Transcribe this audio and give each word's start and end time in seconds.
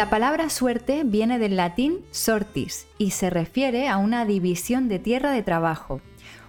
La 0.00 0.08
palabra 0.08 0.48
suerte 0.48 1.02
viene 1.04 1.38
del 1.38 1.56
latín 1.56 1.98
sortis 2.10 2.86
y 2.96 3.10
se 3.10 3.28
refiere 3.28 3.86
a 3.86 3.98
una 3.98 4.24
división 4.24 4.88
de 4.88 4.98
tierra 4.98 5.30
de 5.30 5.42
trabajo. 5.42 6.00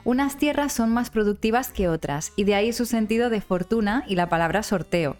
Unas 0.05 0.37
tierras 0.37 0.71
son 0.71 0.93
más 0.93 1.09
productivas 1.09 1.69
que 1.69 1.89
otras 1.89 2.31
y 2.37 2.45
de 2.45 2.55
ahí 2.55 2.71
su 2.71 2.85
sentido 2.85 3.29
de 3.29 3.41
fortuna 3.41 4.05
y 4.07 4.15
la 4.15 4.29
palabra 4.29 4.63
sorteo. 4.63 5.17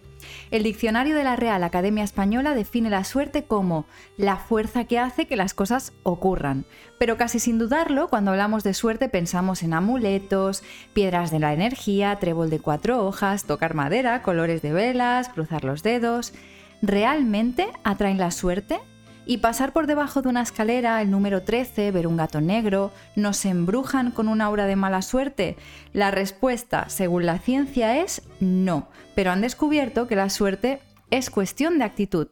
El 0.50 0.62
diccionario 0.62 1.14
de 1.14 1.24
la 1.24 1.36
Real 1.36 1.62
Academia 1.62 2.04
Española 2.04 2.54
define 2.54 2.88
la 2.88 3.04
suerte 3.04 3.44
como 3.44 3.84
la 4.16 4.36
fuerza 4.36 4.84
que 4.84 4.98
hace 4.98 5.26
que 5.26 5.36
las 5.36 5.52
cosas 5.52 5.92
ocurran. 6.02 6.64
Pero 6.98 7.18
casi 7.18 7.38
sin 7.38 7.58
dudarlo, 7.58 8.08
cuando 8.08 8.30
hablamos 8.30 8.64
de 8.64 8.72
suerte 8.72 9.10
pensamos 9.10 9.62
en 9.62 9.74
amuletos, 9.74 10.62
piedras 10.94 11.30
de 11.30 11.38
la 11.38 11.52
energía, 11.52 12.16
trébol 12.18 12.48
de 12.48 12.60
cuatro 12.60 13.04
hojas, 13.04 13.44
tocar 13.44 13.74
madera, 13.74 14.22
colores 14.22 14.62
de 14.62 14.72
velas, 14.72 15.28
cruzar 15.28 15.64
los 15.64 15.82
dedos. 15.82 16.32
¿Realmente 16.82 17.68
atraen 17.84 18.18
la 18.18 18.30
suerte? 18.30 18.80
y 19.24 19.38
pasar 19.38 19.72
por 19.72 19.86
debajo 19.86 20.20
de 20.20 20.28
una 20.28 20.42
escalera, 20.42 21.00
el 21.00 21.10
número 21.10 21.42
13, 21.42 21.92
ver 21.92 22.06
un 22.06 22.16
gato 22.16 22.40
negro, 22.40 22.90
¿nos 23.14 23.44
embrujan 23.44 24.10
con 24.10 24.26
una 24.26 24.46
aura 24.46 24.66
de 24.66 24.74
mala 24.74 25.00
suerte? 25.02 25.56
La 25.92 26.10
respuesta, 26.10 26.88
según 26.88 27.24
la 27.24 27.38
ciencia, 27.38 28.00
es 28.00 28.22
no, 28.40 28.88
pero 29.14 29.30
han 29.30 29.40
descubierto 29.40 30.08
que 30.08 30.16
la 30.16 30.28
suerte 30.28 30.80
es 31.10 31.30
cuestión 31.30 31.78
de 31.78 31.84
actitud. 31.84 32.28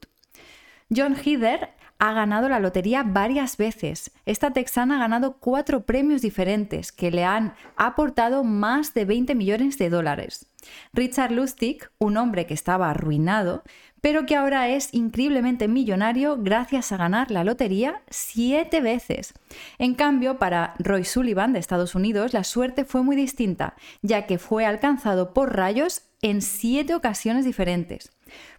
John 0.94 1.14
Heather 1.14 1.70
ha 2.00 2.14
ganado 2.14 2.48
la 2.48 2.59
lotería 2.59 3.02
varias 3.04 3.59
veces. 3.59 4.10
Esta 4.24 4.52
texana 4.52 4.96
ha 4.96 5.00
ganado 5.00 5.36
cuatro 5.38 5.84
premios 5.84 6.22
diferentes 6.22 6.92
que 6.92 7.11
le 7.11 7.25
han 7.25 7.55
aportado 7.77 8.42
más 8.42 8.94
de 8.94 9.05
20 9.05 9.34
millones 9.34 9.77
de 9.77 9.91
dólares. 9.91 10.47
Richard 10.94 11.30
Lustig, 11.30 11.91
un 11.98 12.16
hombre 12.16 12.47
que 12.47 12.55
estaba 12.55 12.91
arruinado, 12.91 13.62
pero 14.00 14.25
que 14.25 14.34
ahora 14.34 14.69
es 14.70 14.94
increíblemente 14.94 15.69
millonario 15.69 16.38
gracias 16.38 16.91
a 16.91 16.97
ganar 16.97 17.30
la 17.30 17.44
lotería 17.44 18.00
siete 18.08 18.80
veces. 18.80 19.34
En 19.78 19.94
cambio, 19.94 20.38
para 20.38 20.75
Roy 20.78 21.05
Sullivan 21.05 21.53
de 21.53 21.58
Estados 21.58 21.94
Unidos, 21.94 22.32
la 22.32 22.44
suerte 22.44 22.86
fue 22.86 23.03
muy 23.03 23.14
distinta, 23.14 23.75
ya 24.00 24.27
que 24.27 24.38
fue 24.38 24.64
alcanzado 24.64 25.34
por 25.34 25.55
rayos 25.55 26.03
en 26.22 26.41
siete 26.41 26.94
ocasiones 26.94 27.44
diferentes. 27.44 28.10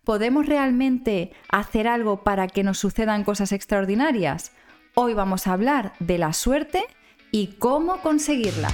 ¿Podemos 0.03 0.47
realmente 0.47 1.31
hacer 1.49 1.87
algo 1.87 2.23
para 2.23 2.47
que 2.47 2.63
nos 2.63 2.79
sucedan 2.79 3.23
cosas 3.23 3.51
extraordinarias? 3.51 4.51
Hoy 4.95 5.13
vamos 5.13 5.45
a 5.45 5.53
hablar 5.53 5.93
de 5.99 6.17
la 6.17 6.33
suerte 6.33 6.83
y 7.29 7.57
cómo 7.59 8.01
conseguirla. 8.01 8.69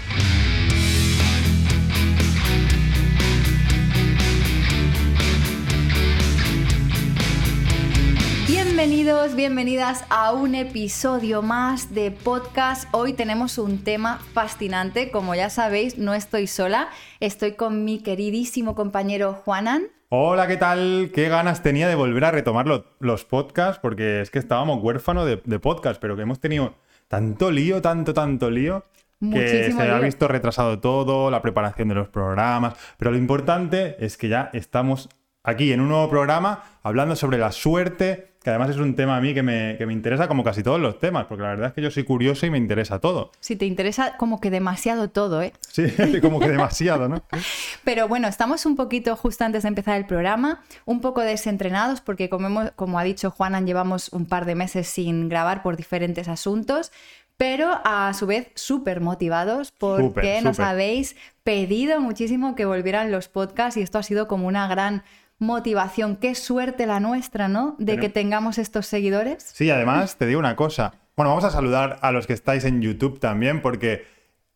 Bienvenidos, 8.48 9.36
bienvenidas 9.36 10.05
a 10.09 10.31
un 10.31 10.55
episodio 10.55 11.42
más 11.42 11.94
de 11.94 12.11
podcast. 12.11 12.88
Hoy 12.94 13.11
tenemos 13.11 13.58
un 13.58 13.83
tema 13.83 14.20
fascinante. 14.33 15.11
Como 15.11 15.36
ya 15.36 15.50
sabéis, 15.50 15.98
no 15.98 16.14
estoy 16.14 16.48
sola, 16.48 16.88
estoy 17.20 17.55
con 17.55 17.83
mi 17.83 18.00
queridísimo 18.00 18.75
compañero 18.75 19.33
Juanan. 19.33 19.97
Hola, 20.09 20.47
¿qué 20.47 20.55
tal? 20.55 21.11
Qué 21.13 21.27
ganas 21.27 21.61
tenía 21.61 21.89
de 21.89 21.95
volver 21.95 22.23
a 22.23 22.31
retomar 22.31 22.66
los 23.00 23.25
podcasts, 23.25 23.77
porque 23.81 24.22
es 24.22 24.31
que 24.31 24.39
estábamos 24.39 24.81
huérfanos 24.81 25.25
de, 25.25 25.41
de 25.44 25.59
podcast, 25.59 25.99
pero 25.99 26.16
que 26.16 26.22
hemos 26.22 26.39
tenido 26.39 26.75
tanto 27.09 27.52
lío, 27.52 27.81
tanto, 27.81 28.14
tanto 28.14 28.49
lío, 28.49 28.86
que 29.19 29.69
se 29.69 29.81
ha 29.81 29.99
visto 29.99 30.30
retrasado 30.30 30.80
todo, 30.80 31.30
la 31.30 31.41
preparación 31.41 31.89
de 31.89 31.95
los 31.95 32.08
programas, 32.08 32.75
pero 32.97 33.11
lo 33.11 33.17
importante 33.17 33.98
es 33.99 34.15
que 34.15 34.30
ya 34.30 34.49
estamos 34.54 35.09
aquí 35.43 35.73
en 35.73 35.82
un 35.82 35.89
nuevo 35.89 36.09
programa 36.09 36.64
hablando 36.83 37.17
sobre 37.17 37.37
la 37.37 37.52
suerte, 37.52 38.36
que 38.47 38.52
además 38.52 38.69
es 38.69 38.77
un 38.77 38.95
tema 38.95 39.17
a 39.17 39.19
mí 39.19 39.33
que 39.33 39.43
me, 39.43 39.75
interesa 39.91 40.30
como 40.30 40.41
casi 40.41 40.63
todos 40.63 40.80
los 40.80 40.99
temas, 40.99 41.25
porque 41.25 41.43
la 41.43 41.49
verdad 41.49 41.67
es 41.67 41.73
que 41.73 41.81
yo 41.81 41.91
soy 41.91 42.05
curioso 42.05 42.45
y 42.45 42.49
me 42.49 42.58
interesa 42.58 42.99
todo. 42.99 43.31
Sí, 43.41 43.58
te 43.58 43.65
interesa 43.65 44.15
como 44.15 44.39
que 44.39 44.49
demasiado 44.49 45.09
todo, 45.09 45.41
¿eh? 45.41 45.52
Sí, 45.67 45.85
como 46.21 46.39
que 46.39 46.47
demasiado, 46.47 47.09
¿no? 47.09 47.21
Pero 47.83 48.08
bueno, 48.08 48.30
estamos 48.30 48.65
un 48.65 48.77
poquito 48.77 49.17
justo 49.17 49.43
antes 49.43 49.63
de 49.63 49.67
empezar 49.67 49.97
el 49.97 50.05
programa, 50.05 50.63
un 50.85 51.02
poco 51.02 51.19
desentrenados, 51.19 51.99
porque 51.99 52.30
como, 52.30 52.71
como 52.77 52.97
ha 52.99 53.03
dicho 53.03 53.31
Juanan, 53.31 53.67
llevamos 53.67 54.13
un 54.13 54.25
par 54.25 54.45
de 54.45 54.55
meses 54.55 54.87
sin 54.87 55.27
grabar 55.27 55.61
por 55.61 55.75
diferentes 55.75 56.29
asuntos, 56.29 56.93
pero 57.35 57.81
a 57.83 58.14
su 58.14 58.27
vez 58.27 58.47
súper 58.55 59.02
motivados 59.02 59.73
porque 59.77 60.39
nos 60.41 60.61
habéis 60.61 61.17
pedido 61.43 61.99
muchísimo 61.99 62.55
que 62.55 62.64
volvieran 62.64 63.11
los 63.11 63.27
podcasts 63.27 63.75
y 63.75 63.81
esto 63.81 63.97
ha 63.97 64.03
sido 64.03 64.29
como 64.29 64.47
una 64.47 64.69
gran 64.69 65.03
motivación. 65.39 66.15
Qué 66.15 66.36
suerte 66.36 66.86
la 66.86 66.99
nuestra, 66.99 67.48
¿no? 67.48 67.75
De 67.80 67.98
que 67.99 68.09
tengamos 68.09 68.58
estos 68.58 68.87
seguidores. 68.87 69.43
Sí, 69.53 69.70
además 69.70 70.17
te 70.17 70.25
digo 70.25 70.39
una 70.39 70.55
cosa. 70.55 70.93
Bueno, 71.15 71.30
vamos 71.30 71.45
a 71.45 71.52
saludar 71.52 71.99
a 72.02 72.11
los 72.11 72.27
que 72.27 72.33
estáis 72.33 72.64
en 72.64 72.81
YouTube 72.81 73.20
también, 73.20 73.61
porque 73.61 74.05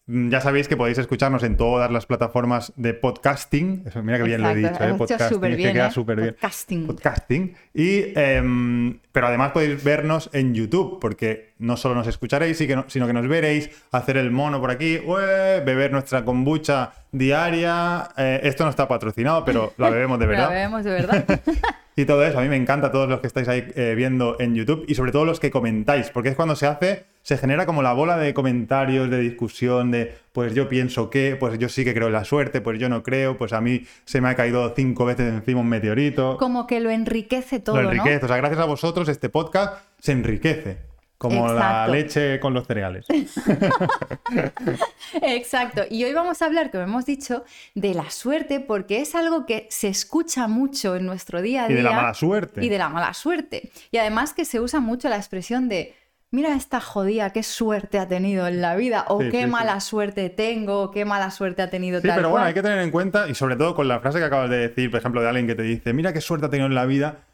ya 0.07 0.41
sabéis 0.41 0.67
que 0.67 0.75
podéis 0.75 0.97
escucharnos 0.97 1.43
en 1.43 1.55
todas 1.57 1.91
las 1.91 2.05
plataformas 2.05 2.73
de 2.75 2.93
podcasting. 2.93 3.83
Eso, 3.85 4.01
mira 4.01 4.17
que 4.17 4.23
bien 4.23 4.41
lo 4.41 4.49
he 4.49 4.55
dicho, 4.55 4.83
¿eh? 4.83 4.93
podcasting. 4.97 5.41
Bien, 5.41 5.57
que 5.57 5.73
queda 5.73 5.91
súper 5.91 6.21
bien. 6.21 6.33
Podcasting. 6.33 6.87
Podcasting. 6.87 7.55
Y, 7.73 8.03
em, 8.19 8.99
pero 9.11 9.27
además 9.27 9.51
podéis 9.51 9.83
vernos 9.83 10.29
en 10.33 10.53
YouTube, 10.55 10.99
porque 10.99 11.53
no 11.59 11.77
solo 11.77 11.95
nos 11.95 12.07
escucharéis, 12.07 12.57
sino 12.57 12.85
que 12.87 13.13
nos 13.13 13.27
veréis 13.27 13.69
hacer 13.91 14.17
el 14.17 14.31
mono 14.31 14.59
por 14.59 14.71
aquí, 14.71 14.97
beber 14.97 15.91
nuestra 15.91 16.25
kombucha 16.25 16.91
diaria. 17.11 18.09
Eh, 18.17 18.41
esto 18.43 18.63
no 18.63 18.69
está 18.69 18.87
patrocinado, 18.87 19.45
pero 19.45 19.73
la 19.77 19.89
bebemos 19.91 20.19
de 20.19 20.25
verdad. 20.25 20.45
la 20.45 20.49
bebemos 20.49 20.83
de 20.83 20.91
verdad. 20.91 21.41
y 21.95 22.05
todo 22.05 22.25
eso, 22.25 22.39
a 22.39 22.41
mí 22.41 22.49
me 22.49 22.55
encanta 22.55 22.91
todos 22.91 23.07
los 23.07 23.19
que 23.19 23.27
estáis 23.27 23.47
ahí 23.47 23.71
eh, 23.75 23.93
viendo 23.95 24.37
en 24.39 24.55
YouTube 24.55 24.85
y 24.87 24.95
sobre 24.95 25.11
todo 25.11 25.25
los 25.25 25.39
que 25.39 25.51
comentáis, 25.51 26.09
porque 26.09 26.29
es 26.29 26.35
cuando 26.35 26.55
se 26.55 26.65
hace, 26.65 27.05
se 27.23 27.37
genera 27.37 27.65
como 27.65 27.81
la 27.81 27.93
bola 27.93 28.17
de 28.17 28.33
comentarios, 28.33 29.09
de 29.09 29.19
discusión, 29.19 29.91
de 29.91 30.15
pues 30.31 30.53
yo 30.53 30.69
pienso 30.69 31.09
que, 31.09 31.35
pues 31.39 31.57
yo 31.59 31.69
sí 31.69 31.83
que 31.83 31.93
creo 31.93 32.07
en 32.07 32.13
la 32.13 32.23
suerte, 32.23 32.61
pues 32.61 32.79
yo 32.79 32.89
no 32.89 33.03
creo, 33.03 33.37
pues 33.37 33.53
a 33.53 33.61
mí 33.61 33.85
se 34.05 34.21
me 34.21 34.29
ha 34.29 34.35
caído 34.35 34.73
cinco 34.75 35.05
veces 35.05 35.33
encima 35.33 35.61
un 35.61 35.69
meteorito. 35.69 36.37
Como 36.37 36.67
que 36.67 36.79
lo 36.79 36.89
enriquece 36.89 37.59
todo. 37.59 37.81
Lo 37.81 37.91
enriquece, 37.91 38.25
o 38.25 38.27
sea, 38.27 38.37
gracias 38.37 38.59
a 38.59 38.65
vosotros 38.65 39.09
este 39.09 39.29
podcast 39.29 39.83
se 39.99 40.13
enriquece. 40.13 40.91
Como 41.21 41.53
la 41.53 41.87
leche 41.87 42.39
con 42.39 42.55
los 42.55 42.65
cereales. 42.65 43.05
Exacto. 45.21 45.83
Y 45.87 46.03
hoy 46.03 46.13
vamos 46.13 46.41
a 46.41 46.47
hablar, 46.47 46.71
como 46.71 46.83
hemos 46.83 47.05
dicho, 47.05 47.45
de 47.75 47.93
la 47.93 48.09
suerte, 48.09 48.59
porque 48.59 49.01
es 49.01 49.13
algo 49.13 49.45
que 49.45 49.67
se 49.69 49.87
escucha 49.87 50.47
mucho 50.47 50.95
en 50.95 51.05
nuestro 51.05 51.43
día 51.43 51.65
a 51.65 51.67
día. 51.67 51.75
Y 51.75 51.77
de 51.77 51.83
la 51.83 51.91
mala 51.91 52.15
suerte. 52.15 52.65
Y 52.65 52.69
de 52.69 52.77
la 52.79 52.89
mala 52.89 53.13
suerte. 53.13 53.69
Y 53.91 53.97
además 53.97 54.33
que 54.33 54.45
se 54.45 54.59
usa 54.59 54.79
mucho 54.79 55.09
la 55.09 55.17
expresión 55.17 55.69
de, 55.69 55.93
mira 56.31 56.55
esta 56.55 56.79
jodida, 56.79 57.29
qué 57.31 57.43
suerte 57.43 57.99
ha 57.99 58.07
tenido 58.07 58.47
en 58.47 58.61
la 58.61 58.75
vida, 58.75 59.05
o 59.09 59.19
qué 59.19 59.47
mala 59.47 59.79
suerte 59.81 60.29
tengo, 60.29 60.83
o 60.83 60.91
qué 60.91 61.05
mala 61.05 61.29
suerte 61.29 61.61
ha 61.61 61.69
tenido 61.69 62.01
sí, 62.01 62.07
pero 62.15 62.29
bueno, 62.29 62.45
hay 62.45 62.53
que 62.53 62.61
tener 62.61 62.79
en 62.79 62.89
cuenta, 62.89 63.29
y 63.29 63.35
sobre 63.35 63.57
todo 63.57 63.75
con 63.75 63.87
la 63.87 63.99
frase 63.99 64.19
que 64.19 64.25
acabas 64.25 64.49
de 64.49 64.57
decir, 64.57 64.89
por 64.89 64.99
ejemplo, 64.99 65.21
de 65.21 65.27
alguien 65.27 65.45
que 65.45 65.55
te 65.55 65.63
dice, 65.63 65.93
mira 65.93 66.13
qué 66.13 66.21
suerte 66.21 66.47
ha 66.47 66.49
tenido 66.49 66.67
en 66.67 66.75
la 66.75 66.85
vida, 66.85 67.25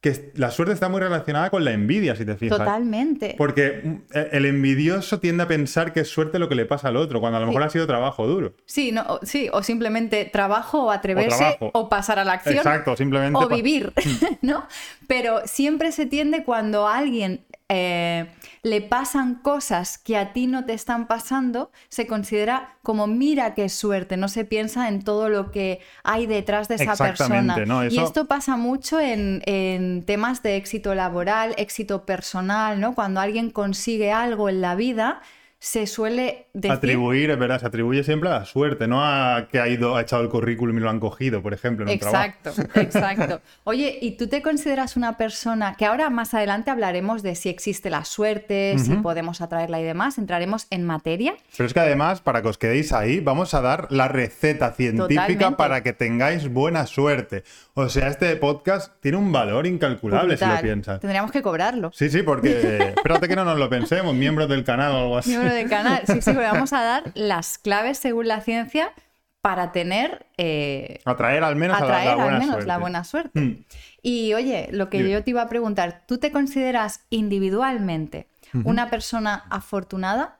que 0.00 0.30
la 0.34 0.50
suerte 0.52 0.72
está 0.74 0.88
muy 0.88 1.00
relacionada 1.00 1.50
con 1.50 1.64
la 1.64 1.72
envidia, 1.72 2.14
si 2.14 2.24
te 2.24 2.36
fijas. 2.36 2.58
Totalmente. 2.58 3.34
Porque 3.36 3.80
mm, 3.82 3.94
e, 4.16 4.28
el 4.32 4.46
envidioso 4.46 5.18
tiende 5.18 5.42
a 5.42 5.48
pensar 5.48 5.92
que 5.92 6.00
es 6.00 6.08
suerte 6.08 6.38
lo 6.38 6.48
que 6.48 6.54
le 6.54 6.66
pasa 6.66 6.88
al 6.88 6.96
otro, 6.96 7.18
cuando 7.18 7.38
a 7.38 7.40
lo 7.40 7.48
mejor 7.48 7.64
ha 7.64 7.70
sido 7.70 7.86
trabajo 7.86 8.26
duro. 8.26 8.54
Sí, 8.66 8.92
no, 8.92 9.18
sí, 9.22 9.48
o 9.52 9.64
simplemente 9.64 10.24
trabajo 10.26 10.84
o 10.84 10.90
atreverse 10.92 11.58
o, 11.60 11.88
pasar 11.88 12.20
a 12.20 12.24
la 12.24 12.34
acción. 12.34 12.58
Exacto, 12.58 12.94
simplemente. 12.96 13.38
O 13.42 13.48
vivir, 13.48 13.92
¿no? 14.42 14.66
Pero 15.08 15.40
siempre 15.46 15.90
se 15.90 16.06
tiende 16.06 16.44
cuando 16.44 16.86
alguien 16.86 17.40
eh, 17.68 18.30
le 18.62 18.80
pasan 18.80 19.36
cosas 19.36 19.98
que 19.98 20.16
a 20.16 20.32
ti 20.32 20.46
no 20.46 20.64
te 20.64 20.72
están 20.72 21.08
pasando, 21.08 21.72
se 21.88 22.06
considera 22.06 22.76
como 22.82 23.08
mira 23.08 23.54
qué 23.54 23.68
suerte, 23.68 24.16
no 24.16 24.28
se 24.28 24.44
piensa 24.44 24.88
en 24.88 25.02
todo 25.02 25.28
lo 25.28 25.50
que 25.50 25.80
hay 26.04 26.26
detrás 26.26 26.68
de 26.68 26.76
esa 26.76 26.94
persona. 26.96 27.56
Y 27.90 27.98
esto 27.98 28.26
pasa 28.26 28.56
mucho 28.56 29.00
en, 29.00 29.42
en, 29.46 30.04
temas 30.04 30.42
de 30.42 30.56
éxito 30.56 30.94
laboral, 30.94 31.54
éxito 31.58 32.06
personal, 32.06 32.80
¿no? 32.80 32.94
Cuando 32.94 33.20
alguien 33.20 33.50
consigue 33.50 34.12
algo 34.12 34.48
en 34.48 34.60
la 34.60 34.76
vida, 34.76 35.20
se 35.58 35.86
suele 35.86 36.48
decir... 36.52 36.70
Atribuir, 36.70 37.30
es 37.30 37.38
verdad, 37.38 37.60
se 37.60 37.66
atribuye 37.66 38.04
siempre 38.04 38.28
a 38.28 38.40
la 38.40 38.44
suerte, 38.44 38.86
no 38.86 39.02
a 39.02 39.48
que 39.50 39.58
ha 39.58 39.68
ido, 39.68 39.96
ha 39.96 40.02
echado 40.02 40.22
el 40.22 40.28
currículum 40.28 40.76
y 40.76 40.80
lo 40.80 40.90
han 40.90 41.00
cogido, 41.00 41.42
por 41.42 41.54
ejemplo, 41.54 41.86
en 41.86 41.92
exacto, 41.92 42.52
trabajo. 42.52 42.80
Exacto, 42.80 43.40
Oye, 43.64 43.98
¿y 44.02 44.12
tú 44.12 44.28
te 44.28 44.42
consideras 44.42 44.96
una 44.96 45.16
persona 45.16 45.74
que 45.76 45.86
ahora 45.86 46.10
más 46.10 46.34
adelante 46.34 46.70
hablaremos 46.70 47.22
de 47.22 47.34
si 47.34 47.48
existe 47.48 47.88
la 47.88 48.04
suerte, 48.04 48.76
si 48.78 48.94
podemos 48.96 49.40
atraerla 49.40 49.80
y 49.80 49.84
demás, 49.84 50.18
entraremos 50.18 50.66
en 50.70 50.84
materia? 50.84 51.34
Pero 51.56 51.66
es 51.66 51.72
que 51.72 51.80
además, 51.80 52.20
para 52.20 52.42
que 52.42 52.48
os 52.48 52.58
quedéis 52.58 52.92
ahí, 52.92 53.20
vamos 53.20 53.54
a 53.54 53.62
dar 53.62 53.88
la 53.90 54.08
receta 54.08 54.72
científica 54.72 55.56
para 55.56 55.82
que 55.82 55.94
tengáis 55.94 56.48
buena 56.48 56.86
suerte. 56.86 57.44
O 57.74 57.88
sea, 57.88 58.08
este 58.08 58.34
podcast 58.36 58.92
tiene 59.00 59.16
un 59.16 59.32
valor 59.32 59.66
incalculable 59.66 60.36
si 60.36 60.44
lo 60.44 60.60
piensas. 60.60 61.00
Tendríamos 61.00 61.32
que 61.32 61.42
cobrarlo. 61.42 61.90
Sí, 61.94 62.10
sí, 62.10 62.22
porque 62.22 62.92
espérate 62.96 63.26
que 63.26 63.36
no 63.36 63.44
nos 63.44 63.58
lo 63.58 63.68
pensemos, 63.70 64.14
miembros 64.14 64.48
del 64.48 64.62
canal 64.62 64.92
o 64.92 64.98
algo 64.98 65.18
así 65.18 65.34
del 65.52 65.68
canal. 65.68 66.02
Sí, 66.06 66.20
sí, 66.22 66.32
vamos 66.32 66.72
a 66.72 66.82
dar 66.82 67.04
las 67.14 67.58
claves 67.58 67.98
según 67.98 68.28
la 68.28 68.40
ciencia 68.40 68.92
para 69.40 69.72
tener... 69.72 70.26
Eh, 70.38 71.00
atraer 71.04 71.44
al 71.44 71.56
menos, 71.56 71.80
atraer 71.80 72.08
la, 72.08 72.14
buena 72.16 72.32
al 72.32 72.38
menos 72.38 72.54
suerte. 72.54 72.66
la 72.66 72.78
buena 72.78 73.04
suerte. 73.04 73.40
Hmm. 73.40 73.64
Y 74.02 74.34
oye, 74.34 74.68
lo 74.72 74.90
que 74.90 75.08
yo 75.08 75.22
te 75.22 75.30
iba 75.30 75.42
a 75.42 75.48
preguntar, 75.48 76.02
¿tú 76.06 76.18
te 76.18 76.32
consideras 76.32 77.00
individualmente 77.10 78.26
una 78.64 78.90
persona 78.90 79.44
afortunada? 79.50 80.38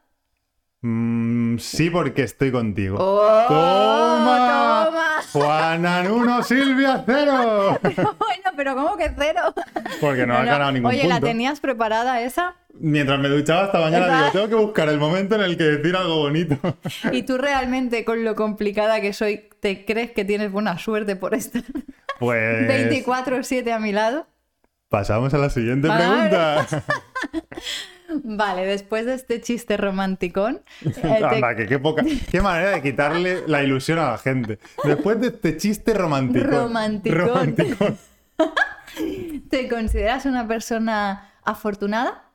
Mm, 0.82 1.58
sí, 1.58 1.90
porque 1.90 2.22
estoy 2.22 2.52
contigo. 2.52 2.96
Oh, 3.00 3.44
¡Toma! 3.48 5.20
¡Juana 5.32 6.04
uno, 6.10 6.42
Silvia 6.42 7.02
cero! 7.04 7.78
bueno, 7.82 8.50
pero 8.56 8.74
¿cómo 8.74 8.96
que 8.96 9.12
cero? 9.18 9.54
Porque 10.00 10.26
no, 10.26 10.34
ha 10.34 10.44
ganado 10.44 10.72
ningún 10.72 10.90
oye, 10.90 11.00
punto. 11.00 11.14
¿la 11.14 11.20
tenías 11.20 11.60
preparada 11.60 12.20
esa? 12.20 12.54
Mientras 12.80 13.18
me 13.18 13.28
duchaba 13.28 13.66
esta 13.66 13.80
mañana, 13.80 14.18
digo, 14.18 14.32
tengo 14.32 14.48
que 14.48 14.54
buscar 14.66 14.88
el 14.88 14.98
momento 14.98 15.34
en 15.34 15.42
el 15.42 15.56
que 15.56 15.64
decir 15.64 15.96
algo 15.96 16.18
bonito. 16.18 16.58
¿Y 17.12 17.22
tú 17.22 17.38
realmente, 17.38 18.04
con 18.04 18.24
lo 18.24 18.34
complicada 18.34 19.00
que 19.00 19.12
soy, 19.12 19.48
te 19.60 19.84
crees 19.84 20.12
que 20.12 20.24
tienes 20.24 20.50
buena 20.50 20.78
suerte 20.78 21.16
por 21.16 21.34
estar 21.34 21.62
pues... 22.18 23.04
24-7 23.04 23.72
a 23.72 23.78
mi 23.78 23.92
lado? 23.92 24.26
Pasamos 24.88 25.34
a 25.34 25.38
la 25.38 25.50
siguiente 25.50 25.88
pregunta. 25.88 26.66
Vale, 28.22 28.64
después 28.64 29.04
de 29.04 29.14
este 29.14 29.40
chiste 29.40 29.76
romanticón. 29.76 30.62
Eh, 30.84 31.66
qué, 31.68 31.78
poca, 31.80 32.04
qué 32.30 32.40
manera 32.40 32.70
de 32.70 32.82
quitarle 32.82 33.42
la 33.48 33.64
ilusión 33.64 33.98
a 33.98 34.12
la 34.12 34.18
gente. 34.18 34.60
Después 34.84 35.20
de 35.20 35.28
este 35.28 35.56
chiste 35.56 35.92
romántico. 35.92 36.46
Romanticón. 36.46 37.98
¿Te 39.50 39.68
consideras 39.68 40.24
una 40.24 40.46
persona 40.46 41.32
afortunada? 41.44 42.25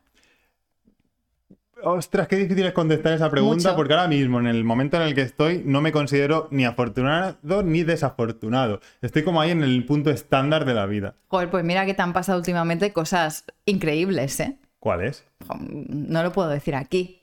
Ostras, 1.83 2.27
qué 2.27 2.35
difícil 2.35 2.65
es 2.65 2.73
contestar 2.73 3.13
esa 3.13 3.29
pregunta 3.29 3.75
porque 3.75 3.93
ahora 3.93 4.07
mismo, 4.07 4.39
en 4.39 4.47
el 4.47 4.63
momento 4.63 4.97
en 4.97 5.03
el 5.03 5.15
que 5.15 5.21
estoy, 5.21 5.63
no 5.65 5.81
me 5.81 5.91
considero 5.91 6.47
ni 6.51 6.65
afortunado 6.65 7.37
ni 7.63 7.83
desafortunado. 7.83 8.81
Estoy 9.01 9.23
como 9.23 9.41
ahí 9.41 9.51
en 9.51 9.63
el 9.63 9.85
punto 9.85 10.09
estándar 10.09 10.65
de 10.65 10.73
la 10.73 10.85
vida. 10.85 11.15
Joder, 11.27 11.49
pues 11.49 11.63
mira 11.63 11.85
que 11.85 11.93
te 11.93 12.01
han 12.01 12.13
pasado 12.13 12.37
últimamente 12.37 12.93
cosas 12.93 13.45
increíbles, 13.65 14.39
¿eh? 14.39 14.57
¿Cuáles? 14.79 15.25
No 15.59 16.23
lo 16.23 16.31
puedo 16.31 16.49
decir 16.49 16.75
aquí. 16.75 17.21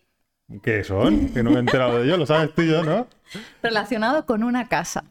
¿Qué 0.62 0.82
son? 0.84 1.28
Que 1.28 1.42
no 1.42 1.50
me 1.50 1.56
he 1.56 1.60
enterado 1.60 1.98
de 1.98 2.04
ello, 2.04 2.16
lo 2.16 2.26
sabes 2.26 2.54
tú 2.54 2.62
y 2.62 2.70
yo, 2.70 2.82
¿no? 2.82 3.06
Relacionado 3.62 4.24
con 4.24 4.42
una 4.42 4.68
casa. 4.68 5.04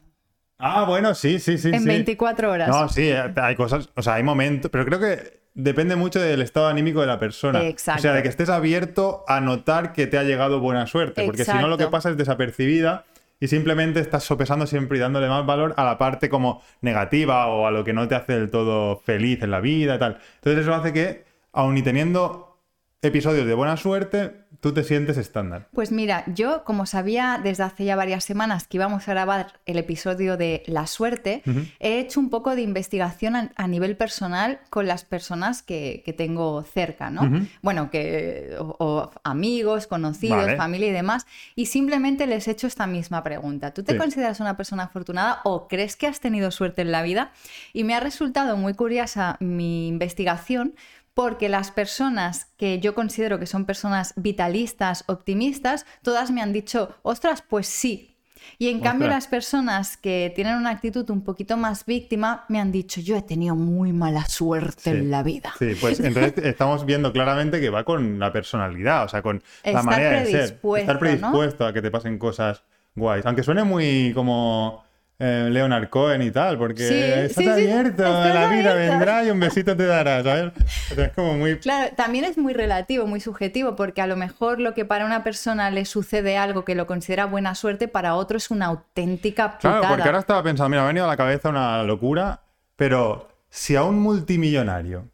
Ah, 0.58 0.84
bueno, 0.88 1.14
sí, 1.14 1.38
sí, 1.38 1.56
sí. 1.56 1.70
En 1.72 1.84
24 1.84 2.50
horas. 2.50 2.68
No, 2.68 2.88
sí, 2.88 3.12
hay 3.12 3.54
cosas, 3.54 3.90
o 3.94 4.02
sea, 4.02 4.14
hay 4.14 4.24
momentos, 4.24 4.70
pero 4.72 4.84
creo 4.84 4.98
que 4.98 5.37
depende 5.58 5.96
mucho 5.96 6.20
del 6.20 6.40
estado 6.40 6.68
anímico 6.68 7.00
de 7.00 7.08
la 7.08 7.18
persona. 7.18 7.66
Exacto. 7.66 7.98
O 7.98 8.02
sea, 8.02 8.12
de 8.14 8.22
que 8.22 8.28
estés 8.28 8.48
abierto 8.48 9.24
a 9.26 9.40
notar 9.40 9.92
que 9.92 10.06
te 10.06 10.16
ha 10.16 10.22
llegado 10.22 10.60
buena 10.60 10.86
suerte, 10.86 11.24
porque 11.26 11.44
si 11.44 11.52
no 11.52 11.68
lo 11.68 11.76
que 11.76 11.88
pasa 11.88 12.10
es 12.10 12.16
desapercibida 12.16 13.04
y 13.40 13.48
simplemente 13.48 14.00
estás 14.00 14.24
sopesando 14.24 14.66
siempre 14.66 14.98
y 14.98 15.00
dándole 15.00 15.28
más 15.28 15.44
valor 15.44 15.74
a 15.76 15.84
la 15.84 15.98
parte 15.98 16.28
como 16.28 16.62
negativa 16.80 17.48
o 17.48 17.66
a 17.66 17.72
lo 17.72 17.84
que 17.84 17.92
no 17.92 18.06
te 18.06 18.14
hace 18.14 18.34
del 18.34 18.50
todo 18.50 19.00
feliz 19.00 19.42
en 19.42 19.50
la 19.50 19.60
vida 19.60 19.96
y 19.96 19.98
tal. 19.98 20.18
Entonces 20.36 20.62
eso 20.62 20.74
hace 20.74 20.92
que 20.92 21.24
aun 21.52 21.76
y 21.76 21.82
teniendo 21.82 22.60
episodios 23.02 23.46
de 23.46 23.54
buena 23.54 23.76
suerte, 23.76 24.44
tú 24.60 24.72
te 24.72 24.82
sientes 24.82 25.16
estándar. 25.16 25.68
Pues 25.72 25.92
mira, 25.92 26.24
yo 26.26 26.64
como 26.64 26.86
sabía 26.86 27.40
desde 27.42 27.62
hace 27.62 27.84
ya 27.84 27.96
varias 27.96 28.24
semanas 28.24 28.66
que 28.66 28.76
íbamos 28.76 29.06
a 29.08 29.12
grabar 29.12 29.52
el 29.66 29.78
episodio 29.78 30.36
de 30.36 30.62
la 30.66 30.86
suerte, 30.86 31.42
he 31.78 32.00
hecho 32.00 32.18
un 32.18 32.28
poco 32.28 32.56
de 32.56 32.62
investigación 32.62 33.36
a, 33.36 33.68
nivel 33.68 33.96
personal 33.96 34.60
con 34.70 34.86
las 34.86 35.04
personas 35.04 35.62
que, 35.62 36.02
tengo 36.16 36.62
cerca, 36.64 37.10
¿no? 37.10 37.46
Bueno, 37.62 37.90
que 37.90 38.56
o, 38.58 39.10
amigos, 39.22 39.86
conocidos, 39.86 40.56
familia 40.56 40.88
y 40.88 40.92
demás, 40.92 41.26
y 41.54 41.66
simplemente 41.66 42.26
les 42.26 42.48
he 42.48 42.52
hecho 42.52 42.66
esta 42.66 42.86
misma 42.86 43.22
pregunta. 43.22 43.72
¿Tú 43.72 43.82
te 43.82 43.96
consideras 43.96 44.40
una 44.40 44.56
persona 44.56 44.84
afortunada 44.84 45.40
o 45.44 45.68
crees 45.68 45.96
que 45.96 46.06
has 46.06 46.20
tenido 46.20 46.50
suerte 46.50 46.82
en 46.82 46.90
la 46.90 47.02
vida? 47.02 47.32
Y 47.72 47.84
me 47.84 47.94
ha 47.94 48.00
resultado 48.00 48.56
muy 48.56 48.74
curiosa 48.74 49.36
mi 49.40 49.86
investigación 49.88 50.74
porque 51.18 51.48
las 51.48 51.72
personas 51.72 52.46
que 52.56 52.78
yo 52.78 52.94
considero 52.94 53.40
que 53.40 53.46
son 53.46 53.64
personas 53.64 54.14
vitalistas, 54.14 55.02
optimistas, 55.08 55.84
todas 56.02 56.30
me 56.30 56.42
han 56.42 56.52
dicho, 56.52 56.94
ostras, 57.02 57.42
pues 57.42 57.66
sí. 57.66 58.16
Y 58.56 58.68
en 58.68 58.78
cambio 58.78 59.08
las 59.08 59.26
personas 59.26 59.96
que 59.96 60.32
tienen 60.36 60.54
una 60.54 60.70
actitud 60.70 61.10
un 61.10 61.24
poquito 61.24 61.56
más 61.56 61.84
víctima 61.86 62.44
me 62.48 62.60
han 62.60 62.70
dicho, 62.70 63.00
yo 63.00 63.16
he 63.16 63.22
tenido 63.22 63.56
muy 63.56 63.92
mala 63.92 64.26
suerte 64.26 64.90
en 64.90 65.10
la 65.10 65.24
vida. 65.24 65.52
Sí, 65.58 65.72
pues 65.80 65.98
entonces 65.98 66.34
estamos 66.44 66.86
viendo 66.86 67.12
claramente 67.12 67.60
que 67.60 67.68
va 67.68 67.82
con 67.82 68.20
la 68.20 68.32
personalidad, 68.32 69.04
o 69.04 69.08
sea, 69.08 69.20
con 69.20 69.42
la 69.64 69.82
manera 69.82 70.20
de 70.20 70.26
ser. 70.26 70.60
Estar 70.76 71.00
predispuesto 71.00 71.66
a 71.66 71.72
que 71.72 71.82
te 71.82 71.90
pasen 71.90 72.16
cosas 72.20 72.62
guays. 72.94 73.26
Aunque 73.26 73.42
suene 73.42 73.64
muy 73.64 74.12
como 74.14 74.84
eh, 75.20 75.48
Leonard 75.50 75.88
Cohen 75.88 76.22
y 76.22 76.30
tal, 76.30 76.58
porque 76.58 76.86
sí, 76.86 76.94
estás 76.94 77.54
abierto, 77.54 78.04
la 78.04 78.48
vida 78.50 78.74
vendrá 78.74 79.24
y 79.24 79.30
un 79.30 79.40
besito 79.40 79.76
te 79.76 79.84
dará, 79.84 80.22
¿sabes? 80.22 80.52
es 80.96 81.08
como 81.10 81.34
muy... 81.34 81.58
Claro, 81.58 81.92
también 81.96 82.24
es 82.24 82.38
muy 82.38 82.52
relativo, 82.52 83.04
muy 83.06 83.18
subjetivo, 83.18 83.74
porque 83.74 84.00
a 84.00 84.06
lo 84.06 84.16
mejor 84.16 84.60
lo 84.60 84.74
que 84.74 84.84
para 84.84 85.04
una 85.04 85.24
persona 85.24 85.70
le 85.70 85.86
sucede 85.86 86.36
algo 86.36 86.64
que 86.64 86.76
lo 86.76 86.86
considera 86.86 87.26
buena 87.26 87.56
suerte, 87.56 87.88
para 87.88 88.14
otro 88.14 88.36
es 88.36 88.50
una 88.52 88.66
auténtica 88.66 89.56
putada. 89.56 89.80
Claro, 89.80 89.94
porque 89.94 90.08
ahora 90.08 90.20
estaba 90.20 90.42
pensando, 90.44 90.68
mira, 90.68 90.82
me 90.82 90.84
ha 90.84 90.88
venido 90.88 91.04
a 91.06 91.08
la 91.08 91.16
cabeza 91.16 91.48
una 91.48 91.82
locura, 91.82 92.42
pero 92.76 93.28
si 93.50 93.74
a 93.74 93.82
un 93.82 93.98
multimillonario, 93.98 95.08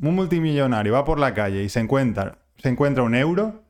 un 0.00 0.14
multimillonario 0.14 0.94
va 0.94 1.04
por 1.04 1.18
la 1.18 1.34
calle 1.34 1.62
y 1.62 1.68
se 1.68 1.80
encuentra, 1.80 2.38
se 2.56 2.70
encuentra 2.70 3.02
un 3.02 3.14
euro, 3.14 3.62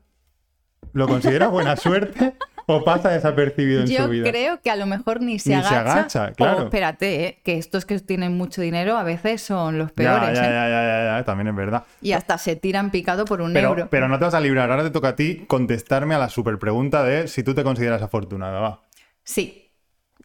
¿lo 0.93 1.05
considera 1.05 1.49
buena 1.49 1.75
suerte? 1.75 2.35
O 2.65 2.83
pasa 2.83 3.09
desapercibido 3.09 3.81
en 3.81 3.87
su 3.87 4.09
vida. 4.09 4.25
Yo 4.25 4.31
creo 4.31 4.61
que 4.61 4.69
a 4.69 4.75
lo 4.75 4.85
mejor 4.85 5.21
ni 5.21 5.39
se 5.39 5.55
agacha. 5.55 5.69
Se 5.69 5.75
agacha 6.19 6.31
claro. 6.33 6.57
O 6.57 6.63
espérate, 6.65 7.25
¿eh? 7.25 7.41
que 7.43 7.57
estos 7.57 7.85
que 7.85 7.99
tienen 7.99 8.37
mucho 8.37 8.61
dinero 8.61 8.97
a 8.97 9.03
veces 9.03 9.41
son 9.41 9.77
los 9.77 9.91
peores. 9.91 10.37
Ya, 10.37 10.43
ya, 10.43 10.69
ya, 10.69 10.83
ya, 10.83 11.17
ya, 11.17 11.23
también 11.25 11.47
es 11.47 11.55
verdad. 11.55 11.83
Y 12.01 12.13
hasta 12.13 12.37
se 12.37 12.55
tiran 12.55 12.91
picado 12.91 13.25
por 13.25 13.41
un 13.41 13.53
pero, 13.53 13.69
euro. 13.69 13.87
Pero 13.89 14.07
no 14.07 14.17
te 14.19 14.25
vas 14.25 14.33
a 14.33 14.39
librar. 14.39 14.71
Ahora 14.71 14.83
te 14.83 14.91
toca 14.91 15.09
a 15.09 15.15
ti 15.15 15.45
contestarme 15.47 16.15
a 16.15 16.17
la 16.17 16.29
super 16.29 16.59
pregunta 16.59 17.03
de 17.03 17.27
si 17.27 17.43
tú 17.43 17.53
te 17.53 17.63
consideras 17.63 18.01
afortunada, 18.01 18.59
va. 18.59 18.81
Sí. 19.23 19.71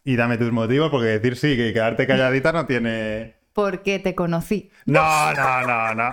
Y 0.03 0.15
dame 0.15 0.37
tus 0.37 0.51
motivos, 0.51 0.89
porque 0.89 1.07
decir 1.07 1.35
sí, 1.35 1.55
que 1.55 1.73
quedarte 1.73 2.07
calladita 2.07 2.51
no 2.51 2.65
tiene. 2.65 3.35
Porque 3.53 3.99
te 3.99 4.15
conocí. 4.15 4.71
No, 4.85 5.33
no, 5.33 5.61
no, 5.61 5.95
no. 5.95 6.11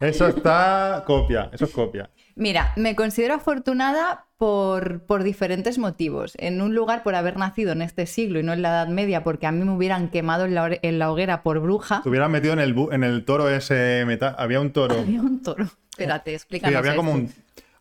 Eso 0.00 0.28
está 0.28 1.02
copia, 1.06 1.50
eso 1.52 1.64
es 1.64 1.70
copia. 1.70 2.10
Mira, 2.36 2.72
me 2.76 2.96
considero 2.96 3.34
afortunada 3.34 4.23
por, 4.36 5.02
por, 5.06 5.22
diferentes 5.22 5.78
motivos. 5.78 6.34
En 6.38 6.60
un 6.60 6.74
lugar 6.74 7.02
por 7.02 7.14
haber 7.14 7.36
nacido 7.36 7.72
en 7.72 7.82
este 7.82 8.06
siglo 8.06 8.40
y 8.40 8.42
no 8.42 8.52
en 8.52 8.62
la 8.62 8.70
Edad 8.70 8.88
Media, 8.88 9.22
porque 9.24 9.46
a 9.46 9.52
mí 9.52 9.64
me 9.64 9.72
hubieran 9.72 10.10
quemado 10.10 10.44
en 10.46 10.54
la, 10.98 11.10
hoguera 11.10 11.42
por 11.42 11.60
bruja. 11.60 12.02
Te 12.02 12.08
hubieran 12.08 12.30
metido 12.30 12.52
en 12.52 12.60
el, 12.60 12.74
en 12.92 13.04
el 13.04 13.24
toro 13.24 13.48
ese 13.48 14.04
metal. 14.06 14.34
Había 14.38 14.60
un 14.60 14.72
toro. 14.72 14.98
Había 14.98 15.20
un 15.20 15.42
toro. 15.42 15.66
Espérate, 15.90 16.34
explícanos. 16.34 16.72
Sí, 16.72 16.76
había 16.76 16.96
como 16.96 17.12
un. 17.12 17.32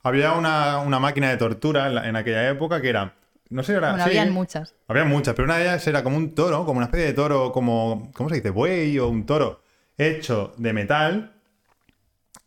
Había 0.03 0.33
una, 0.33 0.99
máquina 0.99 1.29
de 1.29 1.37
tortura 1.37 2.07
en, 2.07 2.15
aquella 2.15 2.49
época 2.49 2.81
que 2.81 2.89
era. 2.89 3.13
No 3.49 3.63
sé, 3.63 3.73
era. 3.73 3.91
Bueno, 3.91 4.03
habían 4.03 4.31
muchas. 4.31 4.75
Había 4.87 5.05
muchas, 5.05 5.33
pero 5.33 5.45
una 5.45 5.57
de 5.57 5.63
ellas 5.63 5.87
era 5.87 6.03
como 6.03 6.17
un 6.17 6.35
toro, 6.35 6.65
como 6.65 6.77
una 6.77 6.85
especie 6.85 7.07
de 7.07 7.13
toro, 7.13 7.51
como. 7.51 8.11
¿Cómo 8.13 8.29
se 8.29 8.35
dice? 8.35 8.49
Buey 8.49 8.99
o 8.99 9.07
un 9.07 9.25
toro 9.25 9.61
hecho 9.97 10.53
de 10.57 10.73
metal 10.73 11.33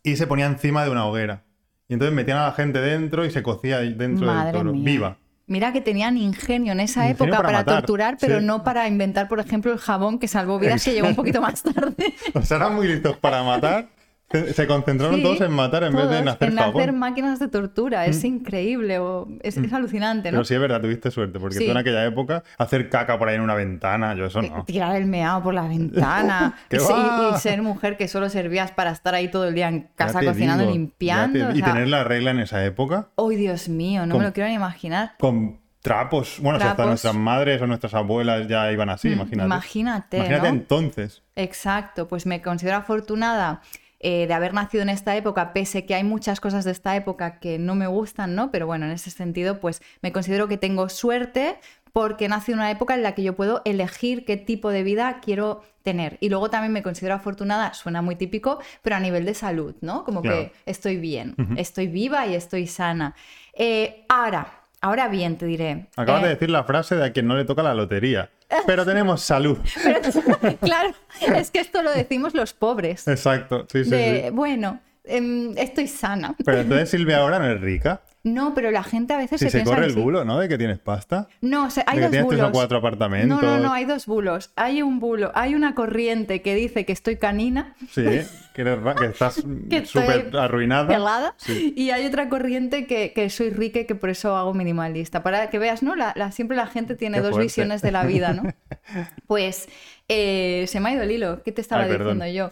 y 0.03 0.15
se 0.15 0.27
ponía 0.27 0.45
encima 0.45 0.83
de 0.83 0.89
una 0.89 1.05
hoguera. 1.05 1.43
Y 1.89 1.93
entonces 1.93 2.13
metían 2.13 2.37
a 2.37 2.45
la 2.45 2.51
gente 2.51 2.79
dentro 2.79 3.25
y 3.25 3.31
se 3.31 3.41
cocía 3.41 3.79
dentro 3.79 4.31
del 4.31 4.51
toro, 4.51 4.73
viva. 4.73 5.17
Mira 5.45 5.71
que 5.71 5.79
tenían 5.79 6.17
ingenio 6.17 6.73
en 6.73 6.81
esa 6.81 7.07
época 7.09 7.41
para, 7.41 7.63
torturar, 7.63 8.17
pero 8.19 8.41
no 8.41 8.63
para 8.63 8.87
inventar, 8.87 9.29
por 9.29 9.39
ejemplo, 9.39 9.71
el 9.71 9.79
jabón 9.79 10.19
que 10.19 10.27
salvó 10.27 10.59
vidas 10.59 10.83
que 10.83 10.91
llegó 10.91 11.07
un 11.07 11.15
poquito 11.15 11.41
más 11.41 11.63
tarde. 11.63 12.13
o 12.33 12.41
sea, 12.41 12.57
eran 12.57 12.75
muy 12.75 12.87
listos 12.87 13.15
para 13.17 13.43
matar 13.43 13.87
se 14.53 14.67
concentraron 14.67 15.21
todos 15.21 15.39
en 15.41 15.51
matar 15.51 15.83
en 15.83 15.95
vez 15.95 16.09
de 16.09 16.19
en 16.19 16.27
hacer 16.27 16.49
En 16.49 16.59
hacer 16.59 16.93
máquinas 16.93 17.39
de 17.39 17.47
tortura. 17.47 18.05
Es 18.05 18.23
mm. 18.23 18.27
increíble. 18.27 18.99
O... 18.99 19.27
Es, 19.41 19.57
mm. 19.57 19.73
alucinante, 19.73 20.31
¿no? 20.31 20.37
Pero 20.37 20.45
sí 20.45 20.53
es 20.53 20.59
verdad, 20.59 20.81
tuviste 20.81 21.11
suerte. 21.11 21.39
Porque 21.39 21.57
tú 21.57 21.71
en 21.71 21.77
aquella 21.77 22.05
época, 22.05 22.43
hacer 22.57 22.89
caca 22.89 23.17
por 23.17 23.29
ahí 23.29 23.35
en 23.35 23.41
una 23.41 23.55
ventana, 23.55 24.15
yo 24.15 24.25
eso 24.25 24.41
no. 24.41 24.65
Tirar 24.65 24.95
el 24.95 25.05
meado 25.05 25.43
por 25.43 25.53
la 25.53 25.61
ventana. 25.67 26.57
y, 26.69 27.39
ser 27.39 27.61
mujer 27.61 27.95
que 27.95 28.07
solo 28.07 28.29
servías 28.29 28.71
para 28.71 28.91
estar 28.91 29.15
ahí 29.15 29.29
todo 29.29 29.47
el 29.47 29.55
día 29.55 29.69
en 29.69 29.89
casa 29.95 30.21
cocinando, 30.23 30.69
limpiando. 30.69 31.55
Y 31.55 31.61
tener 31.61 31.87
la 31.87 32.03
regla 32.03 32.31
en 32.31 32.39
esa 32.39 32.63
época. 32.65 33.09
¡Ay, 33.17 33.37
Dios 33.37 33.69
mío! 33.69 34.05
No 34.05 34.17
me 34.17 34.25
lo 34.25 34.33
quiero 34.33 34.49
ni 34.49 34.55
imaginar. 34.55 35.13
Con 35.19 35.59
trapos. 35.81 36.39
Bueno, 36.41 36.59
hasta 36.61 36.85
nuestras 36.85 37.15
madres 37.15 37.61
o 37.61 37.67
nuestras 37.67 37.93
abuelas 37.93 38.47
ya 38.47 38.69
iban 38.71 38.89
así, 38.89 39.07
mm, 39.07 39.13
imagínate. 39.13 39.45
Imagínate. 39.45 40.17
Imagínate 40.17 40.47
entonces. 40.49 41.23
Exacto. 41.35 42.09
Pues 42.09 42.25
me 42.25 42.41
considero 42.41 42.77
afortunada 42.77 43.61
eh, 43.99 44.27
de 44.27 44.33
haber 44.33 44.53
nacido 44.53 44.83
en 44.83 44.89
esta 44.89 45.15
época, 45.15 45.53
pese 45.53 45.85
que 45.85 45.95
hay 45.95 46.03
muchas 46.03 46.39
cosas 46.39 46.65
de 46.65 46.71
esta 46.71 46.95
época 46.95 47.39
que 47.39 47.57
no 47.57 47.75
me 47.75 47.87
gustan, 47.87 48.35
¿no? 48.35 48.51
Pero 48.51 48.67
bueno, 48.67 48.85
en 48.85 48.91
ese 48.91 49.09
sentido, 49.09 49.59
pues 49.59 49.81
me 50.01 50.11
considero 50.11 50.47
que 50.47 50.57
tengo 50.57 50.89
suerte 50.89 51.57
porque 51.93 52.27
nací 52.27 52.51
en 52.51 52.59
una 52.59 52.69
época 52.69 52.93
en 52.93 53.01
la 53.01 53.15
que 53.15 53.23
yo 53.23 53.35
puedo 53.35 53.63
elegir 53.65 54.23
qué 54.23 54.37
tipo 54.37 54.69
de 54.69 54.83
vida 54.83 55.19
quiero 55.19 55.63
tener. 55.81 56.17
Y 56.19 56.29
luego 56.29 56.49
también 56.49 56.73
me 56.73 56.83
considero 56.83 57.15
afortunada, 57.15 57.73
suena 57.73 58.03
muy 58.03 58.15
típico, 58.15 58.59
pero 58.83 58.97
a 58.97 58.99
nivel 58.99 59.25
de 59.25 59.33
salud, 59.33 59.73
¿no? 59.81 60.03
Como 60.03 60.21
que 60.21 60.51
estoy 60.65 60.97
bien, 60.97 61.35
estoy 61.55 61.87
viva 61.87 62.27
y 62.27 62.35
estoy 62.35 62.67
sana. 62.67 63.15
Eh, 63.53 64.05
ahora, 64.09 64.57
Ahora 64.79 65.07
bien, 65.07 65.37
te 65.37 65.45
diré. 65.45 65.87
Acabas 65.95 66.21
de 66.21 66.27
eh, 66.27 66.31
decir 66.33 66.49
la 66.49 66.63
frase 66.63 66.95
de 66.95 67.05
a 67.05 67.11
quien 67.11 67.27
no 67.27 67.35
le 67.35 67.45
toca 67.45 67.63
la 67.63 67.73
lotería. 67.73 68.29
Pero 68.65 68.85
tenemos 68.85 69.21
salud. 69.21 69.57
pero- 69.83 70.57
claro, 70.59 70.93
es 71.35 71.51
que 71.51 71.59
esto 71.59 71.81
lo 71.83 71.91
decimos 71.91 72.33
los 72.33 72.53
pobres. 72.53 73.07
Exacto, 73.07 73.65
sí, 73.71 73.83
sí, 73.83 73.89
De, 73.89 74.23
sí. 74.25 74.29
bueno, 74.31 74.79
em, 75.03 75.57
estoy 75.57 75.87
sana. 75.87 76.35
Pero 76.45 76.59
entonces 76.59 76.89
Silvia 76.89 77.17
ahora 77.19 77.39
no 77.39 77.51
es 77.51 77.59
rica. 77.61 78.01
No, 78.23 78.53
pero 78.53 78.71
la 78.71 78.83
gente 78.83 79.13
a 79.13 79.17
veces 79.17 79.39
Si 79.39 79.45
se, 79.45 79.51
se 79.51 79.57
piensa 79.59 79.71
corre 79.71 79.81
que 79.83 79.87
el 79.87 79.93
sí. 79.93 80.01
bulo, 80.01 80.25
¿no? 80.25 80.37
De 80.39 80.49
que 80.49 80.57
tienes 80.57 80.79
pasta. 80.79 81.29
No, 81.39 81.65
o 81.65 81.69
sea, 81.69 81.85
hay 81.87 81.99
de 81.99 82.01
que 82.01 82.05
dos 82.07 82.11
tienes 82.11 82.27
tres 82.29 82.39
o 82.39 82.43
bulos. 82.43 82.57
cuatro 82.57 82.77
apartamentos. 82.79 83.41
No, 83.41 83.57
no, 83.57 83.63
no, 83.63 83.73
hay 83.73 83.85
dos 83.85 84.05
bulos. 84.05 84.51
Hay 84.57 84.81
un 84.81 84.99
bulo, 84.99 85.31
hay 85.33 85.55
una 85.55 85.75
corriente 85.75 86.41
que 86.41 86.53
dice 86.55 86.85
que 86.85 86.91
estoy 86.91 87.15
canina, 87.17 87.75
Sí, 87.89 88.01
que, 88.03 88.61
eres 88.61 88.79
que 88.99 89.05
estás 89.05 89.43
que 89.69 89.85
súper 89.85 90.35
arruinada. 90.35 90.87
pelada, 90.89 91.35
Sí. 91.37 91.73
y 91.77 91.91
hay 91.91 92.05
otra 92.05 92.27
corriente 92.27 92.85
que, 92.85 93.13
que 93.13 93.29
soy 93.29 93.49
rica 93.51 93.79
y 93.81 93.85
que 93.85 93.95
por 93.95 94.09
eso 94.09 94.35
hago 94.35 94.53
minimalista. 94.53 95.23
Para 95.23 95.49
que 95.49 95.57
veas, 95.59 95.81
¿no? 95.81 95.95
La, 95.95 96.11
la- 96.17 96.31
siempre 96.33 96.57
la 96.57 96.67
gente 96.67 96.95
tiene 96.95 97.17
Qué 97.17 97.21
dos 97.21 97.31
fuerte. 97.31 97.43
visiones 97.45 97.81
de 97.81 97.91
la 97.91 98.03
vida, 98.03 98.33
¿no? 98.33 98.43
Pues 99.27 99.67
eh, 100.09 100.65
se 100.67 100.79
me 100.79 100.89
ha 100.89 100.93
ido 100.93 101.03
el 101.03 101.11
hilo. 101.11 101.43
¿Qué 101.43 101.51
te 101.51 101.61
estaba 101.61 101.83
Ay, 101.83 101.89
perdón. 101.89 102.19
diciendo 102.19 102.35
yo? 102.35 102.51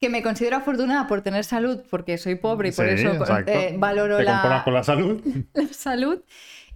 Que 0.00 0.08
me 0.08 0.22
considero 0.22 0.56
afortunada 0.56 1.08
por 1.08 1.22
tener 1.22 1.44
salud, 1.44 1.82
porque 1.90 2.18
soy 2.18 2.36
pobre 2.36 2.68
y 2.68 2.72
por 2.72 2.86
Sí, 2.86 2.92
eso 2.92 3.10
eh, 3.46 3.74
valoro 3.78 4.16
Te 4.18 4.22
la, 4.24 4.62
con 4.64 4.74
la 4.74 4.84
salud. 4.84 5.20
la 5.54 5.68
salud. 5.72 6.22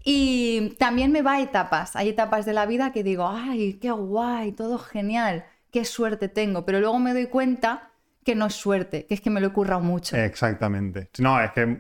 Y 0.05 0.71
también 0.79 1.13
me 1.13 1.23
va 1.23 1.35
a 1.35 1.43
etapas. 1.43 1.97
Hay 1.97 2.09
etapas 2.11 2.47
de 2.47 2.53
la 2.55 2.67
vida 2.67 2.93
que 2.93 3.05
digo, 3.05 3.29
ay, 3.29 3.75
qué 3.75 3.93
guay, 3.93 4.53
todo 4.53 4.79
genial, 4.79 5.47
qué 5.71 5.85
suerte 5.85 6.29
tengo. 6.29 6.65
Pero 6.67 6.81
luego 6.81 6.99
me 6.99 7.15
doy 7.15 7.29
cuenta 7.29 7.92
que 8.25 8.35
no 8.35 8.47
es 8.47 8.55
suerte, 8.55 9.05
que 9.07 9.15
es 9.15 9.21
que 9.21 9.31
me 9.31 9.41
lo 9.41 9.49
he 9.49 9.51
currado 9.53 9.81
mucho. 9.81 10.17
Exactamente. 10.17 11.09
No, 11.19 11.41
es 11.41 11.51
que 11.53 11.79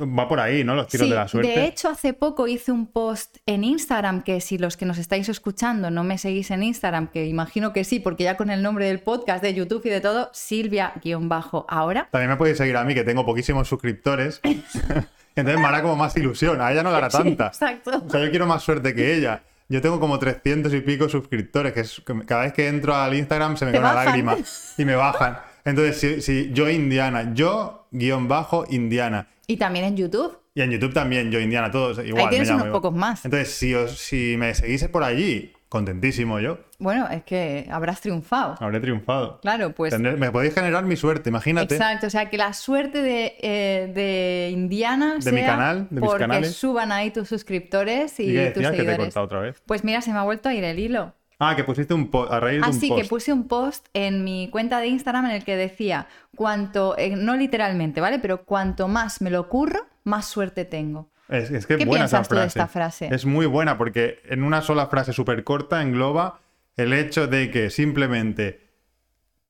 va 0.00 0.28
por 0.28 0.40
ahí, 0.40 0.64
¿no? 0.64 0.74
Los 0.74 0.88
tiros 0.88 1.06
Sí, 1.06 1.10
de 1.10 1.16
la 1.16 1.28
suerte. 1.28 1.48
de 1.50 1.64
hecho, 1.66 1.88
hace 1.88 2.12
poco 2.12 2.46
hice 2.48 2.72
un 2.72 2.86
post 2.86 3.36
en 3.46 3.62
Instagram 3.64 4.22
que 4.22 4.40
si 4.40 4.58
los 4.58 4.76
que 4.76 4.84
nos 4.86 4.98
estáis 4.98 5.28
escuchando 5.28 5.90
no 5.90 6.02
me 6.04 6.18
seguís 6.18 6.50
en 6.50 6.62
Instagram, 6.62 7.08
que 7.08 7.26
imagino 7.26 7.72
que 7.72 7.84
sí, 7.84 8.00
porque 8.00 8.24
ya 8.24 8.36
con 8.36 8.50
el 8.50 8.62
nombre 8.62 8.86
del 8.86 9.00
podcast, 9.00 9.42
de 9.42 9.54
YouTube 9.54 9.82
y 9.84 9.90
de 9.90 10.00
todo, 10.00 10.30
Silvia-ahora. 10.32 12.08
También 12.10 12.30
me 12.30 12.36
podéis 12.36 12.58
seguir 12.58 12.76
a 12.76 12.84
mí, 12.84 12.94
que 12.94 13.04
tengo 13.04 13.24
poquísimos 13.24 13.68
suscriptores. 13.68 14.40
Entonces 15.36 15.60
me 15.60 15.66
hará 15.66 15.82
como 15.82 15.96
más 15.96 16.16
ilusión. 16.16 16.60
A 16.60 16.72
ella 16.72 16.82
no 16.82 16.90
le 16.90 16.96
hará 16.96 17.08
tanta. 17.08 17.48
Exacto. 17.48 18.02
O 18.06 18.10
sea, 18.10 18.24
yo 18.24 18.30
quiero 18.30 18.46
más 18.46 18.62
suerte 18.62 18.94
que 18.94 19.14
ella. 19.16 19.42
Yo 19.68 19.82
tengo 19.82 19.98
como 20.00 20.18
300 20.18 20.72
y 20.74 20.80
pico 20.80 21.08
suscriptores, 21.08 21.72
que, 21.72 21.80
es, 21.80 22.00
que 22.06 22.24
cada 22.24 22.42
vez 22.42 22.52
que 22.52 22.68
entro 22.68 22.94
al 22.94 23.12
Instagram 23.14 23.56
se 23.56 23.66
me 23.66 23.72
cae 23.72 23.80
una 23.80 23.92
bajan. 23.92 24.06
lágrima 24.06 24.36
y 24.78 24.84
me 24.84 24.94
bajan. 24.94 25.38
Entonces, 25.66 26.00
si, 26.00 26.20
si 26.22 26.50
yo 26.52 26.68
Indiana, 26.70 27.32
yo 27.34 27.86
guion 27.90 28.28
bajo 28.28 28.64
Indiana. 28.70 29.28
Y 29.46 29.56
también 29.58 29.84
en 29.84 29.96
YouTube. 29.96 30.38
Y 30.54 30.62
en 30.62 30.70
YouTube 30.70 30.94
también, 30.94 31.30
yo 31.30 31.38
Indiana, 31.38 31.70
todos 31.70 31.98
igual. 32.04 32.24
Ahí 32.24 32.30
tienes 32.30 32.48
me 32.48 32.52
llamo 32.54 32.64
unos 32.64 32.66
igual. 32.68 32.82
pocos 32.82 32.98
más. 32.98 33.24
Entonces, 33.26 33.50
si, 33.52 33.74
os, 33.74 33.98
si 33.98 34.36
me 34.38 34.54
seguís 34.54 34.82
por 34.88 35.02
allí, 35.04 35.52
contentísimo 35.68 36.40
yo, 36.40 36.58
Bueno, 36.78 37.06
es 37.10 37.22
que 37.24 37.66
habrás 37.70 38.00
triunfado. 38.00 38.54
habré 38.60 38.80
triunfado. 38.80 39.38
Claro, 39.42 39.72
pues 39.72 39.92
Tendré- 39.92 40.16
me 40.16 40.30
podéis 40.30 40.54
generar 40.54 40.84
mi 40.84 40.96
suerte, 40.96 41.28
imagínate. 41.28 41.74
Exacto, 41.74 42.06
o 42.06 42.10
sea, 42.10 42.30
que 42.30 42.38
la 42.38 42.52
suerte 42.54 43.02
de, 43.02 43.36
eh, 43.42 43.92
de 43.94 44.50
Indiana 44.52 45.16
De 45.22 45.32
mi 45.32 45.38
sea 45.40 45.46
canal, 45.48 45.88
de 45.90 46.00
mis 46.00 46.08
porque 46.08 46.20
canales. 46.24 46.52
suban 46.56 46.90
ahí 46.92 47.10
tus 47.10 47.28
suscriptores 47.28 48.18
y, 48.20 48.30
¿Y 48.30 48.32
qué 48.32 48.46
tus 48.46 48.62
decías 48.62 48.70
que 48.72 48.76
te 48.76 48.82
he 48.82 48.86
seguidores. 48.86 48.98
cortado 49.14 49.26
otra 49.26 49.40
vez? 49.40 49.62
Pues 49.66 49.84
mira, 49.84 50.00
se 50.00 50.12
me 50.12 50.18
ha 50.18 50.22
vuelto 50.22 50.48
a 50.48 50.54
ir 50.54 50.64
el 50.64 50.78
hilo. 50.78 51.12
Ah, 51.38 51.54
que 51.54 51.64
pusiste 51.64 51.92
un 51.92 52.10
post, 52.10 52.32
a 52.32 52.40
raíz 52.40 52.60
de 52.62 52.68
un 52.68 52.74
Así 52.74 52.88
post. 52.88 53.02
que 53.02 53.08
puse 53.08 53.32
un 53.32 53.46
post 53.46 53.86
en 53.92 54.24
mi 54.24 54.48
cuenta 54.50 54.80
de 54.80 54.86
Instagram 54.86 55.26
en 55.26 55.32
el 55.32 55.44
que 55.44 55.56
decía, 55.56 56.06
cuanto, 56.34 56.96
eh, 56.96 57.14
no 57.14 57.36
literalmente, 57.36 58.00
¿vale? 58.00 58.18
Pero 58.18 58.44
cuanto 58.44 58.88
más 58.88 59.20
me 59.20 59.30
lo 59.30 59.48
curro, 59.48 59.86
más 60.04 60.26
suerte 60.26 60.64
tengo. 60.64 61.10
Es, 61.28 61.50
es 61.50 61.66
que 61.66 61.74
es 61.74 61.78
¿Qué 61.80 61.84
buena 61.84 62.06
esa 62.06 62.22
tú 62.22 62.36
de 62.36 62.46
esta 62.46 62.68
frase? 62.68 63.08
Es 63.12 63.26
muy 63.26 63.46
buena 63.46 63.76
porque 63.76 64.20
en 64.24 64.42
una 64.44 64.62
sola 64.62 64.86
frase 64.86 65.12
súper 65.12 65.44
corta 65.44 65.82
engloba 65.82 66.40
el 66.76 66.92
hecho 66.92 67.26
de 67.26 67.50
que 67.50 67.70
simplemente 67.70 68.66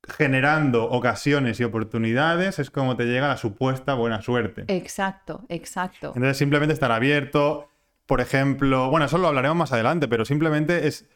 generando 0.09 0.85
ocasiones 0.85 1.59
y 1.61 1.64
oportunidades 1.64 2.59
es 2.59 2.71
como 2.71 2.97
te 2.97 3.05
llega 3.05 3.28
la 3.28 3.37
supuesta 3.37 3.95
buena 3.95 4.23
suerte. 4.23 4.64
Exacto, 4.69 5.45
exacto. 5.49 6.12
Entonces 6.14 6.37
simplemente 6.37 6.73
estar 6.73 6.93
abierto, 6.93 7.69
por 8.07 8.21
ejemplo, 8.21 8.88
bueno, 8.88 9.07
eso 9.07 9.19
lo 9.19 9.28
hablaremos 9.28 9.57
más 9.57 9.73
adelante, 9.73 10.07
pero 10.09 10.25
simplemente 10.25 10.87
es, 10.87 11.07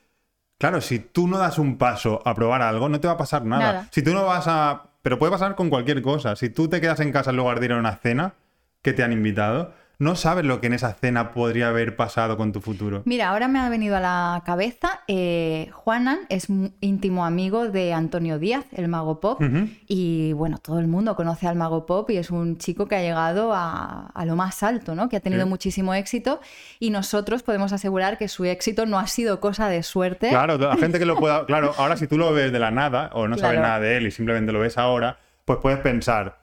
claro, 0.61 0.83
si 0.83 0.99
tú 0.99 1.27
no 1.27 1.39
das 1.39 1.59
un 1.59 1.79
paso 1.79 2.21
a 2.27 2.35
probar 2.35 2.61
algo, 2.61 2.89
no 2.91 3.01
te 3.01 3.09
va 3.09 3.15
a 3.15 3.17
pasar 3.17 3.47
nada. 3.47 3.73
Nada. 3.73 3.89
Si 3.91 4.03
tú 4.03 4.13
no 4.13 4.27
vas 4.27 4.45
a, 4.47 4.91
pero 5.01 5.19
puede 5.19 5.33
pasar 5.33 5.55
con 5.55 5.71
cualquier 5.71 6.03
cosa. 6.03 6.37
Si 6.37 6.51
tú 6.51 6.69
te 6.69 6.83
quedas 6.83 7.01
en 7.01 7.13
casa 7.13 7.31
en 7.31 7.39
lugar 7.39 7.61
de 7.61 7.67
ir 7.67 7.73
a 7.73 7.79
una 7.79 7.97
cena 7.97 8.35
que 8.83 8.93
te 8.93 9.03
han 9.03 9.13
invitado, 9.13 9.73
no 10.01 10.17
sabes 10.17 10.45
lo 10.45 10.61
que 10.61 10.67
en 10.67 10.73
esa 10.73 10.93
cena 10.95 11.31
podría 11.31 11.69
haber 11.69 11.95
pasado 11.95 12.37
con 12.37 12.51
tu 12.53 12.61
futuro. 12.61 13.03
Mira, 13.05 13.29
ahora 13.29 13.47
me 13.47 13.61
ha 13.61 13.69
venido 13.69 13.97
a 13.97 14.01
la 14.01 14.43
cabeza, 14.45 15.01
eh, 15.07 15.69
Juanan 15.73 16.21
es 16.29 16.49
íntimo 16.81 17.25
amigo 17.25 17.69
de 17.69 17.93
Antonio 17.93 18.39
Díaz, 18.41 18.65
el 18.73 18.89
mago 18.89 19.21
pop, 19.21 19.41
y 19.87 20.33
bueno, 20.33 20.59
todo 20.59 20.81
el 20.81 20.89
mundo 20.89 21.15
conoce 21.15 21.47
al 21.47 21.55
mago 21.55 21.87
pop 21.87 22.11
y 22.11 22.17
es 22.17 22.31
un 22.31 22.59
chico 22.59 22.89
que 22.89 22.97
ha 22.97 23.03
llegado 23.03 23.53
a, 23.55 24.07
a 24.07 24.25
lo 24.25 24.35
más 24.37 24.63
alto, 24.63 24.95
¿no? 24.95 25.09
Que 25.09 25.17
ha 25.19 25.21
tenido 25.21 25.45
Sí. 25.45 25.49
muchísimo 25.49 25.95
éxito 25.95 26.41
y 26.79 26.91
nosotros 26.91 27.43
podemos 27.43 27.73
asegurar 27.73 28.19
que 28.19 28.29
su 28.29 28.45
éxito 28.47 28.87
no 28.87 28.99
ha 28.99 29.07
sido 29.07 29.39
cosa 29.39 29.69
de 29.69 29.83
suerte. 29.83 30.31
Claro, 30.31 30.59
la 30.59 30.77
gente 30.77 30.99
que 30.99 31.05
lo 31.07 31.17
pueda. 31.17 31.45
Claro, 31.51 31.75
ahora 31.77 31.97
si 31.99 32.07
tú 32.07 32.17
lo 32.17 32.33
ves 32.33 32.53
de 32.53 32.59
la 32.59 32.71
nada 32.71 33.11
o 33.13 33.29
no 33.29 33.37
sabes 33.37 33.61
nada 33.61 33.79
de 33.81 33.99
él 33.99 34.07
y 34.07 34.11
simplemente 34.11 34.51
lo 34.53 34.61
ves 34.61 34.79
ahora, 34.79 35.19
pues 35.45 35.59
puedes 35.61 35.79
pensar. 35.81 36.39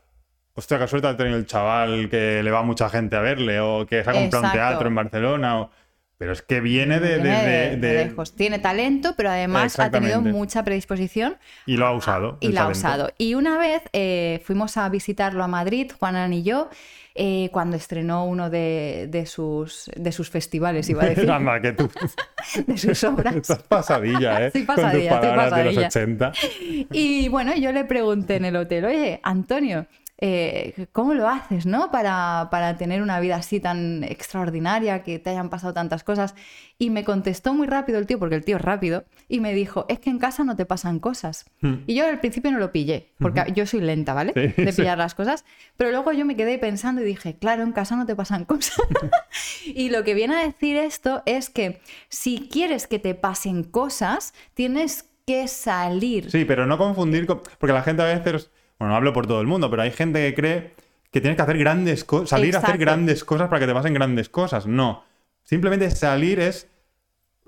Hostia, 0.58 0.80
qué 0.80 0.88
suerte 0.88 1.08
ha 1.08 1.16
tenido 1.16 1.38
el 1.38 1.46
chaval 1.46 2.10
que 2.10 2.42
le 2.42 2.50
va 2.52 2.64
mucha 2.64 2.90
gente 2.90 3.16
a 3.16 3.22
verle 3.22 3.60
o 3.60 3.86
que 3.86 4.04
se 4.04 4.10
ha 4.10 4.14
comprado 4.14 4.46
un 4.46 4.52
teatro 4.52 4.88
en 4.88 4.96
Barcelona. 4.96 5.62
o- 5.62 5.72
Pero 6.18 6.32
es 6.32 6.42
que 6.42 6.62
viene 6.62 7.00
de. 7.00 7.10
de- 7.10 7.18
Viene 7.20 7.44
de- 7.44 7.50
de- 7.70 7.78
de 7.78 7.88
de- 7.94 8.06
lejos. 8.06 8.36
Tiene 8.36 8.58
talento, 8.58 9.14
pero 9.16 9.30
además 9.30 9.78
ha 9.80 9.92
tenido 9.92 10.20
mucha 10.22 10.64
predisposición 10.64 11.38
Y 11.68 11.78
lo 11.78 11.86
ha 11.86 11.92
usado. 11.94 12.38
Y 12.40 12.48
la 12.54 12.64
ha 12.64 12.68
usado. 12.70 13.12
Y 13.20 13.36
una 13.36 13.60
vez 13.60 13.84
eh, 13.94 14.42
fuimos 14.44 14.78
a 14.78 14.90
visitarlo 14.90 15.44
a 15.44 15.48
Madrid, 15.48 15.92
Juanan 16.00 16.34
y 16.34 16.42
yo, 16.42 16.70
eh, 17.14 17.50
cuando 17.52 17.78
estrenó 17.78 18.26
uno 18.26 18.50
de, 18.50 19.06
de 19.12 19.28
sus, 19.28 19.92
de 19.96 20.12
sus 20.12 20.32
festivales, 20.32 20.90
iba 20.90 21.04
a 21.04 21.06
decir, 21.10 21.30
Anda, 21.30 21.62
que 21.62 21.74
tú 21.74 21.88
de 22.66 22.78
sus 22.80 23.04
obras. 23.04 23.36
estás 23.36 23.62
pasadilla, 23.62 24.42
¿eh? 24.44 24.48
Estoy 24.54 24.66
Con 24.66 24.76
tus 24.76 24.86
pasadilla, 24.86 25.14
estoy 25.14 25.30
palabras 25.30 25.56
de 25.56 25.66
los 25.66 25.76
pasadilla. 25.76 26.30
80. 26.30 26.88
Y 26.94 27.30
bueno, 27.30 27.56
yo 27.56 27.72
le 27.72 27.86
pregunté 27.86 28.38
en 28.38 28.46
el 28.46 28.56
hotel, 28.56 28.86
oye, 28.86 29.20
Antonio, 29.22 29.86
eh, 30.20 30.88
¿cómo 30.94 31.14
lo 31.14 31.28
haces, 31.30 31.66
no? 31.66 31.92
Para, 31.92 32.48
para 32.50 32.76
tener 32.76 33.02
una 33.02 33.20
vida 33.20 33.36
así 33.36 33.60
tan 33.60 34.04
extraordinaria, 34.04 35.04
que 35.04 35.20
te 35.20 35.30
hayan 35.30 35.50
pasado 35.50 35.74
tantas 35.74 36.04
cosas. 36.04 36.34
Y 36.80 36.90
me 36.90 37.04
contestó 37.04 37.54
muy 37.54 37.68
rápido 37.68 38.00
el 38.00 38.08
tío, 38.08 38.18
porque 38.18 38.36
el 38.36 38.44
tío 38.44 38.56
es 38.56 38.62
rápido, 38.62 39.06
y 39.28 39.40
me 39.40 39.54
dijo, 39.54 39.86
es 39.90 40.00
que 40.00 40.10
en 40.10 40.18
casa 40.18 40.44
no 40.44 40.56
te 40.56 40.66
pasan 40.66 41.00
cosas. 41.00 41.46
Y 41.86 41.96
yo 41.96 42.08
al 42.08 42.20
principio 42.20 42.52
no 42.52 42.58
lo 42.58 42.72
pillé, 42.72 43.14
porque 43.20 43.52
yo 43.54 43.66
soy 43.66 43.82
lenta, 43.82 44.14
¿vale? 44.14 44.32
Hmm. 44.36 44.54
Sí, 44.56 44.64
de 44.64 44.72
sí. 44.72 44.82
pillar 44.82 44.98
las 44.98 45.14
cosas. 45.14 45.46
Pero 45.76 45.92
luego 45.92 46.12
yo 46.12 46.26
me 46.26 46.36
quedé 46.36 46.58
pensando 46.58 47.02
y 47.02 47.06
dije, 47.06 47.38
claro, 47.38 47.64
en 47.64 47.72
casa 47.72 47.96
no 47.96 48.06
te 48.06 48.16
pasan 48.16 48.46
cosas. 48.46 48.78
y 49.66 49.90
lo 49.90 50.04
que 50.04 50.14
viene 50.14 50.36
a 50.36 50.44
decir 50.44 50.78
esto 50.78 51.22
es 51.26 51.50
que 51.50 51.80
si 52.10 52.50
quieres 52.52 52.88
que 52.88 53.00
te 53.00 53.14
pasen 53.14 53.64
cosas, 53.64 54.34
tienes 54.56 55.06
que 55.28 55.48
salir. 55.48 56.32
Sí, 56.32 56.46
pero 56.46 56.66
no 56.66 56.78
confundir 56.78 57.28
con... 57.28 57.42
Porque 57.60 57.74
la 57.74 57.84
gente 57.84 58.02
a 58.02 58.06
veces... 58.06 58.50
Bueno, 58.80 58.92
no 58.92 58.96
hablo 58.96 59.14
por 59.14 59.28
todo 59.28 59.42
el 59.42 59.48
mundo, 59.48 59.70
pero 59.70 59.82
hay 59.82 59.92
gente 59.92 60.28
que 60.28 60.36
cree 60.36 60.76
que 61.12 61.22
tienes 61.22 61.36
que 61.36 61.42
hacer 61.42 61.58
grandes 61.58 62.04
cosas, 62.04 62.30
salir 62.30 62.56
a 62.56 62.60
hacer 62.60 62.78
grandes 62.78 63.24
cosas 63.24 63.48
para 63.48 63.60
que 63.60 63.68
te 63.68 63.74
pasen 63.74 63.94
grandes 63.94 64.30
cosas. 64.30 64.68
No. 64.68 65.04
Simplemente 65.44 65.90
salir 65.92 66.40
es... 66.40 66.70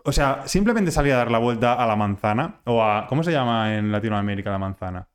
O 0.06 0.12
sea, 0.12 0.44
simplemente 0.48 0.92
salir 0.92 1.14
a 1.14 1.18
dar 1.18 1.30
la 1.30 1.40
vuelta 1.40 1.74
a 1.74 1.86
la 1.86 1.96
manzana 1.96 2.62
o 2.64 2.84
a... 2.84 3.06
¿Cómo 3.08 3.24
se 3.24 3.32
llama 3.32 3.76
en 3.76 3.92
Latinoamérica 3.92 4.50
la 4.50 4.58
manzana? 4.58 5.08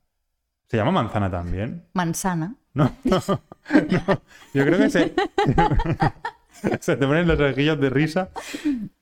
¿Se 0.67 0.77
llama 0.77 0.93
manzana 0.93 1.31
también? 1.31 1.85
Manzana. 1.95 2.55
No, 2.75 2.93
no, 3.05 3.23
no. 3.27 4.21
Yo 4.53 4.65
creo 4.65 4.79
que 4.79 4.91
se... 4.91 5.15
se 6.81 6.97
te 6.97 7.07
ponen 7.07 7.27
los 7.27 7.41
ojillos 7.41 7.81
de 7.81 7.91
risa. 7.91 8.29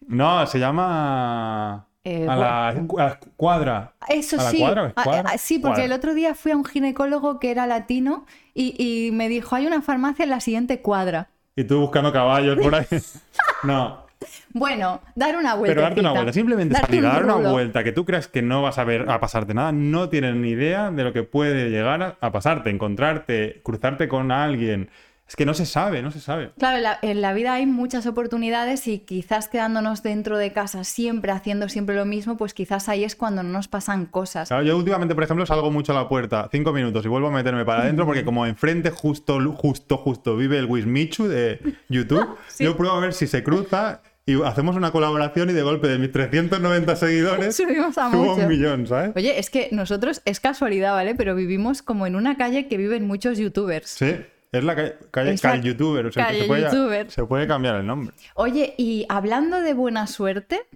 No, 0.06 0.46
se 0.46 0.58
llama... 0.58 1.88
Eh, 2.04 2.26
a, 2.28 2.34
la, 2.36 2.68
a 2.68 2.72
la 2.74 3.20
cuadra. 3.36 3.94
Eso 4.08 4.36
¿A 4.40 4.44
la 4.44 4.50
sí. 4.50 4.58
cuadra 4.58 4.92
Ah, 4.96 5.04
cuadra? 5.04 5.38
sí, 5.38 5.58
porque 5.60 5.82
Cuadra. 5.82 5.84
el 5.84 5.92
otro 5.92 6.14
día 6.14 6.34
fui 6.34 6.50
a 6.52 6.56
un 6.56 6.64
ginecólogo 6.64 7.38
que 7.38 7.50
era 7.52 7.66
latino 7.66 8.26
y, 8.54 8.74
y 8.78 9.12
me 9.12 9.28
dijo, 9.28 9.54
hay 9.54 9.66
una 9.66 9.82
farmacia 9.82 10.24
en 10.24 10.30
la 10.30 10.40
siguiente 10.40 10.80
cuadra. 10.82 11.30
Y 11.54 11.64
tú 11.64 11.80
buscando 11.80 12.12
caballos 12.12 12.58
por 12.58 12.74
ahí. 12.74 12.86
No, 13.62 14.06
Bueno, 14.52 15.00
dar 15.14 15.36
una 15.36 15.54
vuelta. 15.54 15.70
pero 15.72 15.82
darte 15.82 16.00
una 16.00 16.12
vuelta. 16.12 16.32
Simplemente 16.32 16.74
Darte 16.74 16.86
salir 16.88 17.04
un 17.04 17.10
dar 17.12 17.24
una 17.24 17.50
vuelta 17.50 17.84
que 17.84 17.92
tú 17.92 18.04
creas 18.04 18.28
que 18.28 18.42
no 18.42 18.62
vas 18.62 18.78
a 18.78 18.84
ver 18.84 19.08
a 19.10 19.20
pasarte 19.20 19.54
nada, 19.54 19.72
no 19.72 20.08
tienes 20.08 20.34
ni 20.34 20.50
idea 20.50 20.90
de 20.90 21.04
lo 21.04 21.12
que 21.12 21.22
puede 21.22 21.70
llegar 21.70 22.02
a, 22.02 22.16
a 22.20 22.32
pasarte, 22.32 22.70
encontrarte, 22.70 23.60
cruzarte 23.62 24.08
con 24.08 24.32
alguien. 24.32 24.90
Es 25.32 25.36
que 25.36 25.46
no 25.46 25.54
se 25.54 25.64
sabe, 25.64 26.02
no 26.02 26.10
se 26.10 26.20
sabe. 26.20 26.50
Claro, 26.58 26.76
en 26.76 26.82
la, 26.82 26.98
en 27.00 27.22
la, 27.22 27.32
vida 27.32 27.54
hay 27.54 27.64
muchas 27.64 28.06
oportunidades 28.06 28.86
y 28.86 28.98
quizás 28.98 29.48
quedándonos 29.48 30.02
dentro 30.02 30.36
de 30.36 30.52
casa 30.52 30.84
siempre, 30.84 31.32
haciendo 31.32 31.70
siempre 31.70 31.96
lo 31.96 32.04
mismo, 32.04 32.36
pues 32.36 32.52
quizás 32.52 32.90
ahí 32.90 33.02
es 33.02 33.16
cuando 33.16 33.42
no 33.42 33.48
nos 33.48 33.66
pasan 33.66 34.04
cosas. 34.04 34.48
Claro, 34.48 34.62
yo 34.62 34.76
últimamente, 34.76 35.14
por 35.14 35.24
ejemplo, 35.24 35.46
salgo 35.46 35.70
mucho 35.70 35.92
a 35.92 35.94
la 35.94 36.06
puerta, 36.06 36.50
cinco 36.52 36.74
minutos 36.74 37.06
y 37.06 37.08
vuelvo 37.08 37.28
a 37.28 37.30
meterme 37.30 37.64
para 37.64 37.80
adentro 37.80 38.04
porque 38.04 38.26
como 38.26 38.44
enfrente 38.44 38.90
justo, 38.90 39.40
justo, 39.54 39.96
justo 39.96 40.36
vive 40.36 40.58
el 40.58 40.66
Wismichu 40.66 41.26
de 41.28 41.78
YouTube, 41.88 42.36
sí. 42.48 42.64
yo 42.64 42.76
pruebo 42.76 42.96
a 42.96 43.00
ver 43.00 43.14
si 43.14 43.26
se 43.26 43.42
cruza 43.42 44.02
y 44.26 44.42
hacemos 44.42 44.76
una 44.76 44.92
colaboración 44.92 45.48
y 45.48 45.54
de 45.54 45.62
golpe 45.62 45.88
de 45.88 45.98
mis 45.98 46.12
390 46.12 46.94
seguidores 46.94 47.56
subimos 47.56 47.96
a 47.96 48.10
subo 48.10 48.34
un 48.34 48.48
millón, 48.48 48.86
¿sabes? 48.86 49.12
Oye, 49.16 49.38
es 49.38 49.48
que 49.48 49.70
nosotros, 49.72 50.20
es 50.26 50.40
casualidad, 50.40 50.92
¿vale? 50.92 51.14
Pero 51.14 51.34
vivimos 51.34 51.80
como 51.80 52.06
en 52.06 52.16
una 52.16 52.36
calle 52.36 52.68
que 52.68 52.76
viven 52.76 53.06
muchos 53.06 53.38
youtubers. 53.38 53.88
Sí. 53.88 54.14
Es 54.52 54.62
la 54.64 54.76
calle, 54.76 54.96
calle 55.10 55.38
Cal 55.38 55.62
YouTuber, 55.62 56.06
o 56.06 56.12
sea, 56.12 56.26
calle 56.26 56.42
se, 56.42 56.46
puede, 56.46 56.62
YouTuber. 56.64 57.10
se 57.10 57.24
puede 57.24 57.46
cambiar 57.48 57.76
el 57.76 57.86
nombre. 57.86 58.14
Oye, 58.34 58.74
y 58.76 59.06
hablando 59.08 59.60
de 59.62 59.72
buena 59.72 60.06
suerte, 60.06 60.66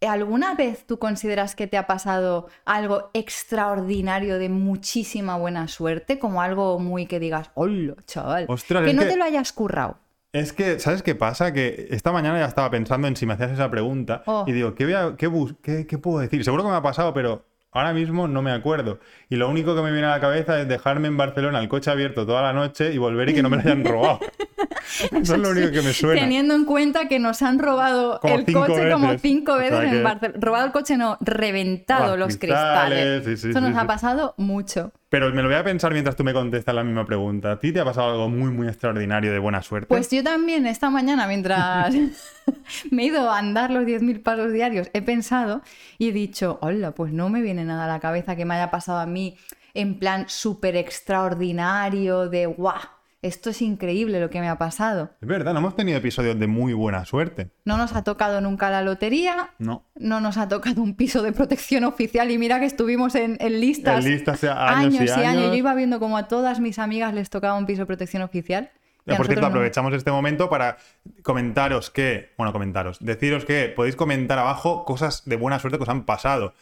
¿alguna 0.00 0.54
vez 0.54 0.86
tú 0.86 0.98
consideras 1.00 1.56
que 1.56 1.66
te 1.66 1.76
ha 1.76 1.88
pasado 1.88 2.46
algo 2.64 3.10
extraordinario 3.14 4.38
de 4.38 4.48
muchísima 4.48 5.36
buena 5.36 5.66
suerte? 5.68 6.18
Como 6.18 6.40
algo 6.42 6.78
muy 6.78 7.06
que 7.06 7.18
digas, 7.18 7.50
hola, 7.54 7.94
chaval. 8.06 8.46
Ostras, 8.48 8.84
que 8.84 8.94
no 8.94 9.02
que- 9.02 9.08
te 9.08 9.16
lo 9.16 9.24
hayas 9.24 9.52
currado. 9.52 9.98
Es 10.32 10.52
que, 10.52 10.78
¿sabes 10.80 11.02
qué 11.02 11.14
pasa? 11.14 11.52
Que 11.52 11.88
esta 11.90 12.12
mañana 12.12 12.38
ya 12.38 12.44
estaba 12.46 12.70
pensando 12.70 13.08
en 13.08 13.16
si 13.16 13.24
me 13.26 13.32
hacías 13.34 13.52
esa 13.52 13.70
pregunta 13.70 14.22
Oh. 14.26 14.44
y 14.46 14.52
digo, 14.52 14.74
¿qué, 14.74 14.84
voy 14.84 14.94
a- 14.94 15.14
qué, 15.16 15.26
bus- 15.28 15.54
qué- 15.62 15.86
qué 15.86 15.98
puedo 15.98 16.18
decir? 16.18 16.44
Seguro 16.44 16.62
que 16.62 16.68
me 16.70 16.76
ha 16.76 16.82
pasado, 16.82 17.14
pero 17.14 17.44
ahora 17.76 17.92
mismo 17.92 18.26
no 18.28 18.42
me 18.42 18.52
acuerdo. 18.52 18.98
Y 19.28 19.36
lo 19.36 19.48
único 19.48 19.74
que 19.76 19.82
me 19.82 19.92
viene 19.92 20.06
a 20.06 20.10
la 20.10 20.20
cabeza 20.20 20.60
es 20.60 20.68
dejarme 20.68 21.08
en 21.08 21.16
Barcelona 21.16 21.58
el 21.60 21.68
coche 21.68 21.90
abierto 21.90 22.26
toda 22.26 22.42
la 22.42 22.52
noche 22.52 22.92
y 22.92 22.98
volver 22.98 23.28
y 23.30 23.34
que 23.34 23.42
no 23.42 23.50
me 23.50 23.56
lo 23.56 23.62
hayan 23.62 23.84
robado. 23.84 24.20
Eso 25.12 25.34
es 25.34 25.40
lo 25.40 25.50
único 25.50 25.70
que 25.72 25.82
me 25.82 25.92
suena. 25.92 26.20
Teniendo 26.20 26.54
en 26.54 26.64
cuenta 26.64 27.08
que 27.08 27.18
nos 27.18 27.42
han 27.42 27.58
robado 27.58 28.20
Como 28.20 28.36
el 28.36 28.46
cinco 28.46 28.66
coche 28.66 28.90
como 28.90 29.06
veces. 29.08 29.22
cinco 29.22 29.52
O 29.54 29.58
veces 29.58 29.78
sea 29.78 29.84
en 29.84 29.90
que- 29.90 30.02
Barcelona. 30.02 30.38
Robado 30.40 30.66
el 30.66 30.72
coche, 30.72 30.96
no, 30.96 31.18
reventado 31.20 32.16
Los 32.16 32.28
los 32.28 32.36
cristales, 32.38 32.98
cristales. 32.98 33.24
sí, 33.24 33.36
sí, 33.36 33.50
Eso 33.50 33.58
sí, 33.60 33.64
nos 33.66 33.76
ha 33.76 33.86
pasado 33.86 34.34
mucho. 34.38 34.92
Pero 35.08 35.32
me 35.32 35.40
lo 35.40 35.48
voy 35.48 35.56
a 35.56 35.62
pensar 35.62 35.92
mientras 35.92 36.16
tú 36.16 36.24
me 36.24 36.32
contestas 36.32 36.74
la 36.74 36.82
misma 36.82 37.06
pregunta. 37.06 37.52
¿A 37.52 37.58
ti 37.60 37.72
te 37.72 37.78
ha 37.78 37.84
pasado 37.84 38.10
algo 38.10 38.28
muy, 38.28 38.50
muy 38.50 38.66
extraordinario 38.66 39.32
de 39.32 39.38
buena 39.38 39.62
suerte? 39.62 39.86
Pues 39.86 40.10
yo 40.10 40.24
también 40.24 40.66
esta 40.66 40.90
mañana, 40.90 41.28
mientras 41.28 41.94
me 42.90 43.02
he 43.02 43.06
ido 43.06 43.30
a 43.30 43.38
andar 43.38 43.70
los 43.70 43.84
10.000 43.84 44.22
pasos 44.22 44.52
diarios, 44.52 44.90
he 44.94 45.02
pensado 45.02 45.62
y 45.98 46.08
he 46.08 46.12
dicho, 46.12 46.58
hola, 46.60 46.90
pues 46.90 47.12
no 47.12 47.28
me 47.28 47.40
viene 47.40 47.64
nada 47.64 47.84
a 47.84 47.88
la 47.88 48.00
cabeza 48.00 48.34
que 48.34 48.44
me 48.44 48.54
haya 48.54 48.70
pasado 48.72 48.98
a 48.98 49.06
mí 49.06 49.36
en 49.74 49.98
plan 49.98 50.24
súper 50.28 50.74
extraordinario 50.74 52.28
de, 52.28 52.46
guau, 52.46 52.80
esto 53.26 53.50
es 53.50 53.62
increíble 53.62 54.20
lo 54.20 54.30
que 54.30 54.40
me 54.40 54.48
ha 54.48 54.56
pasado. 54.58 55.10
Es 55.20 55.28
verdad, 55.28 55.52
no 55.52 55.58
hemos 55.60 55.76
tenido 55.76 55.98
episodios 55.98 56.38
de 56.38 56.46
muy 56.46 56.72
buena 56.72 57.04
suerte. 57.04 57.48
No 57.64 57.76
nos 57.76 57.94
ha 57.94 58.02
tocado 58.04 58.40
nunca 58.40 58.70
la 58.70 58.82
lotería, 58.82 59.50
No. 59.58 59.84
no 59.96 60.20
nos 60.20 60.36
ha 60.36 60.48
tocado 60.48 60.82
un 60.82 60.94
piso 60.96 61.22
de 61.22 61.32
protección 61.32 61.84
oficial 61.84 62.30
y 62.30 62.38
mira 62.38 62.58
que 62.60 62.66
estuvimos 62.66 63.14
en, 63.14 63.36
en 63.40 63.60
listas. 63.60 64.04
En 64.04 64.12
listas 64.12 64.42
años 64.44 64.94
y 64.94 65.08
años. 65.10 65.44
Yo 65.46 65.54
iba 65.54 65.74
viendo 65.74 65.98
como 66.00 66.16
a 66.16 66.28
todas 66.28 66.60
mis 66.60 66.78
amigas 66.78 67.12
les 67.14 67.30
tocaba 67.30 67.56
un 67.58 67.66
piso 67.66 67.82
de 67.82 67.86
protección 67.86 68.22
oficial. 68.22 68.70
Por 69.04 69.26
cierto, 69.26 69.42
no. 69.42 69.46
aprovechamos 69.46 69.94
este 69.94 70.10
momento 70.10 70.50
para 70.50 70.78
comentaros 71.22 71.90
que, 71.90 72.32
bueno, 72.36 72.52
comentaros, 72.52 72.98
deciros 73.00 73.44
que 73.44 73.72
podéis 73.74 73.94
comentar 73.94 74.36
abajo 74.38 74.84
cosas 74.84 75.22
de 75.26 75.36
buena 75.36 75.58
suerte 75.60 75.78
que 75.78 75.84
os 75.84 75.88
han 75.88 76.04
pasado. 76.04 76.54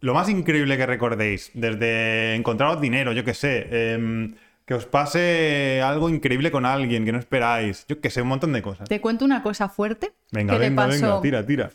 Lo 0.00 0.14
más 0.14 0.28
increíble 0.30 0.78
que 0.78 0.86
recordéis, 0.86 1.50
desde 1.52 2.34
encontraros 2.34 2.80
dinero, 2.80 3.12
yo 3.12 3.24
qué 3.24 3.34
sé, 3.34 3.92
em, 3.92 4.34
que 4.72 4.76
os 4.78 4.86
pase 4.86 5.82
algo 5.84 6.08
increíble 6.08 6.50
con 6.50 6.64
alguien 6.64 7.04
que 7.04 7.12
no 7.12 7.18
esperáis, 7.18 7.84
yo 7.88 8.00
qué 8.00 8.08
sé, 8.08 8.22
un 8.22 8.28
montón 8.28 8.54
de 8.54 8.62
cosas. 8.62 8.88
Te 8.88 9.02
cuento 9.02 9.22
una 9.26 9.42
cosa 9.42 9.68
fuerte 9.68 10.12
Venga, 10.30 10.54
que 10.54 10.58
venga, 10.60 10.86
le 10.86 10.92
pasó 10.94 11.06
venga, 11.06 11.20
tira, 11.20 11.46
tira. 11.46 11.70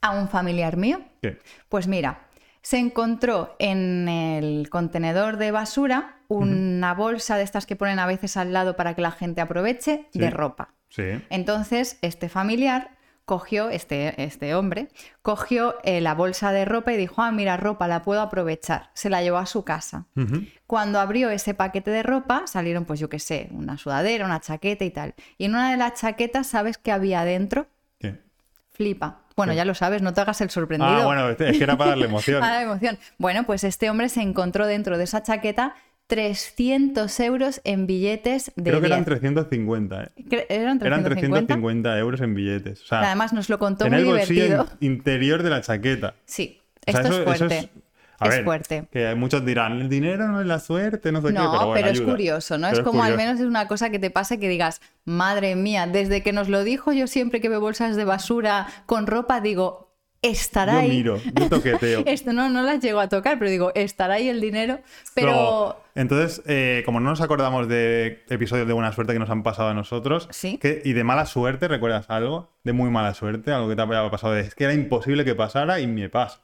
a 0.00 0.10
un 0.10 0.28
familiar 0.28 0.76
mío. 0.76 1.00
¿Qué? 1.22 1.38
Pues 1.68 1.86
mira, 1.86 2.22
se 2.60 2.78
encontró 2.78 3.54
en 3.60 4.08
el 4.08 4.68
contenedor 4.68 5.36
de 5.36 5.52
basura 5.52 6.16
una 6.26 6.92
bolsa 6.94 7.36
de 7.36 7.44
estas 7.44 7.66
que 7.66 7.76
ponen 7.76 8.00
a 8.00 8.06
veces 8.06 8.36
al 8.36 8.52
lado 8.52 8.74
para 8.74 8.94
que 8.94 9.02
la 9.02 9.12
gente 9.12 9.40
aproveche 9.40 10.08
Sí. 10.12 10.18
de 10.18 10.30
ropa. 10.30 10.74
Sí. 10.88 11.04
Entonces, 11.30 11.98
este 12.02 12.28
familiar 12.28 12.96
cogió, 13.30 13.70
este, 13.70 14.20
este 14.24 14.56
hombre, 14.56 14.88
cogió 15.22 15.76
eh, 15.84 16.00
la 16.00 16.16
bolsa 16.16 16.50
de 16.50 16.64
ropa 16.64 16.92
y 16.92 16.96
dijo, 16.96 17.22
ah, 17.22 17.30
mira, 17.30 17.56
ropa, 17.56 17.86
la 17.86 18.02
puedo 18.02 18.20
aprovechar. 18.20 18.90
Se 18.92 19.08
la 19.08 19.22
llevó 19.22 19.38
a 19.38 19.46
su 19.46 19.62
casa. 19.62 20.06
Cuando 20.66 20.98
abrió 20.98 21.30
ese 21.30 21.54
paquete 21.54 21.92
de 21.92 22.02
ropa, 22.02 22.48
salieron, 22.48 22.86
pues 22.86 22.98
yo 22.98 23.08
qué 23.08 23.20
sé, 23.20 23.48
una 23.52 23.78
sudadera, 23.78 24.26
una 24.26 24.40
chaqueta 24.40 24.84
y 24.84 24.90
tal. 24.90 25.14
Y 25.38 25.44
en 25.44 25.52
una 25.52 25.70
de 25.70 25.76
las 25.76 26.00
chaquetas, 26.00 26.48
¿sabes 26.48 26.76
qué 26.76 26.90
había 26.90 27.20
adentro? 27.20 27.68
¿Qué? 28.00 28.18
Flipa. 28.72 29.20
Bueno, 29.36 29.52
¿Qué? 29.52 29.58
ya 29.58 29.64
lo 29.64 29.76
sabes, 29.76 30.02
no 30.02 30.12
te 30.12 30.22
hagas 30.22 30.40
el 30.40 30.50
sorprendido. 30.50 30.90
Ah, 30.90 31.04
bueno, 31.04 31.28
es 31.28 31.36
que 31.36 31.62
era 31.62 31.78
para 31.78 31.90
darle 31.90 32.06
emoción. 32.06 32.40
Para 32.40 32.54
la 32.54 32.62
emoción. 32.62 32.98
Bueno, 33.16 33.44
pues 33.44 33.62
este 33.62 33.90
hombre 33.90 34.08
se 34.08 34.22
encontró 34.22 34.66
dentro 34.66 34.98
de 34.98 35.04
esa 35.04 35.22
chaqueta 35.22 35.76
300 36.10 37.20
euros 37.20 37.60
en 37.64 37.86
billetes 37.86 38.52
de 38.56 38.70
Creo 38.70 38.80
que 38.80 38.86
eran 38.86 39.00
10. 39.00 39.06
350, 39.06 40.02
¿eh? 40.04 40.08
Cre- 40.28 40.46
¿Eran 40.48 40.78
350? 40.78 40.86
Eran 40.86 41.04
350 41.04 41.98
euros 41.98 42.20
en 42.20 42.34
billetes. 42.34 42.82
O 42.82 42.86
sea, 42.86 43.00
Además 43.00 43.32
nos 43.32 43.48
lo 43.48 43.58
contó 43.58 43.86
en 43.86 43.92
muy 43.92 44.00
el 44.02 44.06
bolsillo 44.06 44.44
divertido. 44.44 44.76
in- 44.80 44.92
interior 44.92 45.42
de 45.42 45.50
la 45.50 45.60
chaqueta. 45.62 46.14
Sí, 46.26 46.60
O 46.86 46.92
sea, 46.92 47.00
esto 47.00 47.12
eso- 47.14 47.22
es 47.22 47.28
eso 47.36 47.48
fuerte. 47.48 47.70
a 48.18 48.24
es 48.28 48.34
ver, 48.34 48.44
fuerte. 48.44 48.84
Que 48.92 49.14
muchos 49.14 49.44
dirán, 49.46 49.80
el 49.80 49.88
dinero 49.88 50.28
no 50.28 50.40
es 50.40 50.46
la 50.46 50.58
suerte, 50.60 51.10
no 51.12 51.20
sé 51.22 51.28
qué, 51.28 51.34
pero 51.34 51.66
bueno, 51.68 51.86
es 51.86 51.92
ayuda. 51.98 52.10
curioso, 52.12 52.58
¿no? 52.58 52.68
Pero 52.68 52.82
es 52.82 52.84
como 52.86 53.02
al 53.02 53.16
menos 53.16 53.40
es 53.40 53.46
una 53.46 53.66
cosa 53.66 53.90
que 53.90 53.98
te 53.98 54.10
pase 54.10 54.38
que 54.38 54.48
digas, 54.48 54.80
madre 55.04 55.56
mía, 55.56 55.86
desde 55.86 56.22
que 56.22 56.32
nos 56.32 56.48
lo 56.48 56.62
dijo 56.64 56.92
yo 56.92 57.06
siempre 57.06 57.40
que 57.40 57.48
veo 57.48 57.60
bolsas 57.60 57.96
de 57.96 58.04
basura 58.04 58.66
con 58.86 59.06
ropa, 59.06 59.40
digo, 59.40 59.89
estará 60.22 60.74
Yo 60.74 60.78
ahí. 60.80 60.88
miro, 60.90 61.18
yo 61.34 61.48
toqueteo. 61.48 62.02
Esto 62.06 62.32
no, 62.32 62.48
no 62.50 62.62
las 62.62 62.80
llego 62.80 63.00
a 63.00 63.08
tocar, 63.08 63.38
pero 63.38 63.50
digo, 63.50 63.72
estará 63.74 64.14
ahí 64.14 64.28
el 64.28 64.40
dinero. 64.40 64.80
Pero 65.14 65.28
Luego, 65.32 65.82
entonces, 65.94 66.42
eh, 66.46 66.82
como 66.84 67.00
no 67.00 67.10
nos 67.10 67.20
acordamos 67.20 67.68
de 67.68 68.22
episodios 68.28 68.66
de 68.66 68.72
buena 68.74 68.92
suerte 68.92 69.12
que 69.12 69.18
nos 69.18 69.30
han 69.30 69.42
pasado 69.42 69.68
a 69.70 69.74
nosotros, 69.74 70.28
Sí. 70.30 70.58
¿qué- 70.60 70.82
y 70.84 70.92
de 70.92 71.04
mala 71.04 71.26
suerte, 71.26 71.68
¿recuerdas 71.68 72.10
algo? 72.10 72.50
De 72.64 72.72
muy 72.72 72.90
mala 72.90 73.14
suerte, 73.14 73.52
algo 73.52 73.68
que 73.68 73.76
te 73.76 73.82
haya 73.82 74.10
pasado. 74.10 74.36
Es 74.36 74.54
que 74.54 74.64
era 74.64 74.74
imposible 74.74 75.24
que 75.24 75.34
pasara 75.34 75.80
y 75.80 75.86
me 75.86 76.08
pasa. 76.08 76.40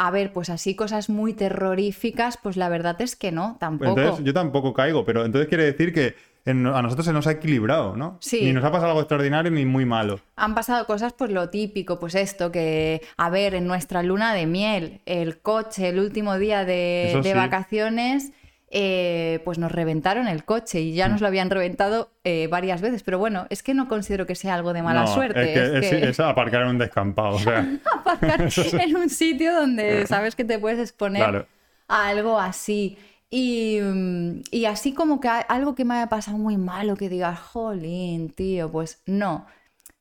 A 0.00 0.12
ver, 0.12 0.32
pues 0.32 0.48
así 0.48 0.76
cosas 0.76 1.08
muy 1.10 1.32
terroríficas, 1.34 2.38
pues 2.40 2.56
la 2.56 2.68
verdad 2.68 3.00
es 3.02 3.16
que 3.16 3.32
no, 3.32 3.56
tampoco. 3.58 3.98
Entonces, 3.98 4.24
yo 4.24 4.32
tampoco 4.32 4.72
caigo, 4.72 5.04
pero 5.04 5.24
entonces 5.24 5.48
quiere 5.48 5.64
decir 5.64 5.92
que 5.92 6.14
en- 6.50 6.66
a 6.66 6.82
nosotros 6.82 7.06
se 7.06 7.12
nos 7.12 7.26
ha 7.26 7.32
equilibrado, 7.32 7.96
¿no? 7.96 8.16
Sí. 8.20 8.40
Ni 8.44 8.52
nos 8.52 8.64
ha 8.64 8.70
pasado 8.70 8.88
algo 8.88 9.00
extraordinario 9.00 9.50
ni 9.50 9.64
muy 9.64 9.84
malo. 9.84 10.20
Han 10.36 10.54
pasado 10.54 10.86
cosas, 10.86 11.12
pues 11.12 11.30
lo 11.30 11.48
típico, 11.50 11.98
pues 11.98 12.14
esto, 12.14 12.50
que, 12.52 13.02
a 13.16 13.30
ver, 13.30 13.54
en 13.54 13.66
nuestra 13.66 14.02
luna 14.02 14.34
de 14.34 14.46
miel, 14.46 15.00
el 15.06 15.38
coche, 15.40 15.88
el 15.88 15.98
último 15.98 16.38
día 16.38 16.64
de, 16.64 17.18
de 17.22 17.30
sí. 17.30 17.36
vacaciones, 17.36 18.32
eh, 18.70 19.40
pues 19.46 19.58
nos 19.58 19.72
reventaron 19.72 20.28
el 20.28 20.44
coche 20.44 20.80
y 20.82 20.92
Mm. 20.92 20.94
ya 20.94 21.08
nos 21.08 21.20
lo 21.22 21.26
habían 21.26 21.48
reventado 21.48 22.10
eh, 22.24 22.48
varias 22.50 22.82
veces. 22.82 23.02
Pero 23.02 23.18
bueno, 23.18 23.46
es 23.48 23.62
que 23.62 23.72
no 23.72 23.88
considero 23.88 24.26
que 24.26 24.34
sea 24.34 24.54
algo 24.54 24.74
de 24.74 24.82
mala 24.82 25.02
No, 25.02 25.06
suerte. 25.06 25.40
Es 25.40 25.58
que, 25.58 25.78
es 25.78 25.84
es- 25.94 26.00
que 26.02 26.08
es 26.10 26.20
aparcar 26.20 26.62
en 26.62 26.68
un 26.68 26.78
descampado. 26.78 27.30
O 27.36 27.38
sea, 27.38 27.66
aparcar 27.98 28.42
en 28.80 28.96
un 28.96 29.08
sitio 29.08 29.54
donde 29.54 30.06
sabes 30.06 30.36
que 30.36 30.44
te 30.44 30.58
puedes 30.58 30.78
exponer 30.80 31.22
Claro. 31.22 31.46
a 31.88 32.08
algo 32.08 32.38
así. 32.38 32.98
Y, 33.30 33.78
mm, 33.82 34.40
y 34.50 34.64
así 34.64 34.94
como 34.94 35.20
que 35.20 35.28
algo 35.28 35.74
que 35.74 35.84
me 35.84 35.94
haya 35.94 36.08
pasado 36.08 36.38
muy 36.38 36.56
malo, 36.56 36.96
que 36.96 37.08
digas, 37.08 37.38
jolín, 37.38 38.30
tío, 38.30 38.70
pues 38.70 39.02
no. 39.06 39.46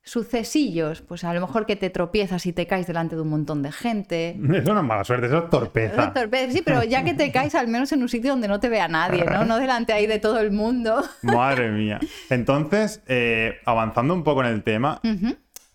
Sucesillos, 0.03 1.01
pues 1.01 1.25
a 1.25 1.33
lo 1.33 1.41
mejor 1.41 1.65
que 1.65 1.75
te 1.75 1.89
tropiezas 1.89 2.45
y 2.45 2.53
te 2.53 2.65
caes 2.65 2.87
delante 2.87 3.17
de 3.17 3.21
un 3.23 3.27
montón 3.27 3.61
de 3.61 3.73
gente. 3.73 4.29
eso 4.53 4.73
no 4.73 4.79
es 4.79 4.85
mala 4.85 5.03
suerte, 5.03 5.27
eso 5.27 5.39
es 5.39 5.49
torpeza. 5.49 6.13
Torpe- 6.13 6.49
Sí, 6.51 6.61
pero 6.63 6.81
ya 6.85 7.03
que 7.03 7.13
te 7.13 7.29
caes 7.33 7.55
al 7.55 7.67
menos 7.67 7.91
en 7.91 8.01
un 8.01 8.07
sitio 8.07 8.31
donde 8.31 8.47
no 8.47 8.61
te 8.61 8.69
vea 8.69 8.87
nadie, 8.87 9.25
¿no? 9.25 9.43
No 9.43 9.57
delante 9.59 9.91
ahí 9.91 10.07
de 10.07 10.19
todo 10.19 10.39
el 10.39 10.51
mundo. 10.51 11.03
Madre 11.23 11.69
mía. 11.71 11.99
Entonces, 12.29 13.03
eh, 13.07 13.55
avanzando 13.65 14.13
un 14.13 14.23
poco 14.23 14.41
en 14.43 14.49
el 14.49 14.63
tema. 14.63 15.01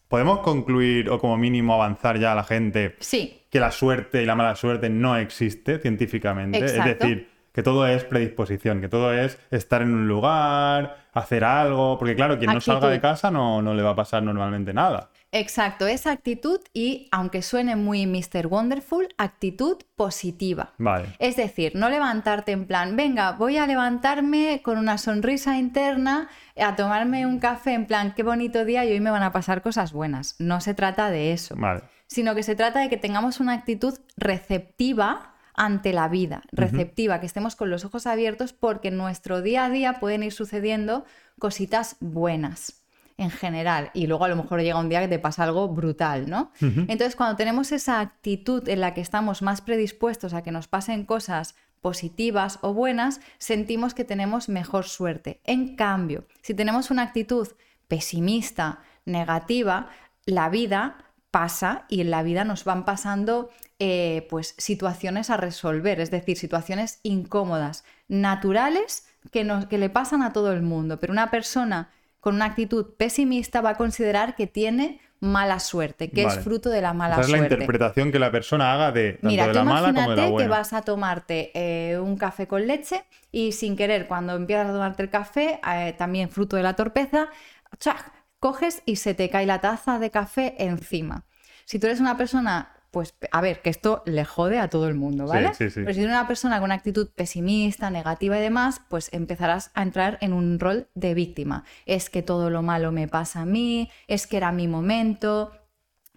¿podemos 0.08 0.40
concluir 0.40 1.08
o 1.10 1.18
como 1.18 1.36
mínimo 1.38 1.72
avanzar 1.74 2.18
ya 2.18 2.32
a 2.32 2.34
la 2.34 2.44
gente 2.44 2.96
Sí, 3.00 3.44
que 3.50 3.58
la 3.60 3.70
suerte 3.70 4.22
y 4.22 4.26
la 4.26 4.34
mala 4.34 4.54
suerte 4.56 4.90
no 4.90 5.16
existe 5.16 5.78
científicamente? 5.78 6.58
Exacto. 6.58 6.90
Es 6.90 6.98
decir, 6.98 7.28
que 7.52 7.62
todo 7.62 7.86
es 7.86 8.04
predisposición, 8.04 8.80
que 8.80 8.88
todo 8.88 9.12
es 9.12 9.38
estar 9.50 9.82
en 9.82 9.92
un 9.92 10.08
lugar, 10.08 10.96
hacer 11.12 11.44
algo, 11.44 11.98
porque 11.98 12.14
claro, 12.14 12.38
quien 12.38 12.52
no 12.52 12.60
salga 12.60 12.88
de 12.88 13.00
casa 13.00 13.30
no, 13.30 13.60
no 13.60 13.74
le 13.74 13.82
va 13.82 13.90
a 13.90 13.96
pasar 13.96 14.22
normalmente 14.22 14.72
nada. 14.72 15.10
exacto, 15.30 15.86
esa 15.86 16.12
actitud 16.12 16.60
y, 16.72 17.08
aunque 17.10 17.42
suene 17.42 17.76
muy 17.76 18.06
Mr. 18.06 18.46
Wonderful, 18.46 19.08
actitud 19.18 19.76
positiva. 19.96 20.72
Vale. 20.78 21.08
Es 21.18 21.36
decir, 21.36 21.72
no 21.74 21.90
levantarte 21.90 22.52
en 22.52 22.66
plan, 22.66 22.96
venga, 22.96 23.32
voy 23.32 23.58
a 23.58 23.66
levantarme 23.66 24.60
con 24.62 24.78
una 24.78 24.96
sonrisa 24.96 25.58
interna, 25.58 26.28
a 26.56 26.76
tomarme 26.76 27.26
un 27.26 27.38
café 27.38 27.74
en 27.74 27.86
plan, 27.86 28.14
qué 28.14 28.22
bonito 28.22 28.64
día 28.64 28.84
y 28.84 28.92
hoy 28.92 29.00
me 29.00 29.10
van 29.10 29.22
a 29.22 29.32
pasar 29.32 29.62
cosas 29.62 29.92
buenas. 29.92 30.36
No 30.38 30.60
se 30.60 30.74
trata 30.74 31.10
de 31.10 31.32
eso, 31.32 31.54
Vale. 31.56 31.82
sino 32.06 32.34
que 32.34 32.42
se 32.42 32.54
trata 32.54 32.80
de 32.80 32.88
que 32.88 32.96
tengamos 32.96 33.40
una 33.40 33.52
actitud 33.52 33.98
receptiva 34.16 35.31
ante 35.54 35.92
la 35.92 36.08
vida, 36.08 36.42
receptiva, 36.52 37.20
que 37.20 37.26
estemos 37.26 37.56
con 37.56 37.70
los 37.70 37.84
ojos 37.84 38.06
abiertos 38.06 38.52
porque 38.52 38.88
en 38.88 38.96
nuestro 38.96 39.42
día 39.42 39.66
a 39.66 39.70
día 39.70 40.00
pueden 40.00 40.22
ir 40.22 40.32
sucediendo 40.32 41.04
cositas 41.38 41.96
buenas 42.00 42.82
en 43.18 43.30
general 43.30 43.90
y 43.94 44.06
luego 44.06 44.24
a 44.24 44.28
lo 44.28 44.36
mejor 44.36 44.60
llega 44.60 44.78
un 44.78 44.88
día 44.88 45.00
que 45.00 45.08
te 45.08 45.18
pasa 45.18 45.44
algo 45.44 45.68
brutal, 45.68 46.28
¿no? 46.28 46.50
Entonces 46.60 47.14
cuando 47.14 47.36
tenemos 47.36 47.72
esa 47.72 48.00
actitud 48.00 48.68
en 48.68 48.80
la 48.80 48.94
que 48.94 49.00
estamos 49.00 49.42
más 49.42 49.60
predispuestos 49.60 50.34
a 50.34 50.42
que 50.42 50.50
nos 50.50 50.66
pasen 50.68 51.04
cosas 51.04 51.54
positivas 51.80 52.58
o 52.62 52.72
buenas, 52.72 53.20
sentimos 53.38 53.92
que 53.92 54.04
tenemos 54.04 54.48
mejor 54.48 54.84
suerte. 54.84 55.40
En 55.44 55.76
cambio, 55.76 56.24
si 56.40 56.54
tenemos 56.54 56.90
una 56.90 57.02
actitud 57.02 57.48
pesimista, 57.88 58.80
negativa, 59.04 59.90
la 60.24 60.48
vida 60.48 60.96
pasa 61.30 61.86
y 61.88 62.00
en 62.00 62.10
la 62.10 62.22
vida 62.22 62.44
nos 62.44 62.64
van 62.64 62.84
pasando 62.84 63.50
eh, 63.84 64.28
pues 64.30 64.54
situaciones 64.58 65.28
a 65.28 65.36
resolver, 65.36 65.98
es 65.98 66.12
decir, 66.12 66.38
situaciones 66.38 67.00
incómodas, 67.02 67.82
naturales 68.06 69.08
que, 69.32 69.42
nos, 69.42 69.66
que 69.66 69.76
le 69.76 69.90
pasan 69.90 70.22
a 70.22 70.32
todo 70.32 70.52
el 70.52 70.62
mundo, 70.62 71.00
pero 71.00 71.12
una 71.12 71.32
persona 71.32 71.90
con 72.20 72.36
una 72.36 72.44
actitud 72.44 72.94
pesimista 72.96 73.60
va 73.60 73.70
a 73.70 73.74
considerar 73.76 74.36
que 74.36 74.46
tiene 74.46 75.00
mala 75.18 75.58
suerte, 75.58 76.12
que 76.12 76.22
es 76.22 76.38
fruto 76.38 76.70
de 76.70 76.80
la 76.80 76.94
mala 76.94 77.16
suerte. 77.16 77.32
es 77.32 77.40
la 77.40 77.44
interpretación 77.44 78.12
que 78.12 78.20
la 78.20 78.30
persona 78.30 78.72
haga 78.72 78.92
de 78.92 79.14
tanto 79.14 79.28
de 79.28 79.52
la 79.52 79.64
mala 79.64 79.92
como 79.92 80.10
de 80.12 80.16
la 80.16 80.28
buena. 80.28 80.44
que 80.44 80.48
vas 80.48 80.72
a 80.72 80.82
tomarte 80.82 81.50
eh, 81.52 81.98
un 81.98 82.16
café 82.16 82.46
con 82.46 82.64
leche 82.64 83.02
y 83.32 83.50
sin 83.50 83.74
querer, 83.76 84.06
cuando 84.06 84.36
empiezas 84.36 84.68
a 84.68 84.72
tomarte 84.74 85.02
el 85.02 85.10
café, 85.10 85.60
eh, 85.74 85.92
también 85.98 86.30
fruto 86.30 86.54
de 86.54 86.62
la 86.62 86.76
torpeza, 86.76 87.30
coges 88.38 88.84
y 88.86 88.94
se 88.94 89.14
te 89.14 89.28
cae 89.28 89.44
la 89.44 89.60
taza 89.60 89.98
de 89.98 90.12
café 90.12 90.54
encima. 90.58 91.24
Si 91.64 91.80
tú 91.80 91.88
eres 91.88 91.98
una 91.98 92.16
persona 92.16 92.71
pues 92.92 93.14
a 93.30 93.40
ver, 93.40 93.62
que 93.62 93.70
esto 93.70 94.02
le 94.04 94.24
jode 94.26 94.58
a 94.58 94.68
todo 94.68 94.86
el 94.86 94.94
mundo, 94.94 95.26
¿vale? 95.26 95.54
Sí, 95.54 95.70
sí, 95.70 95.80
Pero 95.80 95.94
si 95.94 96.00
eres 96.00 96.12
una 96.12 96.28
persona 96.28 96.56
con 96.58 96.66
una 96.66 96.74
actitud 96.74 97.08
pesimista, 97.08 97.90
negativa 97.90 98.38
y 98.38 98.42
demás, 98.42 98.82
pues 98.90 99.08
empezarás 99.12 99.70
a 99.72 99.82
entrar 99.82 100.18
en 100.20 100.34
un 100.34 100.60
rol 100.60 100.88
de 100.94 101.14
víctima. 101.14 101.64
Es 101.86 102.10
que 102.10 102.22
todo 102.22 102.50
lo 102.50 102.60
malo 102.60 102.92
me 102.92 103.08
pasa 103.08 103.40
a 103.40 103.46
mí, 103.46 103.90
es 104.08 104.26
que 104.26 104.36
era 104.36 104.52
mi 104.52 104.68
momento, 104.68 105.52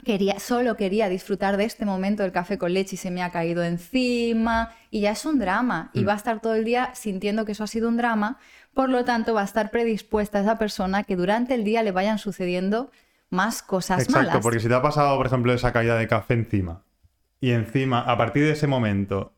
quería, 0.03 0.37
solo 0.39 0.75
quería 0.75 1.07
disfrutar 1.07 1.55
de 1.55 1.63
este 1.63 1.85
momento 1.85 2.23
del 2.23 2.33
café 2.33 2.57
con 2.57 2.73
leche 2.73 2.95
y 2.95 2.97
se 2.97 3.09
me 3.09 3.23
ha 3.23 3.31
caído 3.31 3.63
encima 3.63 4.75
y 4.91 4.99
ya 4.99 5.11
es 5.11 5.25
un 5.25 5.39
drama 5.39 5.91
y 5.93 6.03
mm. 6.03 6.07
va 6.09 6.13
a 6.13 6.17
estar 6.17 6.41
todo 6.41 6.55
el 6.55 6.65
día 6.65 6.91
sintiendo 6.93 7.45
que 7.45 7.53
eso 7.53 7.63
ha 7.63 7.67
sido 7.67 7.87
un 7.87 7.95
drama, 7.95 8.37
por 8.73 8.89
lo 8.89 9.05
tanto 9.05 9.33
va 9.33 9.41
a 9.41 9.45
estar 9.45 9.71
predispuesta 9.71 10.39
a 10.39 10.41
esa 10.41 10.57
persona 10.57 11.03
que 11.03 11.15
durante 11.15 11.53
el 11.53 11.63
día 11.63 11.83
le 11.83 11.93
vayan 11.93 12.19
sucediendo 12.19 12.91
más 13.29 13.61
cosas 13.61 14.03
Exacto, 14.03 14.39
porque 14.41 14.59
si 14.59 14.67
te 14.67 14.73
ha 14.73 14.81
pasado, 14.81 15.17
por 15.17 15.25
ejemplo, 15.27 15.53
esa 15.53 15.71
caída 15.71 15.97
de 15.97 16.07
café 16.07 16.35
encima, 16.35 16.83
y 17.39 17.51
encima, 17.51 17.99
a 17.99 18.17
partir 18.17 18.43
de 18.43 18.51
ese 18.51 18.67
momento, 18.67 19.33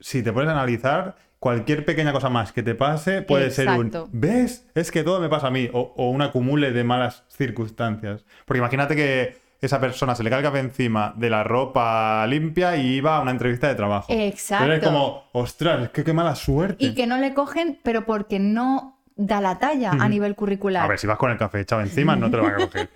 si 0.00 0.22
te 0.22 0.32
puedes 0.32 0.50
analizar, 0.50 1.16
cualquier 1.38 1.84
pequeña 1.84 2.12
cosa 2.12 2.28
más 2.28 2.52
que 2.52 2.62
te 2.62 2.74
pase 2.74 3.22
puede 3.22 3.50
ser 3.50 3.68
un 3.70 3.92
¿ves? 4.12 4.66
Es 4.74 4.90
que 4.90 5.02
todo 5.02 5.20
me 5.20 5.28
pasa 5.28 5.48
a 5.48 5.50
mí, 5.50 5.68
o, 5.72 6.10
un 6.10 6.22
acumule 6.22 6.72
de 6.72 6.84
malas 6.84 7.24
circunstancias. 7.28 8.24
Porque 8.44 8.58
imagínate 8.58 8.96
que 8.96 9.38
esa 9.60 9.80
persona 9.80 10.14
se 10.14 10.22
le 10.22 10.30
cae 10.30 10.38
el 10.38 10.44
café 10.44 10.60
encima 10.60 11.14
de 11.16 11.30
la 11.30 11.42
ropa 11.42 12.24
limpia 12.28 12.76
y 12.76 12.94
iba 12.96 13.16
a 13.16 13.20
una 13.20 13.32
entrevista 13.32 13.68
de 13.68 13.74
trabajo. 13.74 14.06
Exacto. 14.12 14.72
es 14.72 14.82
como, 14.82 15.24
ostras, 15.32 15.90
qué 15.90 16.12
mala 16.12 16.36
suerte. 16.36 16.84
Y 16.84 16.94
que 16.94 17.06
no 17.06 17.18
le 17.18 17.34
cogen, 17.34 17.80
pero 17.82 18.06
porque 18.06 18.38
no 18.38 18.97
da 19.18 19.40
la 19.40 19.58
talla 19.58 19.90
a 19.90 20.08
nivel 20.08 20.34
curricular. 20.36 20.84
A 20.84 20.88
ver, 20.88 20.98
si 20.98 21.06
vas 21.06 21.18
con 21.18 21.30
el 21.30 21.36
café 21.36 21.60
echado 21.60 21.82
encima, 21.82 22.16
no 22.16 22.30
te 22.30 22.36
lo 22.36 22.44
van 22.44 22.54
a 22.54 22.56
coger. 22.56 22.88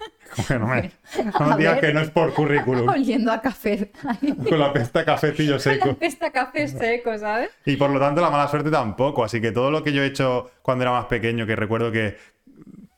no 0.58 0.66
me, 0.68 0.92
no 1.38 1.56
digas 1.58 1.80
que 1.80 1.92
no 1.92 2.00
es 2.00 2.10
por 2.10 2.32
currículum. 2.32 2.88
Oliendo 2.88 3.32
a 3.32 3.42
café. 3.42 3.90
con 4.48 4.58
la 4.58 4.72
pesta 4.72 5.04
cafecillo 5.04 5.58
seco. 5.58 5.80
Con 5.80 5.88
la 5.90 5.98
pesta 5.98 6.30
café 6.30 6.68
seco, 6.68 7.18
¿sabes? 7.18 7.50
Y 7.66 7.76
por 7.76 7.90
lo 7.90 7.98
tanto 7.98 8.22
la 8.22 8.30
mala 8.30 8.48
suerte 8.48 8.70
tampoco. 8.70 9.24
Así 9.24 9.40
que 9.40 9.50
todo 9.50 9.70
lo 9.70 9.82
que 9.82 9.92
yo 9.92 10.02
he 10.02 10.06
hecho 10.06 10.50
cuando 10.62 10.84
era 10.84 10.92
más 10.92 11.06
pequeño, 11.06 11.44
que 11.44 11.56
recuerdo 11.56 11.90
que 11.90 12.16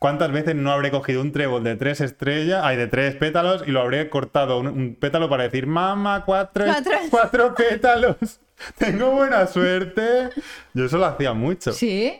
¿Cuántas 0.04 0.32
veces 0.32 0.54
no 0.54 0.70
habré 0.70 0.90
cogido 0.90 1.22
un 1.22 1.32
trébol 1.32 1.64
de 1.64 1.76
tres 1.76 2.02
estrellas, 2.02 2.62
hay 2.62 2.76
de 2.76 2.88
tres 2.88 3.14
pétalos, 3.14 3.66
y 3.66 3.70
lo 3.70 3.80
habré 3.80 4.10
cortado 4.10 4.58
un, 4.58 4.96
pétalo 4.96 5.30
para 5.30 5.44
decir, 5.44 5.66
mamá, 5.66 6.26
cuatro, 6.26 6.66
cuatro 7.08 7.54
pétalos? 7.54 8.38
Tengo 8.78 9.10
buena 9.10 9.46
suerte. 9.46 10.30
Yo 10.72 10.86
eso 10.86 10.98
lo 10.98 11.06
hacía 11.06 11.32
mucho. 11.32 11.72
¿Sí? 11.72 12.12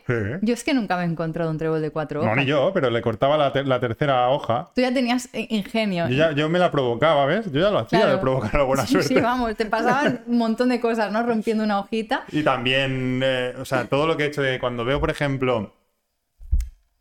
Yo 0.43 0.55
es 0.55 0.65
que 0.65 0.75
nunca 0.75 0.97
me 0.97 1.05
he 1.05 1.07
encontrado 1.07 1.51
un 1.51 1.59
trébol 1.59 1.81
de 1.81 1.91
cuatro 1.91 2.21
hojas. 2.21 2.35
No, 2.35 2.41
ni 2.41 2.47
yo, 2.47 2.73
pero 2.73 2.91
le 2.91 3.03
cortaba 3.03 3.37
la, 3.37 3.81
tercera 3.81 4.29
hoja. 4.29 4.71
Tú 4.75 4.81
ya 4.81 4.93
tenías 4.93 5.29
ingenio. 5.33 6.09
Yo, 6.09 6.49
me 6.49 6.59
la 6.59 6.71
provocaba, 6.71 7.27
¿ves? 7.27 7.51
Yo 7.51 7.61
ya 7.61 7.71
lo 7.71 7.79
hacía 7.79 8.07
de 8.07 8.19
provocar 8.19 8.55
la 8.55 8.63
buena 8.63 8.87
suerte. 8.87 9.09
Sí, 9.09 9.21
vamos, 9.21 9.55
te 9.57 9.67
pasaban 9.67 10.23
un 10.27 10.39
montón 10.39 10.69
de 10.69 10.81
cosas, 10.81 11.11
¿no? 11.11 11.23
Rompiendo 11.25 11.65
una 11.65 11.81
hojita. 11.81 12.25
Y 12.31 12.43
también, 12.43 13.21
eh, 13.23 13.55
o 13.59 13.65
sea, 13.65 13.87
todo 13.87 14.07
lo 14.07 14.17
que 14.17 14.25
he 14.25 14.27
hecho 14.27 14.43
de 14.43 14.59
cuando 14.59 14.85
veo, 14.85 15.01
por 15.01 15.11
ejemplo, 15.11 15.75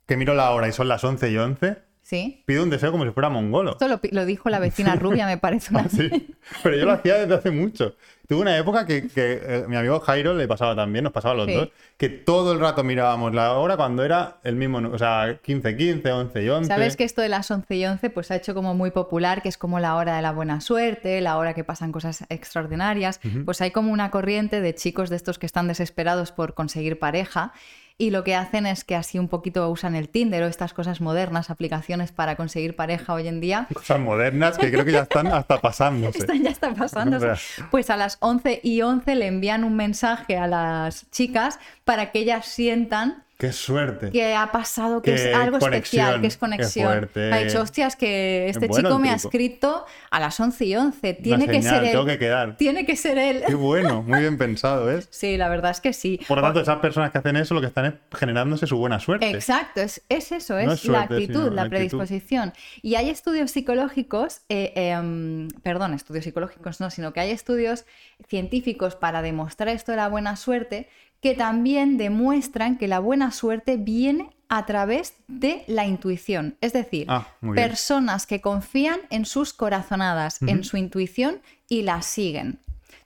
que 0.06 0.18
miro 0.18 0.34
la 0.34 0.52
hora 0.52 0.68
y 0.68 0.72
son 0.72 0.88
las 0.88 1.04
11 1.04 1.32
y 1.32 1.38
11. 1.38 1.93
Sí. 2.04 2.44
Pido 2.46 2.64
un 2.64 2.70
deseo 2.70 2.92
como 2.92 3.06
si 3.06 3.12
fuera 3.12 3.30
mongolo. 3.30 3.72
Esto 3.72 3.88
lo, 3.88 4.26
dijo 4.26 4.50
la 4.50 4.60
vecina 4.60 4.96
rubia, 4.98 5.26
me 5.26 5.38
parece. 5.38 5.74
Una... 5.74 5.84
Ah, 5.86 5.90
sí. 5.90 6.36
Pero 6.62 6.76
yo 6.76 6.86
lo 6.86 6.92
hacía 6.92 7.16
desde 7.16 7.34
hace 7.34 7.50
mucho. 7.50 7.96
Tuve 8.28 8.42
una 8.42 8.58
época 8.58 8.86
que, 8.86 9.10
eh, 9.16 9.66
mi 9.68 9.76
amigo 9.76 10.00
Jairo 10.00 10.34
le 10.34 10.48
pasaba 10.48 10.76
también, 10.76 11.04
nos 11.04 11.14
pasaba 11.14 11.34
a 11.34 11.38
los 11.38 11.48
dos, 11.48 11.70
que 11.98 12.10
todo 12.10 12.54
el 12.54 12.60
rato 12.60 12.84
mirábamos 12.84 13.34
la 13.34 13.54
hora 13.54 13.76
cuando 13.76 14.04
era 14.04 14.38
el 14.44 14.56
mismo, 14.56 14.80
o 14.80 14.98
sea, 14.98 15.40
15, 15.42 15.76
15, 15.76 16.12
11 16.12 16.44
y 16.44 16.50
11. 16.50 16.68
Sabes 16.68 16.96
que 16.96 17.04
esto 17.04 17.22
de 17.22 17.28
las 17.30 17.52
11 17.52 17.76
y 17.76 17.86
11 17.86 18.10
pues 18.10 18.32
ha 18.32 18.38
hecho 18.38 18.54
como 18.54 18.76
muy 18.76 18.92
popular, 18.92 19.42
que 19.42 19.50
es 19.50 19.58
como 19.58 19.80
la 19.80 19.96
hora 19.96 20.16
de 20.16 20.22
la 20.22 20.32
buena 20.32 20.62
suerte, 20.62 21.20
la 21.20 21.38
hora 21.38 21.54
que 21.54 21.64
pasan 21.66 21.92
cosas 21.92 22.24
extraordinarias. 22.30 23.20
Pues 23.46 23.62
hay 23.62 23.72
como 23.72 23.92
una 23.92 24.10
corriente 24.10 24.62
de 24.62 24.74
chicos 24.74 25.10
de 25.10 25.18
estos 25.18 25.38
que 25.38 25.46
están 25.46 25.68
desesperados 25.68 26.32
por 26.32 26.54
conseguir 26.54 27.00
pareja 27.00 27.54
y 27.98 28.10
lo 28.10 28.24
que 28.24 28.36
hacen 28.36 28.66
es 28.66 28.84
que 28.84 28.96
así 28.96 29.20
un 29.20 29.28
poquito 29.28 29.70
usan 29.70 29.96
el 29.96 30.10
Tinder 30.10 30.44
o 30.44 30.48
estas 30.48 30.74
cosas 30.74 31.00
modernas, 31.00 31.50
aplicaciones 31.50 32.12
para 32.12 32.36
conseguir 32.36 32.76
pareja 32.76 33.14
hoy 33.14 33.28
en 33.28 33.40
día. 33.40 33.68
Cosas 33.74 34.00
modernas 34.00 34.58
que 34.58 34.72
creo 34.72 34.84
que 34.84 34.92
ya 34.92 35.02
están 35.02 35.28
hasta 35.28 35.62
pasándose. 35.62 36.18
Están 36.24 36.44
ya 36.44 36.50
están 36.50 36.76
pasándose. 36.76 37.34
Pues 37.70 37.90
a 37.90 37.98
las 37.98 38.18
11 38.20 38.62
y 38.64 38.82
11 38.82 39.16
le 39.16 39.28
envían 39.28 39.64
un 39.64 39.76
mensaje 39.76 40.38
a 40.38 40.48
las 40.48 41.10
chicas 41.12 41.60
para 41.84 42.12
que 42.12 42.20
ellas 42.20 42.46
sientan 42.46 43.23
Qué 43.44 43.52
suerte. 43.52 44.10
Que 44.10 44.36
ha 44.36 44.54
pasado, 44.54 45.02
que 45.02 45.16
es 45.16 45.36
algo 45.36 45.58
especial, 45.58 46.22
que 46.22 46.28
es 46.28 46.38
conexión. 46.38 47.10
Ha 47.14 47.38
dicho, 47.40 47.60
hostias, 47.60 47.98
que 47.98 48.48
este 48.48 48.70
chico 48.70 49.00
me 49.00 49.10
ha 49.10 49.16
escrito 49.16 49.86
a 50.12 50.22
las 50.22 50.40
11 50.40 50.64
y 50.64 50.76
11. 50.78 51.14
Tiene 51.16 51.48
que 51.48 51.62
ser 51.62 51.84
él. 51.84 51.92
Tengo 51.92 52.06
que 52.06 52.18
quedar. 52.18 52.56
Tiene 52.56 52.86
que 52.86 52.96
ser 52.96 53.18
él. 53.18 53.44
Qué 53.46 53.56
bueno, 53.56 54.02
muy 54.02 54.22
bien 54.22 54.38
pensado, 54.38 54.86
¿ves? 54.86 55.10
Sí, 55.24 55.36
la 55.36 55.50
verdad 55.50 55.72
es 55.72 55.82
que 55.82 55.92
sí. 55.92 56.22
Por 56.26 56.38
lo 56.38 56.44
tanto, 56.44 56.62
esas 56.62 56.78
personas 56.78 57.12
que 57.12 57.18
hacen 57.18 57.36
eso 57.36 57.54
lo 57.54 57.60
que 57.60 57.68
están 57.68 57.86
es 57.86 57.94
generándose 58.18 58.66
su 58.66 58.78
buena 58.78 59.02
suerte. 59.02 59.30
Exacto, 59.30 59.82
es, 59.82 60.02
eso, 60.08 60.58
es, 60.58 60.86
la 60.86 61.02
actitud, 61.02 61.52
la, 61.52 61.68
predisposición. 61.68 62.54
Y 62.82 62.96
hay 62.96 63.10
estudios 63.10 63.52
psicológicos, 63.52 64.40
eh, 64.48 64.72
em, 64.74 65.50
perdón, 65.64 65.94
estudios 65.94 66.24
psicológicos 66.24 66.80
no, 66.80 66.90
sino 66.90 67.12
que 67.12 67.20
hay 67.20 67.32
estudios 67.32 67.84
científicos 68.26 68.96
para 68.96 69.22
demostrar 69.22 69.68
esto 69.68 69.92
de 69.92 69.98
la 69.98 70.08
buena 70.08 70.38
suerte 70.38 70.88
que 71.24 71.36
también 71.36 71.98
demuestran 71.98 72.78
que 72.78 72.90
la 72.90 73.00
buena 73.00 73.32
suerte 73.32 73.78
viene 73.78 74.36
a 74.50 74.66
través 74.66 75.14
de 75.30 75.64
la 75.68 75.86
intuición. 75.86 76.58
Es 76.60 76.74
decir, 76.74 77.06
ah, 77.08 77.30
personas 77.56 78.28
que 78.28 78.42
confían 78.42 79.00
en 79.10 79.24
sus 79.24 79.54
corazonadas, 79.54 80.42
en 80.42 80.66
su 80.66 80.76
intuición 80.76 81.40
y 81.70 81.84
la 81.84 82.02
siguen. 82.02 82.60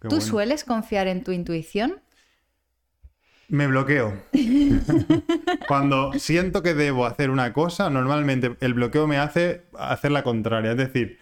¿Tú 0.10 0.20
sueles 0.20 0.64
confiar 0.64 1.08
en 1.08 1.24
tu 1.24 1.32
intuición? 1.32 2.02
Me 3.50 3.68
bloqueo. 3.68 4.20
Cuando 5.68 6.12
siento 6.14 6.64
que 6.64 6.74
debo 6.74 7.06
hacer 7.06 7.30
una 7.30 7.54
cosa, 7.54 7.92
normalmente 7.92 8.58
el 8.62 8.74
bloqueo 8.74 9.06
me 9.06 9.20
hace 9.20 9.62
hacer 9.78 10.10
la 10.10 10.24
contraria. 10.24 10.72
Es 10.72 10.78
decir, 10.78 11.20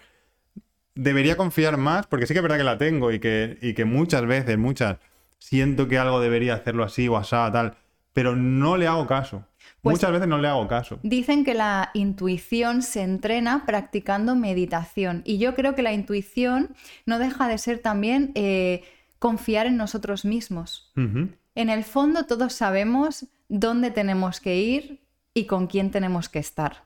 debería 0.96 1.36
confiar 1.36 1.76
más, 1.76 2.08
porque 2.08 2.26
sí 2.26 2.34
que 2.34 2.40
es 2.40 2.44
verdad 2.44 2.58
que 2.58 2.64
la 2.64 2.78
tengo 2.78 3.12
y 3.12 3.20
que, 3.20 3.58
y 3.62 3.74
que 3.74 3.84
muchas 3.84 4.26
veces, 4.26 4.58
muchas, 4.58 4.98
siento 5.46 5.88
que 5.88 6.00
algo 6.00 6.20
debería 6.20 6.56
hacerlo 6.56 6.84
así 6.84 7.08
o 7.08 7.18
así, 7.18 7.30
tal, 7.30 7.78
pero 8.14 8.36
no 8.36 8.78
le 8.78 8.88
hago 8.88 9.06
caso. 9.06 9.46
Pues 9.82 9.98
Muchas 9.98 10.12
veces 10.12 10.28
no 10.28 10.40
le 10.40 10.48
hago 10.48 10.68
caso. 10.68 11.00
Dicen 11.04 11.44
que 11.44 11.54
la 11.54 11.92
intuición 11.94 12.82
se 12.82 13.04
entrena 13.04 13.64
practicando 13.68 14.36
meditación 14.36 15.22
y 15.24 15.38
yo 15.38 15.54
creo 15.54 15.76
que 15.76 15.84
la 15.84 15.94
intuición 15.94 16.76
no 17.06 17.20
deja 17.20 17.48
de 17.48 17.60
ser 17.60 17.78
también 17.80 18.32
eh, 18.34 18.84
confiar 19.20 19.68
en 19.68 19.78
nosotros 19.78 20.26
mismos. 20.26 20.92
En 20.96 21.70
el 21.70 21.84
fondo 21.84 22.26
todos 22.26 22.54
sabemos 22.54 23.28
dónde 23.48 23.92
tenemos 23.92 24.40
que 24.40 24.58
ir 24.58 25.02
y 25.36 25.46
con 25.46 25.68
quién 25.68 25.92
tenemos 25.92 26.28
que 26.28 26.40
estar. 26.40 26.86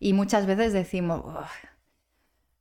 Y 0.00 0.14
muchas 0.14 0.46
veces 0.46 0.72
decimos, 0.72 1.22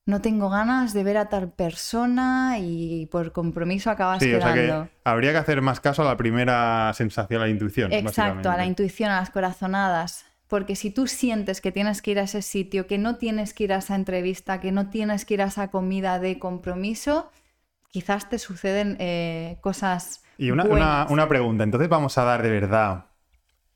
no 0.05 0.21
tengo 0.21 0.49
ganas 0.49 0.93
de 0.93 1.03
ver 1.03 1.17
a 1.17 1.29
tal 1.29 1.51
persona 1.51 2.57
y 2.59 3.07
por 3.07 3.31
compromiso 3.31 3.89
acabas 3.89 4.21
sí, 4.21 4.33
O 4.33 4.41
sea 4.41 4.53
que 4.53 4.89
habría 5.03 5.31
que 5.31 5.37
hacer 5.37 5.61
más 5.61 5.79
caso 5.79 6.01
a 6.01 6.05
la 6.05 6.17
primera 6.17 6.91
sensación, 6.93 7.41
a 7.41 7.45
la 7.45 7.51
intuición. 7.51 7.91
Exacto, 7.93 8.51
a 8.51 8.57
la 8.57 8.65
intuición, 8.65 9.11
a 9.11 9.19
las 9.19 9.29
corazonadas. 9.29 10.25
Porque 10.49 10.75
si 10.75 10.91
tú 10.91 11.07
sientes 11.07 11.61
que 11.61 11.71
tienes 11.71 12.01
que 12.01 12.11
ir 12.11 12.19
a 12.19 12.23
ese 12.23 12.41
sitio, 12.41 12.85
que 12.85 12.97
no 12.97 13.15
tienes 13.15 13.53
que 13.53 13.63
ir 13.63 13.73
a 13.73 13.77
esa 13.77 13.95
entrevista, 13.95 14.59
que 14.59 14.71
no 14.71 14.89
tienes 14.89 15.25
que 15.25 15.35
ir 15.35 15.41
a 15.41 15.45
esa 15.45 15.69
comida 15.71 16.19
de 16.19 16.37
compromiso, 16.37 17.31
quizás 17.89 18.29
te 18.29 18.37
suceden 18.39 18.97
eh, 18.99 19.57
cosas. 19.61 20.23
Y 20.37 20.51
una, 20.51 20.65
una, 20.65 21.07
una 21.09 21.27
pregunta, 21.27 21.63
entonces 21.63 21.89
vamos 21.89 22.17
a 22.17 22.23
dar 22.23 22.43
de 22.43 22.51
verdad 22.51 23.05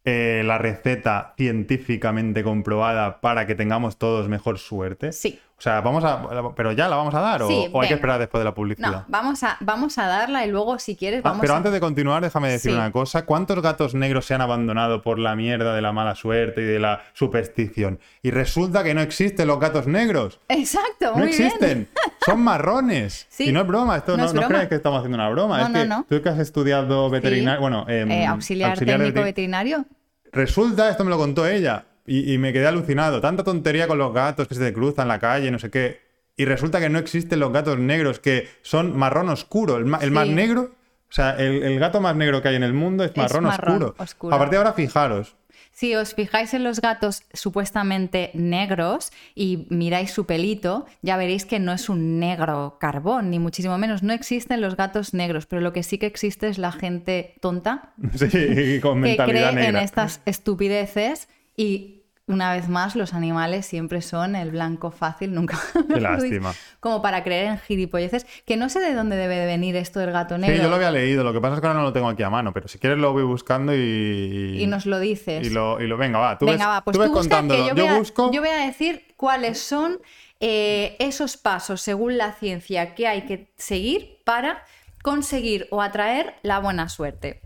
eh, 0.09 0.41
la 0.45 0.57
receta 0.57 1.33
científicamente 1.35 2.41
comprobada 2.41 3.19
para 3.19 3.45
que 3.45 3.55
tengamos 3.55 3.97
todos 3.97 4.29
mejor 4.29 4.57
suerte? 4.57 5.11
Sí. 5.11 5.37
O 5.57 5.61
sea, 5.61 5.81
vamos 5.81 6.01
a. 6.05 6.53
¿Pero 6.55 6.71
ya 6.71 6.87
la 6.87 6.95
vamos 6.95 7.13
a 7.13 7.19
dar? 7.19 7.41
¿O, 7.41 7.49
hay 7.49 7.87
que 7.89 7.95
esperar 7.95 8.17
después 8.17 8.39
de 8.39 8.45
la 8.45 8.53
publicidad? 8.53 8.89
No, 8.89 9.05
vamos 9.09 9.43
a, 9.43 9.57
vamos 9.59 9.97
a 9.97 10.05
darla 10.05 10.45
y 10.45 10.49
luego, 10.49 10.79
si 10.79 10.95
quieres. 10.95 11.19
Ah, 11.25 11.29
vamos 11.29 11.41
pero 11.41 11.55
antes 11.55 11.73
de 11.73 11.81
continuar, 11.81 12.21
déjame 12.21 12.49
decir 12.49 12.71
una 12.71 12.89
cosa. 12.93 13.25
¿Cuántos 13.25 13.61
gatos 13.61 13.95
negros 13.95 14.25
se 14.25 14.33
han 14.33 14.39
abandonado 14.39 15.01
por 15.01 15.19
la 15.19 15.35
mierda 15.35 15.75
de 15.75 15.81
la 15.81 15.91
mala 15.91 16.15
suerte 16.15 16.61
y 16.61 16.65
de 16.65 16.79
la 16.79 17.01
superstición? 17.13 17.99
Y 18.21 18.31
resulta 18.31 18.85
que 18.85 18.93
no 18.93 19.01
existen 19.01 19.47
los 19.47 19.59
gatos 19.59 19.87
negros. 19.87 20.39
Exacto, 20.47 21.11
muy 21.13 21.21
No 21.21 21.27
existen. 21.27 21.89
Son 22.31 22.41
marrones. 22.41 23.27
Sí. 23.29 23.49
Y 23.49 23.51
no 23.51 23.61
es 23.61 23.67
broma. 23.67 23.97
Esto 23.97 24.17
no, 24.17 24.31
no, 24.31 24.47
crees 24.47 24.67
que 24.67 24.75
estamos 24.75 24.99
haciendo 24.99 25.17
una 25.17 25.29
broma. 25.29 25.61
es 25.61 25.69
que 25.69 25.89
tú 26.09 26.21
que 26.21 26.29
has 26.29 26.39
estudiado 26.39 27.09
veterinario. 27.09 27.61
Bueno, 27.61 27.85
em, 27.87 28.09
eh, 28.11 28.25
auxiliar, 28.25 28.77
técnico 28.77 29.21
veterinario. 29.21 29.85
Resulta, 30.31 30.89
esto 30.89 31.03
me 31.03 31.09
lo 31.09 31.17
contó 31.17 31.47
ella 31.47 31.85
y, 32.05 32.37
me 32.37 32.53
quedé 32.53 32.67
alucinado. 32.67 33.19
Tanta 33.19 33.43
tontería 33.43 33.87
con 33.87 33.97
los 33.97 34.13
gatos 34.13 34.47
que 34.47 34.55
se 34.55 34.73
cruzan 34.73 35.03
en 35.03 35.07
la 35.09 35.19
calle, 35.19 35.51
no 35.51 35.59
sé 35.59 35.69
qué. 35.69 36.01
Y 36.37 36.45
resulta 36.45 36.79
que 36.79 36.89
no 36.89 36.99
existen 36.99 37.39
los 37.39 37.51
gatos 37.51 37.79
negros, 37.79 38.19
que 38.19 38.47
son 38.61 38.95
marrón 38.95 39.29
oscuro. 39.29 39.77
El, 39.77 39.85
más 39.85 40.27
negro, 40.27 40.71
o 41.09 41.13
sea, 41.13 41.31
el, 41.31 41.79
gato 41.79 41.99
más 41.99 42.15
negro 42.15 42.41
que 42.41 42.49
hay 42.49 42.55
en 42.55 42.63
el 42.63 42.73
mundo 42.73 43.03
es 43.03 43.15
marrón, 43.17 43.47
oscuro. 43.47 43.95
A 43.97 44.37
partir 44.37 44.51
de 44.51 44.57
ahora, 44.57 44.73
fijaros. 44.73 45.35
Si 45.77 45.93
os 45.93 46.15
fijáis 46.15 46.55
en 46.55 46.63
los 46.63 46.81
gatos 46.81 47.21
supuestamente 47.33 48.31
negros 48.33 49.11
y 49.35 49.67
miráis 49.69 50.09
su 50.09 50.25
pelito, 50.25 50.87
ya 51.03 51.17
veréis 51.17 51.45
que 51.45 51.59
no 51.59 51.71
es 51.71 51.87
un 51.87 52.19
negro 52.19 52.77
carbón, 52.79 53.29
ni 53.29 53.37
muchísimo 53.37 53.77
menos. 53.77 54.01
No 54.01 54.11
existen 54.11 54.59
los 54.59 54.75
gatos 54.75 55.13
negros, 55.13 55.45
pero 55.45 55.61
lo 55.61 55.73
que 55.73 55.83
sí 55.83 55.99
que 55.99 56.07
existe 56.07 56.47
es 56.47 56.57
la 56.57 56.71
gente 56.71 57.35
tonta 57.41 57.93
sí, 58.15 58.79
con 58.81 59.03
que 59.03 59.17
cree 59.17 59.49
en 59.49 59.75
estas 59.75 60.21
estupideces 60.25 61.29
y 61.55 61.96
una 62.27 62.53
vez 62.53 62.67
más, 62.67 62.97
los 62.97 63.13
animales 63.13 63.65
siempre 63.65 64.01
son 64.01 64.35
el 64.35 64.51
blanco 64.51 64.91
fácil, 64.91 65.33
nunca. 65.33 65.57
Qué 65.93 66.01
lástima. 66.01 66.53
Como 66.81 67.01
para 67.01 67.23
creer 67.23 67.45
en 67.47 67.57
gilipolleces, 67.57 68.25
que 68.45 68.57
no 68.57 68.67
sé 68.67 68.81
de 68.81 68.93
dónde 68.93 69.15
debe 69.15 69.37
de 69.37 69.45
venir 69.45 69.77
esto 69.77 70.01
del 70.01 70.11
gato 70.11 70.37
negro. 70.37 70.57
Sí, 70.57 70.61
yo 70.61 70.69
lo 70.69 70.75
había 70.75 70.91
leído, 70.91 71.23
lo 71.23 71.31
que 71.31 71.39
pasa 71.39 71.55
es 71.55 71.61
que 71.61 71.67
ahora 71.67 71.79
no 71.79 71.85
lo 71.85 71.93
tengo 71.93 72.09
aquí 72.09 72.23
a 72.23 72.29
mano, 72.29 72.53
pero 72.53 72.67
si 72.67 72.79
quieres 72.79 72.99
lo 72.99 73.13
voy 73.13 73.23
buscando 73.23 73.73
y. 73.73 74.57
Y 74.59 74.67
nos 74.67 74.85
lo 74.85 74.99
dices. 74.99 75.47
Y 75.47 75.49
lo, 75.51 75.79
y 75.81 75.87
lo 75.87 75.95
venga, 75.95 76.19
va, 76.19 76.37
tú 76.37 76.45
venga, 76.45 76.67
va, 76.67 76.83
pues 76.83 76.97
tú, 76.97 77.11
contándolo. 77.13 77.73
Yo, 77.73 77.97
busco. 77.97 78.29
Yo 78.31 78.41
voy 78.41 78.49
a 78.49 78.65
decir 78.65 79.05
cuáles 79.15 79.59
son 79.61 79.99
eh, 80.41 80.97
esos 80.99 81.37
pasos, 81.37 81.81
según 81.81 82.17
la 82.17 82.33
ciencia, 82.33 82.93
que 82.93 83.07
hay 83.07 83.21
que 83.21 83.53
seguir 83.55 84.19
para 84.25 84.65
conseguir 85.01 85.67
o 85.71 85.81
atraer 85.81 86.35
la 86.43 86.59
buena 86.59 86.89
suerte. 86.89 87.39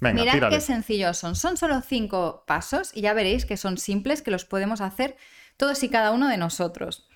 Mirad 0.00 0.50
qué 0.50 0.60
sencillos 0.60 1.16
son. 1.16 1.36
Son 1.36 1.56
solo 1.56 1.80
cinco 1.80 2.44
pasos 2.46 2.90
y 2.94 3.00
ya 3.00 3.14
veréis 3.14 3.46
que 3.46 3.56
son 3.56 3.78
simples, 3.78 4.22
que 4.22 4.30
los 4.30 4.44
podemos 4.44 4.80
hacer 4.80 5.16
todos 5.56 5.82
y 5.82 5.88
cada 5.88 6.10
uno 6.10 6.28
de 6.28 6.36
nosotros. 6.36 7.08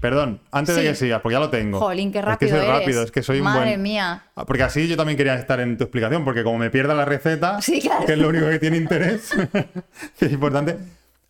Perdón, 0.00 0.40
antes 0.50 0.76
de 0.76 0.82
que 0.82 0.94
sigas, 0.94 1.20
porque 1.20 1.34
ya 1.34 1.40
lo 1.40 1.50
tengo. 1.50 1.78
Jolín, 1.78 2.10
qué 2.10 2.22
rápido. 2.22 2.48
Es 2.48 2.54
que 2.54 2.60
soy 2.60 2.78
rápido, 2.78 3.02
es 3.02 3.10
que 3.10 3.22
soy 3.22 3.38
un 3.38 3.44
Madre 3.44 3.76
mía. 3.76 4.24
Ah, 4.34 4.46
porque 4.46 4.62
así 4.62 4.88
yo 4.88 4.96
también 4.96 5.18
quería 5.18 5.34
estar 5.34 5.60
en 5.60 5.76
tu 5.76 5.84
explicación, 5.84 6.24
porque 6.24 6.42
como 6.42 6.58
me 6.58 6.70
pierda 6.70 6.94
la 6.94 7.04
receta, 7.04 7.58
que 8.06 8.12
es 8.12 8.18
lo 8.18 8.28
único 8.28 8.48
que 8.48 8.58
tiene 8.58 8.78
interés, 8.78 9.30
que 10.18 10.26
es 10.26 10.32
importante. 10.32 10.78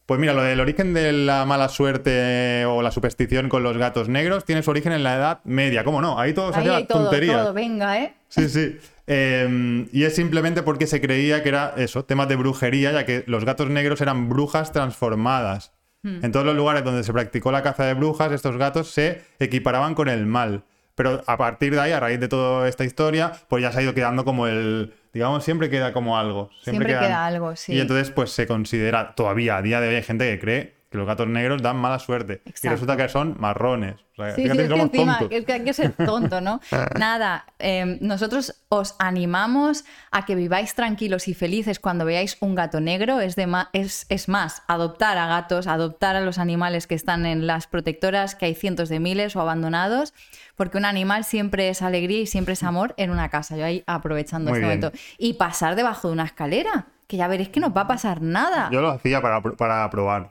Pues 0.07 0.21
mira, 0.21 0.33
lo 0.35 0.43
del 0.43 0.61
origen 0.61 0.93
de 0.93 1.13
la 1.13 1.45
mala 1.45 1.69
suerte 1.69 2.65
o 2.65 2.83
la 2.83 2.91
superstición 2.91 3.49
con 3.49 3.63
los 3.63 3.77
gatos 3.77 4.09
negros 4.09 4.45
tiene 4.45 4.63
su 4.63 4.71
origen 4.71 4.93
en 4.93 5.05
la 5.05 5.15
Edad 5.15 5.41
Media. 5.45 5.85
¿Cómo 5.85 6.01
no? 6.01 6.19
Ahí 6.19 6.33
todo 6.33 6.53
se 6.53 6.61
hacía 6.61 6.87
tonterías. 6.87 7.37
Todo, 7.37 7.53
venga, 7.53 7.99
¿eh? 7.99 8.15
Sí, 8.29 8.49
sí. 8.49 8.77
Em, 9.13 9.89
y 9.91 10.05
es 10.05 10.15
simplemente 10.15 10.63
porque 10.63 10.87
se 10.87 11.01
creía 11.01 11.43
que 11.43 11.49
era 11.49 11.75
eso, 11.77 12.05
temas 12.05 12.29
de 12.29 12.37
brujería, 12.37 12.93
ya 12.93 13.05
que 13.05 13.25
los 13.27 13.45
gatos 13.45 13.69
negros 13.69 14.01
eran 14.01 14.29
brujas 14.29 14.71
transformadas. 14.71 15.73
Hmm. 16.05 16.25
En 16.25 16.31
todos 16.31 16.47
los 16.47 16.55
lugares 16.55 16.85
donde 16.85 17.03
se 17.03 17.13
practicó 17.13 17.51
la 17.51 17.65
caza 17.65 17.87
de 17.87 17.95
brujas, 17.95 18.31
estos 18.31 18.57
gatos 18.57 18.93
se 18.93 19.23
equiparaban 19.41 19.97
con 19.97 20.09
el 20.09 20.27
mal. 20.27 20.63
Pero 20.95 21.25
a 21.27 21.37
partir 21.37 21.73
de 21.75 21.81
ahí, 21.81 21.91
a 21.91 21.99
raíz 21.99 22.21
de 22.21 22.29
toda 22.29 22.69
esta 22.69 22.85
historia, 22.85 23.33
pues 23.49 23.63
ya 23.65 23.73
se 23.73 23.81
ha 23.81 23.83
ido 23.83 23.95
quedando 23.95 24.25
como 24.25 24.47
el. 24.47 24.95
Digamos, 25.13 25.43
siempre 25.43 25.71
queda 25.71 25.93
como 25.93 26.17
algo. 26.17 26.51
Siempre, 26.63 26.87
queda 26.87 27.27
algo, 27.27 27.57
sí. 27.57 27.73
Y 27.73 27.81
entonces, 27.81 28.11
pues 28.11 28.31
se 28.31 28.47
considera, 28.47 29.17
todavía 29.17 29.57
a 29.57 29.63
día 29.63 29.81
de 29.81 29.89
hoy 29.89 29.95
hay 29.97 30.03
gente 30.05 30.31
que 30.31 30.39
cree 30.39 30.80
que 30.91 30.99
los 30.99 31.07
gatos 31.07 31.29
negros 31.29 31.63
dan 31.63 31.77
mala 31.77 32.01
suerte. 32.01 32.43
Y 32.63 32.69
resulta 32.69 32.97
que 32.97 33.09
son 33.09 33.37
marrones. 33.39 33.95
sí, 34.35 34.43
que 34.43 34.65
encima, 34.65 35.21
es 35.31 35.45
que 35.45 35.53
hay 35.53 35.63
que 35.63 35.73
ser 35.73 35.93
tonto, 35.93 36.41
¿no? 36.41 36.61
Nada, 36.99 37.47
em, 37.61 37.99
nosotros 38.01 38.65
os 38.69 38.97
animamos 38.99 39.85
a 40.11 40.27
que 40.27 40.35
viváis 40.35 40.75
tranquilos 40.75 41.29
y 41.29 41.35
felices 41.35 41.79
cuando 41.79 42.05
veáis 42.05 42.37
un 42.41 42.57
gato 42.57 42.81
negro. 42.81 43.21
Es, 43.21 43.37
de 43.37 43.49
es, 43.73 44.07
es 44.09 44.29
más, 44.29 44.65
adoptar 44.67 45.17
a 45.17 45.29
gatos, 45.29 45.69
adoptar 45.69 46.17
a 46.17 46.21
los 46.23 46.39
animales 46.39 46.89
que 46.89 46.97
están 46.97 47.25
en 47.25 47.47
las 47.47 47.69
protectoras, 47.69 48.35
que 48.35 48.47
hay 48.47 48.57
cientos 48.57 48.89
de 48.89 48.99
miles 48.99 49.37
o 49.37 49.41
abandonados, 49.41 50.13
porque 50.57 50.77
un 50.77 50.87
animal 50.87 51.23
siempre 51.23 51.69
es 51.69 51.83
alegría 51.83 52.23
y 52.23 52.27
siempre 52.27 52.55
es 52.55 52.65
amor 52.65 52.95
en 52.97 53.11
una 53.11 53.29
casa. 53.29 53.57
Yo 53.57 53.65
ahí 53.65 53.85
aprovechando 53.87 54.51
este 54.51 54.65
momento. 54.65 54.91
Y 55.19 55.35
pasar 55.35 55.77
debajo 55.77 56.09
de 56.09 56.15
una 56.15 56.25
escalera, 56.25 56.87
que 57.07 57.17
ya 57.17 57.29
veréis 57.29 57.51
que 57.51 57.61
no 57.61 57.73
va 57.73 57.83
a 57.83 57.87
pasar 57.87 58.23
nada. 58.23 58.71
Yo 58.73 58.81
lo 58.81 58.91
hacía 58.91 59.23
para, 59.23 59.41
para 59.41 59.89
probar. 59.89 60.31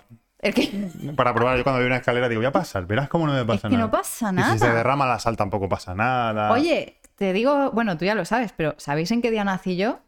Para 1.16 1.34
probar, 1.34 1.58
yo 1.58 1.64
cuando 1.64 1.80
veo 1.80 1.88
una 1.88 1.98
escalera 1.98 2.30
digo, 2.30 2.40
voy 2.40 2.48
a 2.48 2.52
pasar, 2.52 2.86
verás 2.86 3.10
cómo 3.10 3.28
no 3.28 3.34
me 3.34 3.44
pasa 3.44 3.68
es 3.68 3.72
que 3.72 3.78
nada. 3.78 3.86
no 3.86 3.92
pasa 3.92 4.32
nada. 4.32 4.56
Y 4.56 4.60
si 4.60 4.66
se 4.66 4.72
derrama 4.72 5.06
la 5.06 5.20
sal 5.20 5.36
tampoco 5.36 5.68
pasa 5.68 5.94
nada. 5.94 6.52
Oye, 6.52 7.00
te 7.16 7.34
digo, 7.34 7.72
bueno, 7.72 7.98
tú 7.98 8.06
ya 8.06 8.16
lo 8.16 8.24
sabes, 8.24 8.54
pero 8.56 8.76
¿sabéis 8.78 9.12
en 9.12 9.22
qué 9.22 9.32
día 9.32 9.44
nací 9.44 9.76
yo? 9.76 10.00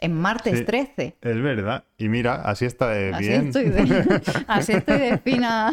En 0.00 0.14
martes 0.14 0.64
13. 0.64 1.16
Es 1.20 1.42
verdad. 1.42 1.84
Y 1.96 2.08
mira, 2.08 2.42
así 2.42 2.64
está 2.64 2.88
de 2.88 3.12
bien. 3.18 3.48
Estoy 3.48 3.68
de, 3.68 4.22
así 4.46 4.72
estoy 4.72 4.98
de 4.98 5.18
fina. 5.18 5.72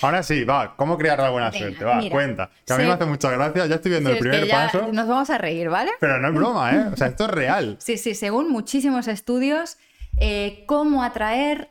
Ahora 0.00 0.22
sí, 0.22 0.44
va, 0.44 0.74
¿cómo 0.74 0.96
crear 0.96 1.18
la 1.18 1.28
buena 1.28 1.52
suerte? 1.52 1.84
Va, 1.84 2.00
cuenta. 2.10 2.50
Que 2.66 2.72
a 2.72 2.78
mí 2.78 2.84
me 2.84 2.92
hace 2.92 3.04
mucha 3.04 3.30
gracia. 3.30 3.66
Ya 3.66 3.74
estoy 3.74 3.90
viendo 3.90 4.08
el 4.08 4.18
primer 4.18 4.48
paso. 4.48 4.88
Nos 4.90 5.06
vamos 5.06 5.28
a 5.28 5.36
reír, 5.36 5.68
¿vale? 5.68 5.90
Pero 6.00 6.18
no 6.18 6.28
es 6.28 6.34
broma, 6.34 6.72
¿eh? 6.72 6.86
O 6.92 6.96
sea, 6.96 7.08
esto 7.08 7.24
es 7.24 7.30
real. 7.30 7.76
Sí, 7.78 7.98
sí, 7.98 8.14
según 8.14 8.50
muchísimos 8.50 9.06
estudios, 9.06 9.76
eh, 10.16 10.64
cómo 10.66 11.02
atraer 11.02 11.68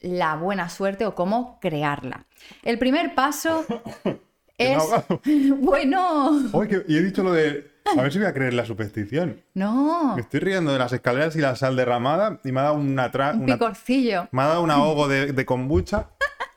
la 0.00 0.36
buena 0.36 0.68
suerte 0.68 1.06
o 1.06 1.14
cómo 1.14 1.58
crearla. 1.60 2.26
El 2.62 2.78
primer 2.78 3.14
paso 3.14 3.64
es... 4.58 4.82
bueno. 5.58 6.50
y 6.88 6.96
he 6.96 7.02
dicho 7.02 7.22
lo 7.22 7.32
de... 7.32 7.70
A 7.96 8.02
ver 8.02 8.12
si 8.12 8.18
voy 8.18 8.28
a 8.28 8.34
creer 8.34 8.54
la 8.54 8.64
superstición. 8.64 9.42
No. 9.54 10.14
Me 10.14 10.20
estoy 10.20 10.40
riendo 10.40 10.72
de 10.72 10.78
las 10.78 10.92
escaleras 10.92 11.34
y 11.34 11.40
la 11.40 11.56
sal 11.56 11.76
derramada 11.76 12.40
y 12.44 12.52
me 12.52 12.60
ha 12.60 12.64
dado 12.64 12.74
una... 12.76 13.10
un 13.34 13.46
picorcillo. 13.46 14.28
Me 14.30 14.42
ha 14.42 14.46
dado 14.46 14.62
un 14.62 14.70
ahogo 14.70 15.08
de, 15.08 15.44
kombucha. 15.46 16.10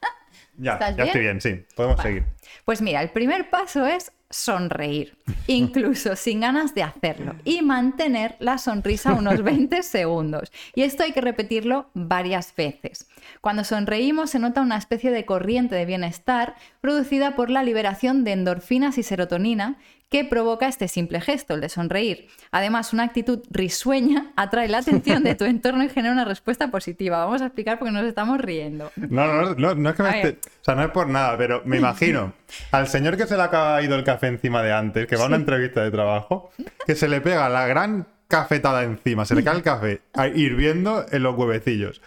ya, 0.58 0.96
ya 0.96 1.06
estoy 1.06 1.22
bien, 1.22 1.42
sí. 1.42 1.66
Podemos 1.76 2.02
seguir. 2.02 2.26
Pues 2.66 2.82
mira, 2.82 3.02
el 3.02 3.10
primer 3.10 3.50
paso 3.50 3.86
es 3.86 4.12
sonreír, 4.30 5.18
incluso 5.48 6.16
sin 6.16 6.40
ganas 6.40 6.74
de 6.74 6.84
hacerlo, 6.84 7.36
y 7.44 7.62
mantener 7.62 8.36
la 8.40 8.58
sonrisa 8.58 9.14
unos 9.14 9.42
20 9.44 9.84
segundos. 9.84 10.52
Y 10.74 10.84
esto 10.84 11.04
hay 11.04 11.12
que 11.12 11.22
repetirlo 11.22 11.90
varias 11.94 12.56
veces. 12.56 13.08
Cuando 13.42 13.64
sonreímos 13.64 14.30
se 14.30 14.40
nota 14.40 14.62
una 14.62 14.78
especie 14.78 15.12
de 15.12 15.26
corriente 15.26 15.76
de 15.76 15.86
bienestar 15.86 16.56
producida 16.82 17.36
por 17.36 17.50
la 17.50 17.64
liberación 17.64 18.24
de 18.24 18.32
endorfinas 18.32 18.98
y 18.98 19.04
serotonina 19.04 19.78
que 20.14 20.24
provoca 20.24 20.68
este 20.68 20.88
simple 20.88 21.20
gesto, 21.22 21.56
el 21.56 21.62
de 21.62 21.70
sonreír. 21.70 22.28
Además, 22.52 22.94
una 22.94 23.02
actitud 23.02 23.40
risueña 23.50 24.28
atrae 24.36 24.68
la 24.68 24.78
atención 24.78 25.24
de 25.24 25.34
tu 25.34 25.44
entorno 25.46 25.84
y 25.84 25.90
genera 25.90 26.14
una 26.14 26.24
respuesta 26.24 26.70
positiva. 26.70 27.26
Vamos 27.26 27.42
a 27.42 27.48
explicar 27.48 27.80
porque 27.80 27.92
nos 27.92 28.06
estamos 28.06 28.40
riendo. 28.40 28.92
No, 28.96 29.26
no, 29.26 29.56
no, 29.56 29.74
no 29.74 29.90
es 29.90 29.96
que 29.96 30.04
me 30.04 30.10
esté... 30.10 30.38
O 30.62 30.64
sea, 30.64 30.76
no 30.76 30.84
es 30.84 30.92
por 30.92 31.10
nada, 31.10 31.36
pero 31.36 31.64
me 31.66 31.78
imagino 31.78 32.32
al 32.72 32.88
señor 32.88 33.18
que 33.18 33.26
se 33.26 33.36
le 33.36 33.42
ha 33.42 33.50
caído 33.50 33.96
el 33.96 34.04
café 34.04 34.28
encima 34.28 34.62
de 34.62 34.72
antes, 34.72 35.08
que 35.08 35.16
va 35.16 35.24
a 35.24 35.28
una 35.30 35.38
entrevista 35.38 35.84
de 35.84 35.90
trabajo, 35.90 36.52
que 36.86 36.94
se 36.94 37.08
le 37.08 37.20
pega 37.20 37.50
la 37.50 37.66
gran 37.66 38.06
cafetada 38.28 38.84
encima, 38.84 39.26
se 39.26 39.34
le 39.34 39.44
cae 39.44 39.56
el 39.56 39.64
café 39.64 40.02
hirviendo 40.36 41.08
en 41.12 41.24
los 41.24 41.36
huevecillos. 41.36 42.04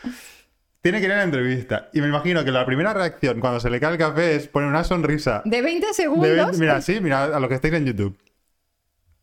Tiene 0.87 1.01
que 1.01 1.07
ir 1.07 1.13
a 1.15 1.17
la 1.17 1.25
entrevista. 1.25 1.89
Y 1.93 2.01
me 2.01 2.07
imagino 2.07 2.45
que 2.45 2.53
la 2.53 2.65
primera 2.65 2.95
reacción 2.95 3.41
cuando 3.41 3.59
se 3.59 3.69
le 3.71 3.81
cae 3.81 3.95
el 3.95 3.99
café 3.99 4.37
es 4.37 4.47
poner 4.47 4.69
una 4.69 4.85
sonrisa. 4.85 5.43
¿De 5.45 5.61
20 5.61 5.93
segundos? 5.93 6.57
mira, 6.61 6.81
sí, 6.81 7.01
mira 7.01 7.25
a 7.25 7.41
lo 7.41 7.49
que 7.49 7.57
estáis 7.57 7.75
en 7.75 7.87
YouTube. 7.87 8.17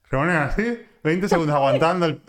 Se 0.09 0.17
ponen 0.17 0.35
así, 0.35 0.77
20 1.05 1.29
segundos 1.29 1.55
aguantando 1.55 2.19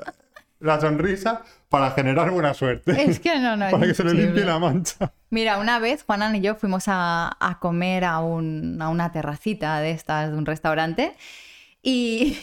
la 0.61 0.81
sonrisa 0.81 1.43
para 1.69 1.91
generar 1.91 2.31
buena 2.31 2.55
suerte. 2.55 2.93
Es 3.11 3.19
que 3.19 3.37
no, 3.41 3.57
no. 3.57 3.69
para 3.73 3.89
que 3.89 3.95
se 3.95 4.05
le 4.05 4.15
limpie 4.15 4.45
la 4.45 4.61
mancha. 4.61 5.13
Mira, 5.31 5.59
una 5.59 5.81
vez 5.81 6.05
Juanan 6.05 6.37
y 6.37 6.41
yo 6.41 6.55
fuimos 6.55 6.85
a, 6.87 7.59
comer 7.61 8.05
a, 8.05 8.19
a 8.19 8.21
una 8.21 9.11
terracita 9.11 9.81
de 9.81 9.91
estas, 9.91 10.31
de 10.31 10.39
un 10.39 10.47
restaurante. 10.47 11.13
Y, 11.87 12.39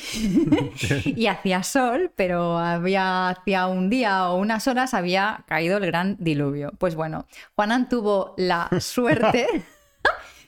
y 1.06 1.26
hacía 1.26 1.64
sol, 1.64 2.12
pero 2.16 2.60
había 2.60 3.30
hacía 3.30 3.66
un 3.66 3.90
día 3.90 4.30
o 4.30 4.38
unas 4.38 4.68
horas 4.68 4.94
había 4.94 5.44
caído 5.48 5.78
el 5.78 5.88
gran 5.88 6.16
diluvio. 6.20 6.72
Pues 6.78 6.94
bueno, 6.94 7.26
Juanan 7.56 7.90
tuvo 7.90 8.36
la 8.38 8.70
suerte 8.80 9.48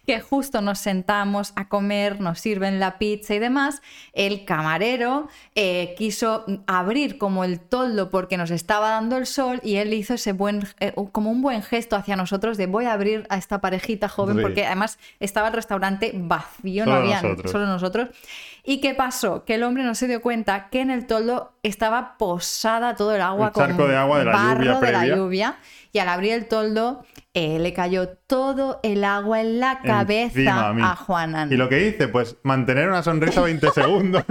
que 0.06 0.20
justo 0.20 0.62
nos 0.62 0.80
sentamos 0.80 1.54
a 1.56 1.70
comer, 1.70 2.20
nos 2.20 2.40
sirven 2.40 2.80
la 2.80 2.98
pizza 2.98 3.36
y 3.36 3.40
demás, 3.40 3.82
el 4.12 4.44
camarero 4.44 5.30
eh, 5.56 5.96
quiso 5.98 6.46
abrir 6.68 7.18
como 7.18 7.44
el 7.44 7.60
toldo 7.60 8.10
porque 8.10 8.38
nos 8.38 8.52
estaba 8.52 8.90
dando 8.90 9.18
el 9.18 9.26
sol 9.26 9.62
y 9.64 9.78
él 9.78 9.94
hizo 9.94 10.16
ese 10.16 10.34
buen, 10.34 10.68
eh, 10.80 10.94
como 11.12 11.32
un 11.32 11.42
buen 11.42 11.62
gesto 11.62 11.96
hacia 11.96 12.16
nosotros 12.16 12.58
de 12.58 12.66
voy 12.68 12.86
a 12.86 12.94
abrir 12.94 13.26
a 13.30 13.38
esta 13.38 13.62
parejita 13.62 14.10
joven 14.10 14.42
porque 14.42 14.66
además 14.66 15.00
estaba 15.20 15.48
el 15.48 15.54
restaurante 15.54 16.12
vacío, 16.14 16.86
no 16.86 16.94
había 16.94 17.22
solo 17.46 17.66
nosotros. 17.66 18.10
¿Y 18.66 18.80
qué 18.80 18.96
pasó? 18.96 19.44
Que 19.44 19.56
el 19.56 19.64
hombre 19.64 19.84
no 19.84 19.94
se 19.94 20.08
dio 20.08 20.22
cuenta 20.22 20.70
que 20.70 20.80
en 20.80 20.90
el 20.90 21.06
toldo 21.06 21.52
estaba 21.64 22.18
posada 22.18 22.96
todo 22.96 23.14
el 23.14 23.22
agua 23.22 23.52
con 23.52 23.76
de 23.76 23.96
agua 23.98 24.20
de 24.20 24.26
la 24.26 24.32
barro 24.32 24.80
de 24.80 24.92
la 24.94 25.06
lluvia 25.06 25.58
y 25.92 26.00
al 26.00 26.08
abrir 26.08 26.32
el 26.32 26.48
toldo 26.48 27.04
eh, 27.34 27.60
le 27.60 27.74
cayó 27.74 28.08
todo 28.10 28.80
el 28.82 29.04
agua 29.04 29.42
en 29.42 29.60
la 29.60 29.82
cabeza 29.82 30.70
a, 30.70 30.96
Juanan. 30.96 31.52
¿Y 31.52 31.58
lo 31.58 31.68
que 31.68 31.88
hice? 31.88 32.08
Pues 32.08 32.38
mantener 32.44 32.88
una 32.88 33.04
sonrisa 33.04 33.42
20 33.42 33.72
segundos. 33.76 34.24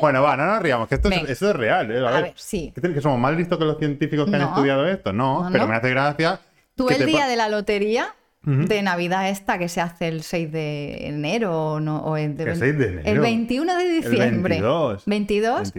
bueno, 0.00 0.22
va, 0.22 0.36
no 0.36 0.46
nos 0.46 0.62
riamos, 0.62 0.86
que 0.86 0.94
esto, 0.94 1.10
es, 1.10 1.40
real. 1.40 1.90
¿eh? 1.90 2.06
A, 2.06 2.10
ver, 2.12 2.32
sí. 2.36 2.72
¿Que 2.80 3.00
somos 3.00 3.18
más 3.18 3.36
listos 3.36 3.58
que 3.58 3.64
los 3.64 3.78
científicos 3.78 4.30
que 4.30 4.36
han 4.36 4.42
estudiado 4.42 4.86
esto? 4.86 5.12
No, 5.12 5.48
pero 5.50 5.66
me 5.66 5.74
hace 5.74 5.90
gracia. 5.90 6.38
Tú 6.76 6.88
el 6.90 7.06
día 7.06 7.26
de 7.26 7.34
la 7.34 7.48
lotería 7.48 8.14
de 8.44 8.82
Navidad 8.82 9.28
esta 9.28 9.58
que 9.58 9.68
se 9.68 9.80
hace 9.80 10.08
el 10.08 10.22
6 10.22 10.50
de 10.50 11.06
enero 11.06 11.74
o, 11.74 11.80
no, 11.80 12.16
el, 12.16 12.36
6 12.36 12.58
de 12.58 12.68
enero? 12.68 13.02
el 13.04 13.20
21 13.20 13.78
de 13.78 13.88
diciembre. 13.88 14.56
El 14.56 14.62
22. 14.62 15.04
22. 15.06 15.72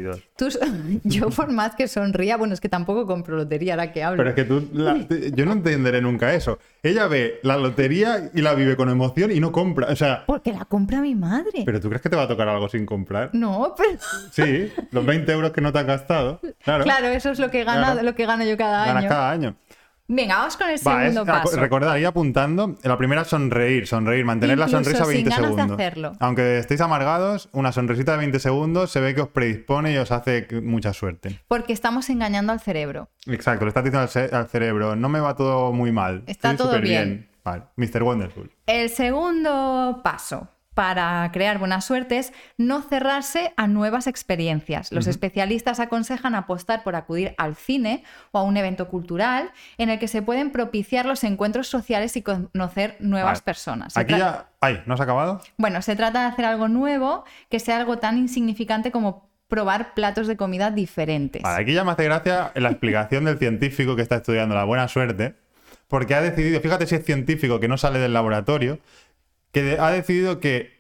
yo 1.04 1.30
por 1.30 1.52
más 1.52 1.76
que 1.76 1.88
sonría, 1.88 2.38
bueno, 2.38 2.54
es 2.54 2.62
que 2.62 2.70
tampoco 2.70 3.06
compro 3.06 3.36
lotería 3.36 3.74
ahora 3.74 3.92
que 3.92 4.04
hablo. 4.04 4.18
Pero 4.18 4.30
es 4.30 4.36
que 4.36 4.44
tú, 4.46 4.70
yo 5.36 5.46
no 5.46 5.52
entenderé 5.52 6.02
nunca 6.02 6.34
eso. 6.34 6.60
Ella 6.82 7.08
ve 7.08 7.40
la 7.44 7.58
lotería 7.58 8.30
y 8.34 8.42
la 8.42 8.54
vive 8.54 8.76
con 8.76 8.90
emoción 8.90 9.32
y 9.32 9.40
no 9.40 9.52
compra, 9.52 9.88
o 9.90 9.96
sea... 9.96 10.24
Porque 10.26 10.54
la 10.54 10.66
compra 10.66 11.02
mi 11.02 11.16
madre. 11.16 11.64
¿Pero 11.66 11.80
tú 11.80 11.90
crees 11.90 12.02
que 12.02 12.10
te 12.10 12.16
va 12.16 12.24
a 12.24 12.28
tocar 12.28 12.48
algo 12.48 12.70
sin 12.70 12.86
comprar? 12.86 13.30
No, 13.34 13.76
pero... 13.78 14.00
Sí, 14.32 14.72
los 14.92 15.06
20 15.06 15.32
euros 15.32 15.52
que 15.52 15.62
no 15.62 15.72
te 15.72 15.80
has 15.80 15.86
gastado. 15.86 16.40
Claro, 16.64 16.84
claro 16.84 17.08
eso 17.08 17.32
es 17.32 17.40
lo 17.40 17.52
que, 17.52 17.64
gana, 17.64 18.02
lo 18.02 18.16
que 18.16 18.26
gano 18.26 18.44
yo 18.46 18.58
cada 18.58 18.84
año. 18.84 18.94
Ganas 18.94 19.10
cada 19.10 19.32
año. 19.32 19.56
Venga, 20.08 20.38
vamos 20.38 20.58
con 20.58 20.70
el 20.70 20.78
segundo 20.78 21.26
paso. 21.26 21.58
Recordad, 21.58 21.92
ahí 21.92 22.04
apuntando, 22.04 22.76
la 22.84 22.98
primera 22.98 23.24
sonreír, 23.24 23.88
sonreír, 23.88 24.26
mantener 24.26 24.58
la 24.58 24.68
sonrisa 24.68 25.06
20 25.06 25.32
segundos. 25.32 26.18
Aunque 26.20 26.58
estéis 26.60 26.82
amargados, 26.82 27.50
una 27.54 27.72
sonrisita 27.72 28.14
de 28.14 28.18
20 28.20 28.40
segundos 28.40 28.92
se 28.92 29.00
ve 29.00 29.16
que 29.16 29.22
os 29.22 29.30
predispone 29.30 29.94
y 29.94 29.98
os 29.98 30.12
hace 30.12 30.48
mucha 30.62 30.94
suerte. 30.94 31.40
Porque 31.48 31.72
estamos 31.72 32.10
engañando 32.10 32.52
al 32.52 32.60
cerebro. 32.60 33.10
Exacto, 33.28 33.66
le 33.66 33.70
estás 33.70 33.84
diciendo 33.84 34.38
al, 34.38 34.48
cerebro, 34.50 34.96
no 34.96 35.08
me 35.08 35.20
va 35.20 35.36
todo 35.36 35.72
muy 35.72 35.92
mal. 35.92 36.24
Está 36.28 36.56
todo 36.58 36.80
bien. 36.82 36.84
bien. 36.84 37.30
Vale, 37.44 37.64
Mr. 37.78 38.04
Wonderful. 38.04 38.52
El 38.66 38.90
segundo 38.90 40.02
paso 40.04 40.50
para 40.74 41.30
crear 41.32 41.60
buenas 41.60 41.86
suertes, 41.86 42.34
no 42.58 42.82
cerrarse 42.82 43.54
a 43.58 43.68
nuevas 43.68 44.08
experiencias. 44.08 44.92
Los 44.92 45.08
especialistas 45.08 45.80
aconsejan 45.80 46.36
apostar 46.36 46.84
por 46.84 46.96
acudir 46.96 47.36
al 47.38 47.56
cine 47.56 48.04
o 48.32 48.40
a 48.40 48.44
un 48.44 48.58
evento 48.58 48.88
cultural 48.88 49.52
en 49.78 49.90
el 49.90 50.00
que 50.00 50.08
se 50.08 50.22
pueden 50.22 50.52
propiciar 50.52 51.06
los 51.06 51.24
encuentros 51.24 51.68
sociales 51.68 52.16
y 52.18 52.22
conocer 52.22 52.98
nuevas 53.00 53.42
personas. 53.42 53.98
Aquí 53.98 54.18
ya... 54.18 54.50
¡Ay! 54.62 54.82
¿No 54.86 54.94
has 54.94 55.02
acabado? 55.02 55.42
Bueno, 55.58 55.82
se 55.82 55.96
trata 55.96 56.22
de 56.22 56.28
hacer 56.28 56.46
algo 56.46 56.68
nuevo 56.68 57.26
que 57.50 57.60
sea 57.60 57.78
algo 57.78 57.98
tan 57.98 58.18
insignificante 58.18 58.92
como 58.92 59.30
probar 59.54 59.94
platos 59.94 60.26
de 60.28 60.36
comida 60.36 60.72
diferentes. 60.72 61.44
aquí 61.46 61.74
ya 61.74 61.84
me 61.84 61.92
hace 61.92 62.06
gracia 62.06 62.52
la 62.56 62.70
explicación 62.70 63.26
del 63.26 63.38
científico 63.38 63.96
que 63.96 64.02
está 64.02 64.16
estudiando 64.16 64.56
la 64.56 64.64
buena 64.64 64.88
suerte, 64.88 65.36
porque 65.88 66.16
ha 66.16 66.22
decidido, 66.22 66.60
fíjate 66.60 66.88
si 66.88 66.96
es 66.96 67.06
científico 67.06 67.60
que 67.60 67.68
no 67.68 67.78
sale 67.78 68.00
del 68.00 68.14
laboratorio, 68.14 68.80
que 69.54 69.78
ha 69.80 69.92
decidido 69.92 70.42
que 70.42 70.74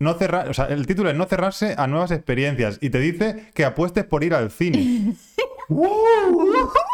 no 0.00 0.14
cerrar, 0.14 0.48
o 0.48 0.54
sea, 0.54 0.64
el 0.64 0.86
título 0.86 1.10
es 1.10 1.16
no 1.16 1.26
cerrarse 1.26 1.74
a 1.76 1.86
nuevas 1.86 2.10
experiencias 2.10 2.78
y 2.80 2.90
te 2.90 2.98
dice 2.98 3.50
que 3.54 3.64
apuestes 3.64 4.04
por 4.04 4.24
ir 4.24 4.34
al 4.34 4.50
cine. 4.50 5.14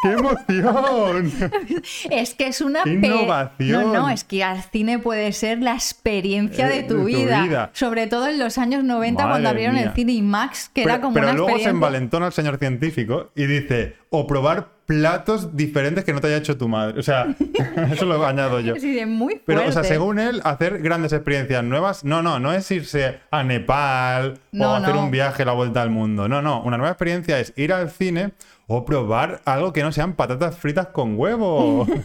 ¡Qué 0.03 0.13
emoción! 0.13 1.33
Es 2.11 2.35
que 2.35 2.49
es 2.49 2.61
una 2.61 2.83
innovación. 2.85 3.71
No, 3.71 3.95
no, 3.95 4.11
es 4.11 4.25
que 4.25 4.45
al 4.45 4.63
cine 4.65 4.99
puede 4.99 5.33
ser 5.33 5.61
la 5.61 5.73
experiencia 5.73 6.69
de, 6.69 6.81
eh, 6.81 6.83
tu, 6.83 7.05
vida. 7.05 7.71
Sobre 7.73 8.07
todo 8.07 8.29
en 8.29 8.39
los 8.39 8.59
años 8.59 8.85
90 8.85 9.27
cuando 9.27 9.49
abrieron 9.49 9.77
el 9.77 9.95
cine 9.95 10.13
IMAX, 10.13 10.69
que 10.69 10.83
era 10.83 11.01
como 11.01 11.15
pero 11.15 11.29
una 11.29 11.33
luego 11.33 11.49
experiencia... 11.49 11.71
se 11.71 11.75
envalentona 11.75 12.27
el 12.27 12.33
señor 12.33 12.59
científico 12.59 13.31
y 13.35 13.47
dice, 13.47 13.97
o 14.11 14.27
probar 14.27 14.76
platos 14.87 15.57
diferentes 15.57 16.05
que 16.05 16.13
no 16.13 16.21
te 16.21 16.29
haya 16.29 16.37
hecho 16.39 16.57
tu 16.57 16.69
madre. 16.69 16.99
O 16.99 17.03
sea, 17.03 17.35
eso 17.93 18.07
lo 18.07 18.25
añado 18.25 18.61
yo. 18.61 18.77
Sí, 18.77 19.05
muy 19.07 19.43
Pero, 19.45 19.67
o 19.67 19.73
sea, 19.73 19.85
según 19.85 20.19
él, 20.19 20.41
hacer 20.45 20.81
grandes 20.81 21.13
experiencias 21.13 21.63
nuevas, 21.65 22.05
no, 22.05 22.23
no, 22.23 22.39
no 22.39 22.53
es 22.53 22.71
irse 22.71 23.19
a 23.31 23.43
Nepal 23.43 24.39
o 24.59 24.65
hacer 24.67 24.95
un 24.97 25.11
viaje 25.11 25.43
a 25.43 25.47
la 25.47 25.53
vuelta 25.53 25.83
al 25.83 25.91
mundo. 25.91 26.29
No, 26.29 26.41
no, 26.41 26.63
una 26.63 26.79
nueva 26.79 26.93
experiencia 26.93 27.39
es 27.41 27.53
ir 27.57 27.73
al 27.73 27.91
cine 27.91 28.33
o 28.69 28.85
probar 28.85 29.41
algo 29.45 29.73
que 29.73 29.83
no 29.83 29.93
sean 29.93 30.15
patatas 30.15 30.57
fritas 30.57 30.89
con 30.89 31.19
huevo. 31.19 31.87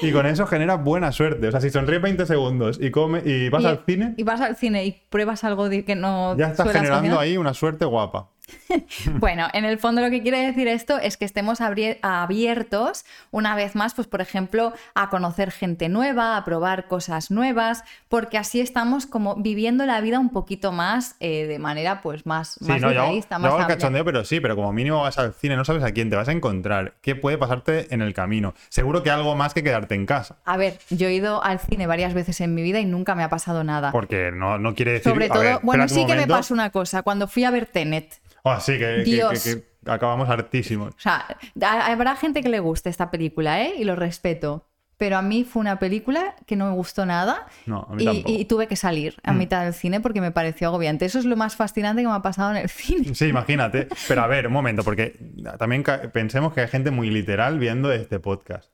Y 0.00 0.10
con 0.10 0.26
eso 0.26 0.46
genera 0.46 0.76
buena 0.76 1.12
suerte. 1.12 1.46
O 1.46 1.50
sea, 1.52 1.60
si 1.60 1.70
sonríes 1.70 2.02
20 2.02 2.26
segundos 2.26 2.78
y 2.80 2.90
come 2.90 3.22
y 3.24 3.48
vas 3.50 3.64
al 3.64 3.84
cine. 3.86 4.14
Y 4.16 4.24
vas 4.24 4.40
al 4.40 4.56
cine 4.56 4.84
y 4.84 5.00
pruebas 5.08 5.44
algo 5.44 5.68
que 5.70 5.94
no. 5.94 6.36
Ya 6.36 6.48
estás 6.48 6.72
generando 6.72 7.20
ahí 7.20 7.36
una 7.36 7.54
suerte 7.54 7.84
guapa. 7.84 8.28
bueno, 9.18 9.48
en 9.52 9.64
el 9.64 9.78
fondo 9.78 10.00
lo 10.00 10.10
que 10.10 10.22
quiere 10.22 10.46
decir 10.46 10.68
esto 10.68 10.98
es 10.98 11.16
que 11.16 11.24
estemos 11.24 11.60
abiertos 11.60 13.04
una 13.30 13.54
vez 13.54 13.74
más, 13.74 13.94
pues 13.94 14.06
por 14.06 14.20
ejemplo, 14.20 14.72
a 14.94 15.10
conocer 15.10 15.50
gente 15.50 15.88
nueva, 15.88 16.36
a 16.36 16.44
probar 16.44 16.88
cosas 16.88 17.30
nuevas, 17.30 17.84
porque 18.08 18.38
así 18.38 18.60
estamos 18.60 19.06
como 19.06 19.36
viviendo 19.36 19.86
la 19.86 20.00
vida 20.00 20.18
un 20.18 20.30
poquito 20.30 20.72
más 20.72 21.16
eh, 21.20 21.46
de 21.46 21.58
manera 21.58 22.02
pues 22.02 22.26
más, 22.26 22.58
sí, 22.60 22.72
no, 22.80 22.88
realista, 22.88 23.36
yo, 23.36 23.56
más 23.56 23.66
cachondeo, 23.66 24.04
pero 24.04 24.24
sí, 24.24 24.40
pero 24.40 24.56
como 24.56 24.72
mínimo 24.72 25.02
vas 25.02 25.18
al 25.18 25.34
cine, 25.34 25.56
no 25.56 25.64
sabes 25.64 25.82
a 25.82 25.92
quién 25.92 26.10
te 26.10 26.16
vas 26.16 26.28
a 26.28 26.32
encontrar, 26.32 26.94
qué 27.00 27.14
puede 27.14 27.38
pasarte 27.38 27.92
en 27.94 28.02
el 28.02 28.14
camino. 28.14 28.54
Seguro 28.68 29.02
que 29.02 29.10
algo 29.10 29.34
más 29.36 29.54
que 29.54 29.62
quedarte 29.62 29.94
en 29.94 30.06
casa. 30.06 30.36
A 30.44 30.56
ver, 30.56 30.78
yo 30.90 31.08
he 31.08 31.14
ido 31.14 31.42
al 31.42 31.58
cine 31.58 31.86
varias 31.86 32.14
veces 32.14 32.40
en 32.40 32.54
mi 32.54 32.62
vida 32.62 32.80
y 32.80 32.84
nunca 32.84 33.14
me 33.14 33.22
ha 33.22 33.28
pasado 33.28 33.64
nada. 33.64 33.92
Porque 33.92 34.30
no, 34.32 34.58
no 34.58 34.74
quiere 34.74 34.92
decir... 34.92 35.12
Sobre 35.12 35.28
todo, 35.28 35.60
bueno, 35.62 35.88
sí 35.88 36.06
que 36.06 36.14
me 36.14 36.26
pasó 36.26 36.54
una 36.54 36.70
cosa, 36.70 37.02
cuando 37.02 37.28
fui 37.28 37.44
a 37.44 37.50
ver 37.50 37.66
Tenet. 37.66 38.20
Oh, 38.42 38.58
sí, 38.60 38.78
que, 38.78 39.64
acabamos 39.86 40.28
hartísimos. 40.28 40.94
O 40.94 41.00
sea, 41.00 41.36
habrá 41.60 42.16
gente 42.16 42.42
que 42.42 42.48
le 42.48 42.60
guste 42.60 42.90
esta 42.90 43.10
película, 43.10 43.62
¿eh? 43.62 43.74
Y 43.78 43.84
lo 43.84 43.96
respeto. 43.96 44.66
Pero 44.98 45.16
a 45.16 45.22
mí 45.22 45.42
fue 45.42 45.60
una 45.60 45.80
película 45.80 46.36
que 46.46 46.54
no 46.54 46.66
me 46.66 46.74
gustó 46.74 47.04
nada 47.06 47.46
no, 47.66 47.88
a 47.90 47.94
mí 47.96 48.22
y, 48.24 48.44
tuve 48.44 48.68
que 48.68 48.76
salir 48.76 49.16
a 49.24 49.32
mm. 49.32 49.38
mitad 49.38 49.64
del 49.64 49.74
cine 49.74 50.00
porque 50.00 50.20
me 50.20 50.30
pareció 50.30 50.68
agobiante. 50.68 51.06
Eso 51.06 51.18
es 51.18 51.24
lo 51.24 51.36
más 51.36 51.56
fascinante 51.56 52.02
que 52.02 52.08
me 52.08 52.14
ha 52.14 52.22
pasado 52.22 52.52
en 52.52 52.58
el 52.58 52.68
cine. 52.68 53.12
Sí, 53.14 53.26
imagínate. 53.26 53.88
Pero 54.06 54.22
a 54.22 54.28
ver, 54.28 54.46
un 54.46 54.52
momento, 54.52 54.84
porque 54.84 55.18
también 55.58 55.82
pensemos 56.12 56.52
que 56.52 56.60
hay 56.60 56.68
gente 56.68 56.92
muy 56.92 57.10
literal 57.10 57.58
viendo 57.58 57.90
este 57.90 58.20
podcast. 58.20 58.70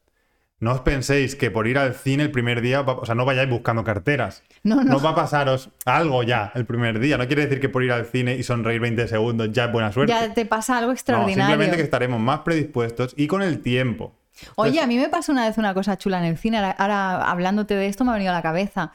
No 0.61 0.73
os 0.73 0.81
penséis 0.81 1.37
que 1.37 1.53
por 1.53 1.69
ir 1.69 1.79
al 1.79 1.95
cine 1.95 2.25
el 2.25 2.33
primer 2.33 2.61
día, 2.61 2.81
o 2.81 3.07
sea, 3.07 3.15
no 3.15 3.25
vayáis 3.25 3.49
buscando 3.49 3.85
carteras. 3.85 4.43
No, 4.65 4.77
no. 4.77 4.85
No 4.85 5.01
va 5.01 5.11
a 5.11 5.15
pasaros 5.15 5.71
algo 5.85 6.25
ya 6.25 6.51
el 6.57 6.67
primer 6.67 6.99
día. 6.99 7.17
No 7.17 7.27
quiere 7.29 7.43
decir 7.43 7.61
que 7.61 7.69
por 7.69 7.85
ir 7.85 7.93
al 7.93 8.07
cine 8.07 8.35
y 8.35 8.43
sonreír 8.43 8.81
20 8.81 9.07
segundos 9.07 9.53
ya 9.53 9.67
es 9.67 9.73
buena 9.73 9.93
suerte. 9.93 10.13
Ya 10.13 10.35
te 10.35 10.47
pasa 10.47 10.79
algo 10.79 10.91
extraordinario. 10.91 11.45
simplemente 11.45 11.77
que 11.77 11.83
estaremos 11.85 12.21
más 12.21 12.41
predispuestos 12.41 13.15
y 13.17 13.29
con 13.29 13.43
el 13.43 13.61
tiempo. 13.61 14.17
Oye, 14.57 14.81
a 14.81 14.87
mí 14.87 14.97
me 14.97 15.09
pasó 15.09 15.33
una 15.33 15.47
vez 15.47 15.59
una 15.59 15.75
cosa 15.75 15.97
chula 15.97 16.19
en 16.19 16.25
el 16.25 16.39
cine. 16.39 16.59
Ahora, 16.59 17.31
hablándote 17.31 17.75
de 17.75 17.87
esto, 17.87 18.05
me 18.05 18.11
ha 18.11 18.15
venido 18.15 18.33
a 18.33 18.35
la 18.35 18.43
cabeza. 18.43 18.93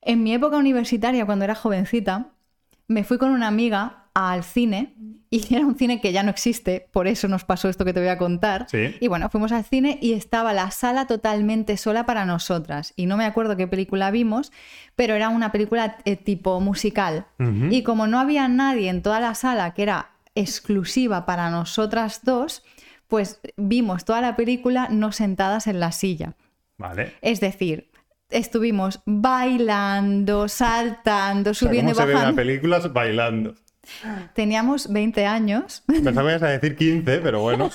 En 0.00 0.22
mi 0.22 0.32
época 0.32 0.56
universitaria, 0.56 1.26
cuando 1.26 1.44
era 1.44 1.54
jovencita, 1.54 2.28
me 2.86 3.04
fui 3.04 3.18
con 3.18 3.30
una 3.30 3.46
amiga 3.46 3.97
al 4.14 4.44
cine 4.44 4.94
y 5.30 5.42
era 5.54 5.66
un 5.66 5.76
cine 5.76 6.00
que 6.00 6.12
ya 6.12 6.22
no 6.22 6.30
existe, 6.30 6.88
por 6.92 7.06
eso 7.06 7.28
nos 7.28 7.44
pasó 7.44 7.68
esto 7.68 7.84
que 7.84 7.92
te 7.92 8.00
voy 8.00 8.08
a 8.08 8.18
contar. 8.18 8.66
Y 8.72 9.08
bueno, 9.08 9.28
fuimos 9.28 9.52
al 9.52 9.64
cine 9.64 9.98
y 10.00 10.12
estaba 10.12 10.52
la 10.52 10.70
sala 10.70 11.06
totalmente 11.06 11.76
sola 11.76 12.06
para 12.06 12.24
nosotras. 12.24 12.92
Y 12.96 13.06
no 13.06 13.16
me 13.16 13.24
acuerdo 13.24 13.56
qué 13.56 13.66
película 13.66 14.10
vimos, 14.10 14.52
pero 14.96 15.14
era 15.14 15.28
una 15.28 15.52
película 15.52 15.98
eh, 16.04 16.16
tipo 16.16 16.60
musical. 16.60 17.26
Y 17.70 17.82
como 17.82 18.06
no 18.06 18.18
había 18.18 18.48
nadie 18.48 18.88
en 18.88 19.02
toda 19.02 19.20
la 19.20 19.34
sala 19.34 19.74
que 19.74 19.82
era 19.82 20.10
exclusiva 20.34 21.26
para 21.26 21.50
nosotras 21.50 22.20
dos, 22.24 22.64
pues 23.08 23.40
vimos 23.56 24.04
toda 24.04 24.20
la 24.20 24.36
película 24.36 24.88
no 24.90 25.12
sentadas 25.12 25.66
en 25.66 25.80
la 25.80 25.92
silla. 25.92 26.36
Vale. 26.76 27.14
Es 27.22 27.40
decir, 27.40 27.90
estuvimos 28.30 29.00
bailando, 29.04 30.48
saltando, 30.48 31.54
subiendo 31.54 31.92
y 31.92 31.94
bajando. 31.94 32.20
Se 32.20 32.26
ven 32.26 32.36
películas 32.36 32.92
bailando. 32.92 33.54
Teníamos 34.34 34.92
20 34.92 35.26
años. 35.26 35.82
Pensaba 35.86 36.28
que 36.28 36.36
ibas 36.36 36.42
a 36.42 36.48
decir 36.48 36.76
15, 36.76 37.18
pero 37.18 37.40
bueno. 37.40 37.70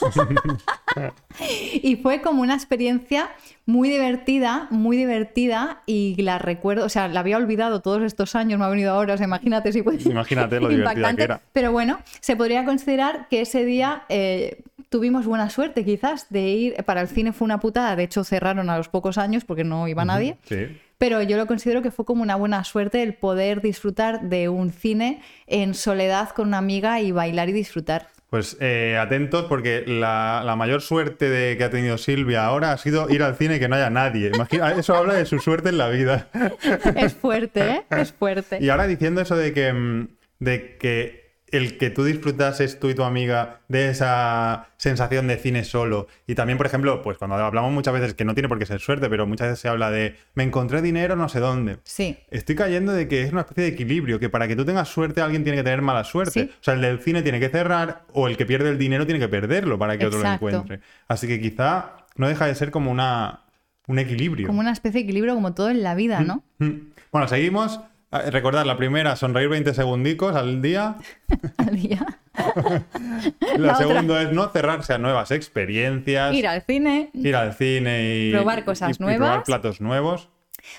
y 1.82 1.96
fue 1.98 2.22
como 2.22 2.42
una 2.42 2.54
experiencia 2.54 3.30
muy 3.66 3.90
divertida, 3.90 4.68
muy 4.70 4.98
divertida 4.98 5.82
y 5.86 6.22
la 6.22 6.38
recuerdo, 6.38 6.86
o 6.86 6.90
sea, 6.90 7.08
la 7.08 7.22
había 7.22 7.38
olvidado 7.38 7.82
todos 7.82 8.04
estos 8.04 8.36
años, 8.36 8.60
me 8.60 8.66
ha 8.66 8.70
venido 8.70 8.92
ahora, 8.92 9.14
o 9.14 9.18
sea, 9.18 9.26
imagínate 9.26 9.72
si 9.72 9.82
fue 9.82 9.96
Imagínate 9.96 10.60
lo 10.60 10.70
divertida 10.70 11.16
que 11.16 11.24
era. 11.24 11.42
Pero 11.54 11.72
bueno, 11.72 12.00
se 12.20 12.36
podría 12.36 12.66
considerar 12.66 13.28
que 13.30 13.42
ese 13.42 13.64
día 13.64 14.04
eh, 14.10 14.62
tuvimos 14.90 15.26
buena 15.26 15.50
suerte 15.50 15.86
quizás 15.86 16.30
de 16.30 16.42
ir, 16.50 16.84
para 16.84 17.02
el 17.02 17.08
cine 17.08 17.32
fue 17.32 17.46
una 17.46 17.60
putada, 17.60 17.96
de 17.96 18.04
hecho 18.04 18.24
cerraron 18.24 18.70
a 18.70 18.78
los 18.78 18.90
pocos 18.90 19.18
años 19.18 19.46
porque 19.46 19.64
no 19.64 19.88
iba 19.88 20.06
nadie. 20.06 20.38
Sí. 20.44 20.68
Pero 21.04 21.22
yo 21.22 21.36
lo 21.36 21.48
considero 21.48 21.82
que 21.82 21.92
fue 21.92 22.06
como 22.06 22.24
una 22.24 22.38
buena 22.38 22.64
suerte 22.64 23.04
el 23.04 23.14
poder 23.14 23.60
disfrutar 23.60 24.22
de 24.22 24.48
un 24.48 24.72
cine 24.72 25.22
en 25.48 25.74
soledad 25.74 26.30
con 26.30 26.48
una 26.48 26.60
amiga 26.60 27.02
y 27.02 27.12
bailar 27.12 27.50
y 27.50 27.52
disfrutar. 27.52 28.08
Pues 28.30 28.56
eh, 28.62 28.98
atentos 28.98 29.48
porque 29.50 29.84
la, 29.86 30.56
mayor 30.58 30.82
suerte 30.82 31.30
de, 31.30 31.58
que 31.58 31.66
ha 31.66 31.70
tenido 31.70 31.98
Silvia 31.98 32.46
ahora 32.46 32.72
ha 32.72 32.78
sido 32.78 33.10
ir 33.10 33.22
al 33.22 33.36
cine 33.36 33.58
y 33.58 33.60
que 33.60 33.68
no 33.68 33.76
haya 33.76 33.90
nadie. 33.90 34.32
Imagina, 34.34 34.72
eso 34.72 34.96
habla 34.96 35.16
de 35.16 35.26
su 35.26 35.40
suerte 35.40 35.68
en 35.68 35.78
la 35.78 35.90
vida. 35.90 36.30
Es 36.96 37.14
fuerte, 37.14 37.70
¿eh? 37.70 37.84
Es 37.90 38.14
fuerte. 38.14 38.60
Y 38.62 38.70
ahora 38.70 38.88
diciendo 38.88 39.20
eso 39.20 39.36
de 39.36 39.52
que, 39.52 39.74
mm, 39.74 40.08
de 40.40 40.78
que 40.78 41.23
el 41.54 41.78
que 41.78 41.90
tú 41.90 42.04
disfrutases 42.04 42.80
tú 42.80 42.90
y 42.90 42.96
tu 42.96 43.04
amiga 43.04 43.62
de 43.68 43.90
esa 43.90 44.70
sensación 44.78 45.28
de 45.28 45.38
cine 45.38 45.64
solo. 45.64 46.08
Y 46.26 46.36
también, 46.36 46.58
por 46.58 46.66
ejemplo, 46.66 47.02
pues 47.02 47.18
cuando 47.18 47.36
hablamos 47.36 47.72
muchas 47.72 47.94
veces, 47.94 48.16
que 48.16 48.26
no 48.26 48.34
tiene 48.34 48.50
por 48.50 48.58
qué 48.58 48.66
ser 48.66 48.80
suerte, 48.80 49.10
pero 49.10 49.28
muchas 49.28 49.50
veces 49.50 49.60
se 49.60 49.70
habla 49.70 49.92
de 49.92 50.16
me 50.34 50.44
encontré 50.44 50.82
dinero 50.82 51.16
no 51.16 51.30
sé 51.30 51.40
dónde. 51.40 51.78
Sí. 51.84 52.18
Estoy 52.32 52.56
cayendo 52.56 52.92
de 52.92 53.08
que 53.08 53.22
es 53.22 53.32
una 53.32 53.42
especie 53.42 53.64
de 53.66 53.70
equilibrio, 53.70 54.20
que 54.20 54.30
para 54.30 54.48
que 54.48 54.56
tú 54.56 54.66
tengas 54.66 54.90
suerte 54.90 55.22
alguien 55.22 55.44
tiene 55.44 55.58
que 55.58 55.64
tener 55.64 55.82
mala 55.82 56.04
suerte. 56.04 56.50
O 56.60 56.64
sea, 56.64 56.74
el 56.74 56.82
del 56.82 57.00
cine 57.00 57.22
tiene 57.22 57.40
que 57.40 57.50
cerrar 57.50 58.06
o 58.14 58.28
el 58.28 58.36
que 58.36 58.46
pierde 58.46 58.70
el 58.70 58.78
dinero 58.78 59.06
tiene 59.06 59.20
que 59.20 59.28
perderlo 59.28 59.78
para 59.78 59.98
que 59.98 60.08
otro 60.08 60.20
lo 60.20 60.28
encuentre. 60.28 60.80
Así 61.08 61.28
que 61.28 61.40
quizá 61.40 61.98
no 62.16 62.28
deja 62.28 62.48
de 62.48 62.56
ser 62.56 62.72
como 62.72 62.92
una, 62.92 63.42
un 63.88 64.00
equilibrio. 64.00 64.48
Como 64.48 64.60
una 64.60 64.72
especie 64.72 65.02
de 65.02 65.04
equilibrio 65.04 65.36
como 65.36 65.54
todo 65.54 65.70
en 65.70 65.84
la 65.84 65.96
vida, 65.96 66.22
¿no? 66.22 66.44
Mm, 66.58 66.66
mm. 66.66 66.92
Bueno, 67.12 67.28
seguimos. 67.28 67.80
Ah, 68.16 68.30
recordad, 68.30 68.64
la 68.64 68.78
primera, 68.78 69.16
sonreír 69.16 69.50
20 69.50 69.74
segundicos 69.74 70.36
al 70.36 70.62
día. 70.62 70.98
al 71.58 71.76
día. 71.76 72.20
Lo 73.58 73.74
segundo 73.74 74.20
es 74.20 74.32
no 74.32 74.50
cerrarse 74.50 74.94
a 74.94 75.00
nuevas 75.00 75.32
experiencias. 75.32 76.32
Ir 76.36 76.48
al 76.48 76.62
cine. 76.62 77.10
Ir 77.16 77.36
al 77.36 77.56
cine 77.56 78.28
y 78.28 78.32
probar 78.32 78.66
cosas 78.66 79.00
nuevas. 79.00 79.18
probar 79.18 79.44
platos 79.46 79.82
nuevos. 79.82 80.30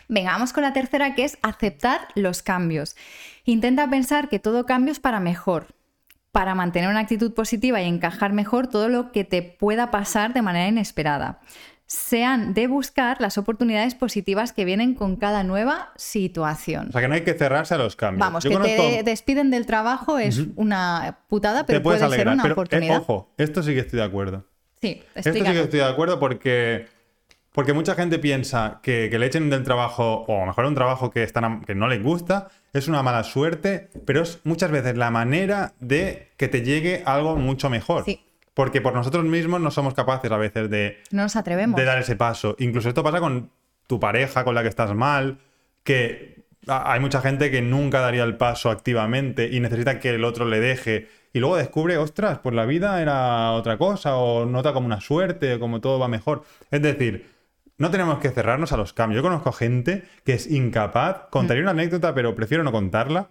Venga, 0.06 0.30
vamos 0.30 0.52
con 0.52 0.62
la 0.62 0.72
tercera 0.72 1.16
que 1.16 1.24
es 1.24 1.36
aceptar 1.42 2.02
los 2.14 2.44
cambios. 2.44 2.94
Intenta 3.44 3.90
pensar 3.90 4.28
que 4.28 4.38
todo 4.38 4.64
cambio 4.64 4.92
es 4.92 5.00
para 5.00 5.18
mejor, 5.18 5.74
para 6.30 6.54
mantener 6.54 6.88
una 6.88 7.00
actitud 7.00 7.34
positiva 7.34 7.82
y 7.82 7.88
encajar 7.88 8.32
mejor 8.32 8.68
todo 8.68 8.88
lo 8.88 9.10
que 9.10 9.24
te 9.24 9.42
pueda 9.42 9.90
pasar 9.90 10.34
de 10.34 10.42
manera 10.42 10.68
inesperada 10.68 11.40
sean 11.86 12.54
de 12.54 12.66
buscar 12.66 13.20
las 13.20 13.36
oportunidades 13.36 13.94
positivas 13.94 14.52
que 14.52 14.64
vienen 14.64 14.94
con 14.94 15.16
cada 15.16 15.44
nueva 15.44 15.92
situación. 15.96 16.88
O 16.88 16.92
sea, 16.92 17.00
que 17.00 17.08
no 17.08 17.14
hay 17.14 17.22
que 17.22 17.34
cerrarse 17.34 17.74
a 17.74 17.78
los 17.78 17.94
cambios. 17.94 18.20
Vamos, 18.20 18.44
que 18.44 18.56
te 18.56 19.02
despiden 19.02 19.50
del 19.50 19.66
trabajo 19.66 20.18
es 20.18 20.42
una 20.56 21.18
putada, 21.28 21.66
pero 21.66 21.82
puede 21.82 21.98
ser 21.98 22.28
una 22.28 22.42
pero, 22.42 22.52
eh, 22.52 22.52
oportunidad. 22.52 22.98
ojo, 22.98 23.34
esto 23.36 23.62
sí 23.62 23.74
que 23.74 23.80
estoy 23.80 23.98
de 23.98 24.04
acuerdo. 24.04 24.46
Sí, 24.80 25.02
esto 25.14 25.32
sí 25.32 25.42
que 25.42 25.60
estoy 25.60 25.80
de 25.80 25.84
acuerdo 25.84 26.18
porque, 26.18 26.86
porque 27.52 27.72
mucha 27.72 27.94
gente 27.94 28.18
piensa 28.18 28.80
que, 28.82 29.08
que 29.10 29.18
le 29.18 29.26
echen 29.26 29.50
del 29.50 29.62
trabajo, 29.62 30.24
o 30.26 30.36
a 30.36 30.40
lo 30.40 30.46
mejor 30.46 30.64
un 30.64 30.74
trabajo 30.74 31.10
que, 31.10 31.22
están, 31.22 31.62
que 31.64 31.74
no 31.74 31.88
les 31.88 32.02
gusta, 32.02 32.48
es 32.72 32.88
una 32.88 33.02
mala 33.02 33.24
suerte, 33.24 33.90
pero 34.04 34.22
es 34.22 34.40
muchas 34.44 34.70
veces 34.70 34.96
la 34.96 35.10
manera 35.10 35.74
de 35.80 36.32
que 36.36 36.48
te 36.48 36.62
llegue 36.62 37.02
algo 37.06 37.36
mucho 37.36 37.70
mejor. 37.70 38.04
Sí. 38.04 38.23
Porque 38.54 38.80
por 38.80 38.94
nosotros 38.94 39.24
mismos 39.24 39.60
no 39.60 39.70
somos 39.70 39.94
capaces 39.94 40.30
a 40.30 40.36
veces 40.36 40.70
de, 40.70 41.02
no 41.10 41.22
nos 41.22 41.36
atrevemos. 41.36 41.76
de 41.76 41.84
dar 41.84 41.98
ese 41.98 42.16
paso. 42.16 42.54
Incluso 42.58 42.88
esto 42.88 43.02
pasa 43.02 43.20
con 43.20 43.50
tu 43.86 43.98
pareja, 44.00 44.44
con 44.44 44.54
la 44.54 44.62
que 44.62 44.68
estás 44.68 44.94
mal, 44.94 45.38
que 45.82 46.44
hay 46.66 47.00
mucha 47.00 47.20
gente 47.20 47.50
que 47.50 47.62
nunca 47.62 48.00
daría 48.00 48.24
el 48.24 48.36
paso 48.36 48.70
activamente 48.70 49.48
y 49.52 49.60
necesita 49.60 50.00
que 50.00 50.10
el 50.10 50.24
otro 50.24 50.46
le 50.46 50.60
deje. 50.60 51.08
Y 51.32 51.40
luego 51.40 51.56
descubre, 51.56 51.96
ostras, 51.98 52.38
pues 52.38 52.54
la 52.54 52.64
vida 52.64 53.02
era 53.02 53.52
otra 53.52 53.76
cosa, 53.76 54.16
o 54.16 54.46
nota 54.46 54.72
como 54.72 54.86
una 54.86 55.00
suerte, 55.00 55.54
o 55.54 55.60
como 55.60 55.80
todo 55.80 55.98
va 55.98 56.08
mejor. 56.08 56.44
Es 56.70 56.80
decir, 56.80 57.28
no 57.76 57.90
tenemos 57.90 58.18
que 58.18 58.30
cerrarnos 58.30 58.72
a 58.72 58.76
los 58.76 58.92
cambios. 58.92 59.18
Yo 59.18 59.22
conozco 59.22 59.52
gente 59.52 60.04
que 60.24 60.34
es 60.34 60.48
incapaz, 60.48 61.26
contaría 61.30 61.62
una 61.62 61.72
anécdota, 61.72 62.14
pero 62.14 62.34
prefiero 62.34 62.62
no 62.62 62.70
contarla, 62.70 63.30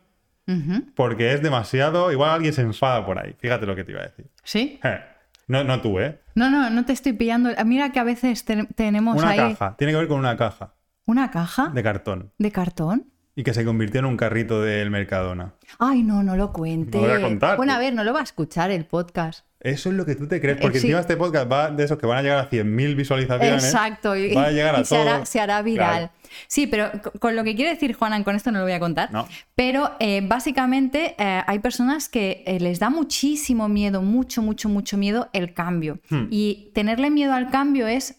porque 0.96 1.34
es 1.34 1.42
demasiado. 1.42 2.12
Igual 2.12 2.32
alguien 2.32 2.54
se 2.54 2.62
enfada 2.62 3.06
por 3.06 3.18
ahí. 3.20 3.36
Fíjate 3.40 3.66
lo 3.66 3.76
que 3.76 3.86
te 3.86 3.94
iba 3.94 4.02
a 4.02 4.06
decir. 4.08 4.26
Sí. 4.44 4.80
Eh. 4.84 5.00
No, 5.48 5.64
no 5.64 5.82
tú, 5.82 6.00
¿eh? 6.00 6.22
No, 6.36 6.50
no, 6.50 6.70
no 6.70 6.86
te 6.86 6.94
estoy 6.94 7.14
pillando. 7.14 7.50
Mira 7.66 7.92
que 7.92 8.00
a 8.00 8.04
veces 8.04 8.46
tenemos 8.76 9.18
una 9.18 9.30
ahí... 9.30 9.38
caja. 9.38 9.76
Tiene 9.78 9.94
que 9.94 10.00
ver 10.00 10.08
con 10.08 10.20
una 10.20 10.38
caja. 10.38 10.76
¿Una 11.06 11.32
caja? 11.32 11.70
De 11.70 11.84
cartón. 11.84 12.32
¿De 12.38 12.52
cartón? 12.52 13.12
Y 13.36 13.44
que 13.44 13.54
se 13.54 13.66
convirtió 13.66 14.00
en 14.00 14.06
un 14.06 14.16
carrito 14.16 14.62
del 14.62 14.92
Mercadona. 14.92 15.56
Ay, 15.80 16.04
no, 16.04 16.22
no 16.22 16.36
lo 16.36 16.54
cuente. 16.54 16.98
No 16.98 17.04
voy 17.04 17.12
a 17.12 17.22
contar. 17.22 17.58
Bueno, 17.58 17.74
a 17.74 17.80
ver, 17.80 17.94
no 17.94 18.04
lo 18.04 18.14
va 18.14 18.20
a 18.20 18.24
escuchar 18.24 18.70
el 18.70 18.86
podcast. 18.86 19.46
Eso 19.64 19.90
es 19.90 19.96
lo 19.96 20.06
que 20.06 20.16
tú 20.16 20.28
te 20.28 20.42
crees, 20.42 20.58
porque 20.58 20.78
encima 20.78 21.00
este 21.00 21.16
podcast 21.16 21.50
va 21.50 21.72
de 21.72 21.86
esos 21.86 21.98
que 21.98 22.06
van 22.06 22.18
a 22.18 22.22
llegar 22.22 22.38
a 22.40 22.50
100.000 22.50 22.96
visualizaciones. 22.98 23.64
Exacto. 23.64 24.14
Y, 24.14 24.34
va 24.34 24.48
a 24.48 24.52
llegar 24.52 24.76
a 24.76 24.80
y 24.82 24.86
se, 24.86 24.98
hará, 24.98 25.26
se 25.26 25.40
hará, 25.40 25.62
viral. 25.62 26.12
Sí, 26.48 26.68
pero 26.68 26.92
con 27.20 27.38
lo 27.38 27.46
que 27.46 27.56
quiere 27.56 27.72
decir 27.72 27.94
Juanan, 27.94 28.26
con 28.26 28.36
esto 28.36 28.52
no 28.52 28.60
lo 28.60 28.66
voy 28.66 28.74
a 28.74 28.82
contar. 28.82 29.10
No. 29.14 29.26
Pero 29.56 29.92
eh, 30.02 30.22
básicamente 30.22 31.16
eh, 31.18 31.44
hay 31.48 31.60
personas 31.60 32.10
que 32.10 32.44
eh, 32.46 32.60
les 32.60 32.80
da 32.80 32.90
muchísimo 32.90 33.70
miedo, 33.70 34.02
mucho, 34.02 34.42
mucho, 34.42 34.68
mucho 34.68 34.98
miedo 34.98 35.30
el 35.32 35.54
cambio. 35.54 36.00
Hmm. 36.10 36.26
Y 36.30 36.72
tenerle 36.74 37.10
miedo 37.10 37.34
al 37.34 37.50
cambio 37.50 37.88
es 37.88 38.16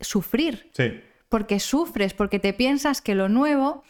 sufrir. 0.00 0.70
Sí. 0.72 1.00
Porque 1.28 1.60
sufres, 1.60 2.14
porque 2.14 2.40
te 2.40 2.52
piensas 2.52 3.00
que 3.00 3.14
lo 3.14 3.28
nuevo 3.28 3.84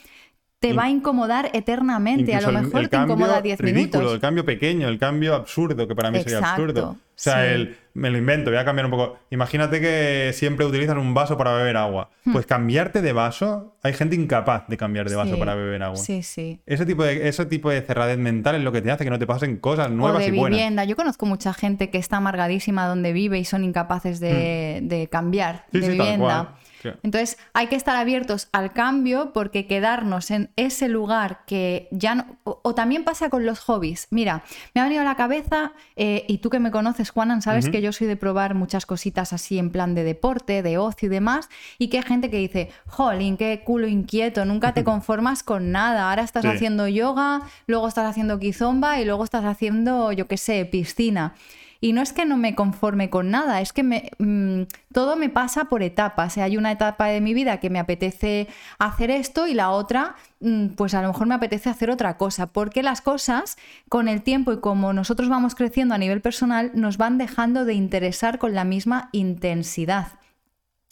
te 0.61 0.75
va 0.75 0.85
a 0.85 0.91
incomodar 0.91 1.51
eternamente. 1.55 2.35
A 2.35 2.41
lo 2.43 2.53
mejor 2.53 2.89
te 2.89 2.97
incomoda 2.97 3.41
10 3.41 3.63
minutos. 3.63 4.13
El 4.13 4.21
cambio 4.21 4.45
pequeño, 4.45 4.89
el 4.89 4.99
cambio 4.99 5.35
absurdo, 5.35 5.89
que 5.89 5.95
para 5.95 6.11
mí 6.11 6.23
sería 6.23 6.39
absurdo. 6.39 6.91
O 6.91 7.23
sea, 7.23 7.47
el, 7.47 7.77
me 7.95 8.11
lo 8.11 8.19
invento, 8.19 8.51
voy 8.51 8.59
a 8.59 8.65
cambiar 8.65 8.87
un 8.87 8.91
poco. 8.91 9.19
Imagínate 9.31 9.81
que 9.81 10.33
siempre 10.35 10.65
utilizas 10.65 10.97
un 10.97 11.13
vaso 11.13 11.37
para 11.37 11.55
beber 11.55 11.77
agua. 11.79 12.11
Hmm. 12.25 12.33
Pues 12.33 12.47
cambiarte 12.47 13.01
de 13.01 13.13
vaso, 13.13 13.75
hay 13.83 13.95
gente 13.95 14.17
incapaz 14.17 14.69
de 14.69 14.77
cambiar 14.77 15.09
de 15.09 15.17
vaso 15.17 15.39
para 15.39 15.55
beber 15.55 15.83
agua. 15.83 15.97
Sí, 15.97 16.23
sí. 16.23 16.61
Ese 16.67 16.85
tipo, 16.85 17.05
de, 17.05 17.29
ese 17.29 17.47
tipo 17.47 17.71
de 17.71 17.81
cerradez 17.81 18.19
mental 18.19 18.55
es 18.55 18.63
lo 18.63 18.73
que 18.73 18.83
te 18.83 18.91
hace 18.91 19.05
que 19.05 19.11
no 19.11 19.19
te 19.19 19.27
pasen 19.27 19.57
cosas 19.57 19.91
nuevas 19.91 20.17
o 20.17 20.19
de 20.19 20.27
y 20.27 20.39
buenas. 20.39 20.59
vivienda. 20.59 20.85
Yo 20.85 20.97
conozco 20.97 21.25
mucha 21.25 21.55
gente 21.55 21.89
que 21.89 21.99
está 21.99 22.19
amargadísima 22.19 22.87
donde 22.87 23.15
vive 23.15 23.39
y 23.39 23.45
son 23.47 23.65
incapaces 23.65 24.21
de, 24.21 24.81
hmm. 24.83 25.11
cambiar 25.11 25.65
de 25.73 25.89
vivienda. 25.89 26.55
Entonces 27.03 27.39
hay 27.53 27.66
que 27.66 27.76
estar 27.76 27.97
abiertos 27.97 28.49
al 28.53 28.72
cambio 28.72 29.33
porque 29.33 29.66
quedarnos 29.66 30.31
en 30.31 30.51
ese 30.57 30.89
lugar 30.89 31.41
que 31.47 31.89
ya 31.91 32.14
no... 32.14 32.39
O, 32.45 32.74
también 32.74 33.05
pasa 33.05 33.31
con 33.31 33.47
los 33.47 33.61
hobbies. 33.61 34.07
Mira, 34.11 34.45
me 34.74 34.81
ha 34.81 34.85
venido 34.85 35.03
a 35.03 35.05
la 35.05 35.16
cabeza, 35.16 35.72
eh, 35.97 36.24
y 36.28 36.39
tú 36.39 36.51
que 36.51 36.59
me 36.59 36.70
conoces, 36.70 37.11
Juanan, 37.11 37.43
sabes 37.43 37.68
que 37.68 37.83
yo 37.83 37.93
soy 37.93 38.07
de 38.07 38.16
probar 38.16 38.55
muchas 38.55 38.87
cositas 38.87 39.33
así 39.33 39.59
en 39.59 39.70
plan 39.70 39.95
de 39.95 40.05
deporte, 40.05 40.62
de 40.62 40.78
ocio 40.78 41.07
y 41.07 41.11
demás, 41.11 41.49
y 41.78 41.89
que 41.89 41.99
hay 41.99 42.05
gente 42.05 42.31
que 42.31 42.39
dice, 42.39 42.70
jolín, 42.87 43.37
qué 43.37 43.62
culo 43.64 43.87
inquieto, 43.87 44.45
nunca 44.45 44.72
te 44.72 44.85
conformas 44.91 45.43
con 45.43 45.72
nada, 45.72 46.11
ahora 46.11 46.22
estás 46.22 46.45
haciendo 46.45 46.89
yoga, 46.89 47.43
luego 47.66 47.89
estás 47.89 48.07
haciendo 48.07 48.39
kizomba 48.39 49.01
y 49.01 49.05
luego 49.05 49.24
estás 49.24 49.45
haciendo, 49.45 50.12
yo 50.12 50.26
qué 50.26 50.37
sé, 50.37 50.64
piscina. 50.64 51.35
Y 51.83 51.95
no 51.95 52.03
es 52.03 52.12
que 52.12 52.26
no 52.26 52.37
me 52.37 52.55
conforme 52.55 53.09
con 53.09 53.31
nada, 53.31 53.62
es 53.62 53.72
que 53.72 53.83
me, 53.83 54.11
mm, 54.18 54.62
todo 54.93 55.16
me 55.16 55.31
pasa 55.31 55.64
por 55.64 55.83
etapas. 55.83 56.37
hay 56.37 56.57
una 56.59 56.72
etapa 56.72 57.07
de 57.07 57.22
mi 57.22 57.33
vida 57.33 57.59
que 57.59 57.70
me 57.70 57.78
apetece 57.78 58.49
hacer 58.78 59.11
esto 59.11 59.47
y 59.47 59.55
la 59.55 59.70
otra, 59.70 60.16
mm, 60.41 60.68
pues 60.76 60.93
a 60.95 61.01
lo 61.01 61.09
mejor 61.09 61.26
me 61.26 61.35
apetece 61.35 61.70
hacer 61.70 61.91
otra 61.91 62.18
cosa. 62.18 62.47
Porque 62.49 62.83
las 62.83 63.01
cosas, 63.01 63.57
con 63.89 64.09
el 64.09 64.22
tiempo 64.22 64.53
y 64.53 64.61
como 64.61 64.93
nosotros 64.93 65.28
vamos 65.31 65.55
creciendo 65.55 65.95
a 65.95 65.99
nivel 65.99 66.20
personal, 66.20 66.70
nos 66.74 66.99
van 66.99 67.16
dejando 67.16 67.64
de 67.64 67.74
interesar 67.74 68.39
con 68.39 68.55
la 68.55 68.64
misma 68.64 69.09
intensidad. 69.12 70.09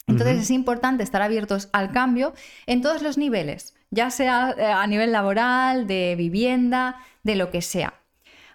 Entonces 0.07 0.39
es 0.39 0.49
importante 0.49 1.03
estar 1.03 1.21
abiertos 1.21 1.69
al 1.71 1.91
cambio 1.91 2.33
en 2.65 2.81
todos 2.81 3.03
los 3.03 3.19
niveles, 3.19 3.75
ya 3.91 4.09
sea 4.09 4.55
eh, 4.57 4.65
a 4.65 4.87
nivel 4.87 5.11
laboral, 5.11 5.85
de 5.85 6.15
vivienda, 6.17 6.97
de 7.21 7.35
lo 7.35 7.51
que 7.51 7.61
sea 7.61 7.98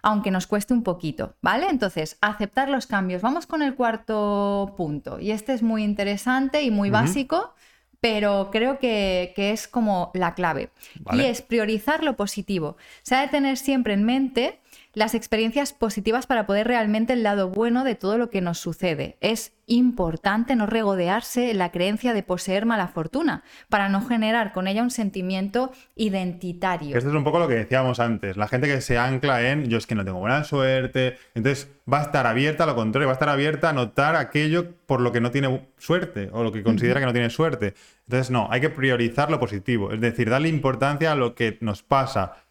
aunque 0.05 0.29
nos 0.29 0.45
cueste 0.45 0.71
un 0.71 0.83
poquito, 0.83 1.35
¿vale? 1.41 1.65
Entonces, 1.67 2.19
aceptar 2.21 2.69
los 2.69 2.85
cambios. 2.85 3.23
Vamos 3.23 3.47
con 3.47 3.63
el 3.63 3.73
cuarto 3.73 4.75
punto, 4.77 5.19
y 5.19 5.31
este 5.31 5.51
es 5.53 5.63
muy 5.63 5.83
interesante 5.83 6.61
y 6.61 6.69
muy 6.69 6.91
básico, 6.91 7.55
pero 8.01 8.49
creo 8.51 8.77
que, 8.77 9.33
es 9.35 9.67
como 9.67 10.11
la 10.13 10.35
clave. 10.35 10.69
Y 11.11 11.21
es 11.21 11.41
priorizar 11.41 12.03
lo 12.03 12.15
positivo. 12.15 12.77
Se 13.01 13.15
ha 13.15 13.21
de 13.21 13.29
tener 13.29 13.57
siempre 13.57 13.95
en 13.95 14.03
mente 14.03 14.61
las 14.95 15.13
experiencias 15.13 15.73
positivas 15.73 16.25
para 16.25 16.47
poder 16.47 16.67
realmente 16.67 17.13
el 17.13 17.23
lado 17.23 17.49
bueno 17.49 17.83
de 17.83 17.95
todo 17.95 18.17
lo 18.17 18.29
que 18.29 18.41
nos 18.41 18.57
sucede. 18.57 19.17
Es 19.21 19.53
importante 19.67 20.55
no 20.55 20.65
regodearse 20.65 21.51
en 21.51 21.57
la 21.57 21.71
creencia 21.71 22.13
de 22.13 22.23
poseer 22.23 22.65
mala 22.65 22.87
fortuna 22.87 23.43
para 23.69 23.89
no 23.89 24.05
generar 24.05 24.53
con 24.53 24.67
ella 24.67 24.83
un 24.83 24.91
sentimiento 24.91 25.71
identitario. 25.95 26.95
Esto 26.95 27.09
es 27.09 27.15
un 27.15 27.23
poco 27.23 27.39
lo 27.39 27.47
que 27.47 27.55
decíamos 27.55 27.99
antes, 27.99 28.37
la 28.37 28.47
gente 28.47 28.67
que 28.67 28.81
se 28.81 28.97
ancla 28.97 29.49
en 29.49 29.65
yo 29.69 29.77
es 29.77 29.87
que 29.87 29.95
no 29.95 30.05
tengo 30.05 30.19
buena 30.19 30.43
suerte, 30.43 31.17
entonces 31.33 31.69
va 31.91 31.99
a 31.99 32.03
estar 32.03 32.25
abierta 32.25 32.63
a 32.63 32.67
lo 32.67 32.75
contrario, 32.75 33.07
va 33.07 33.13
a 33.13 33.15
estar 33.15 33.29
abierta 33.29 33.69
a 33.69 33.73
notar 33.73 34.15
aquello 34.15 34.75
por 34.85 35.01
lo 35.01 35.11
que 35.11 35.19
no 35.19 35.31
tiene 35.31 35.67
suerte 35.77 36.29
o 36.31 36.43
lo 36.43 36.51
que 36.51 36.63
considera 36.63 36.99
que 36.99 37.05
no 37.05 37.13
tiene 37.13 37.29
suerte. 37.29 37.73
Entonces 38.07 38.31
no, 38.31 38.47
hay 38.51 38.61
que 38.61 38.69
priorizar 38.69 39.31
lo 39.31 39.39
positivo, 39.39 39.91
es 39.91 39.99
decir, 39.99 40.29
darle 40.29 40.47
importancia 40.47 41.11
a 41.11 41.15
lo 41.15 41.35
que 41.35 41.57
nos 41.61 41.83
pasa 41.83 42.44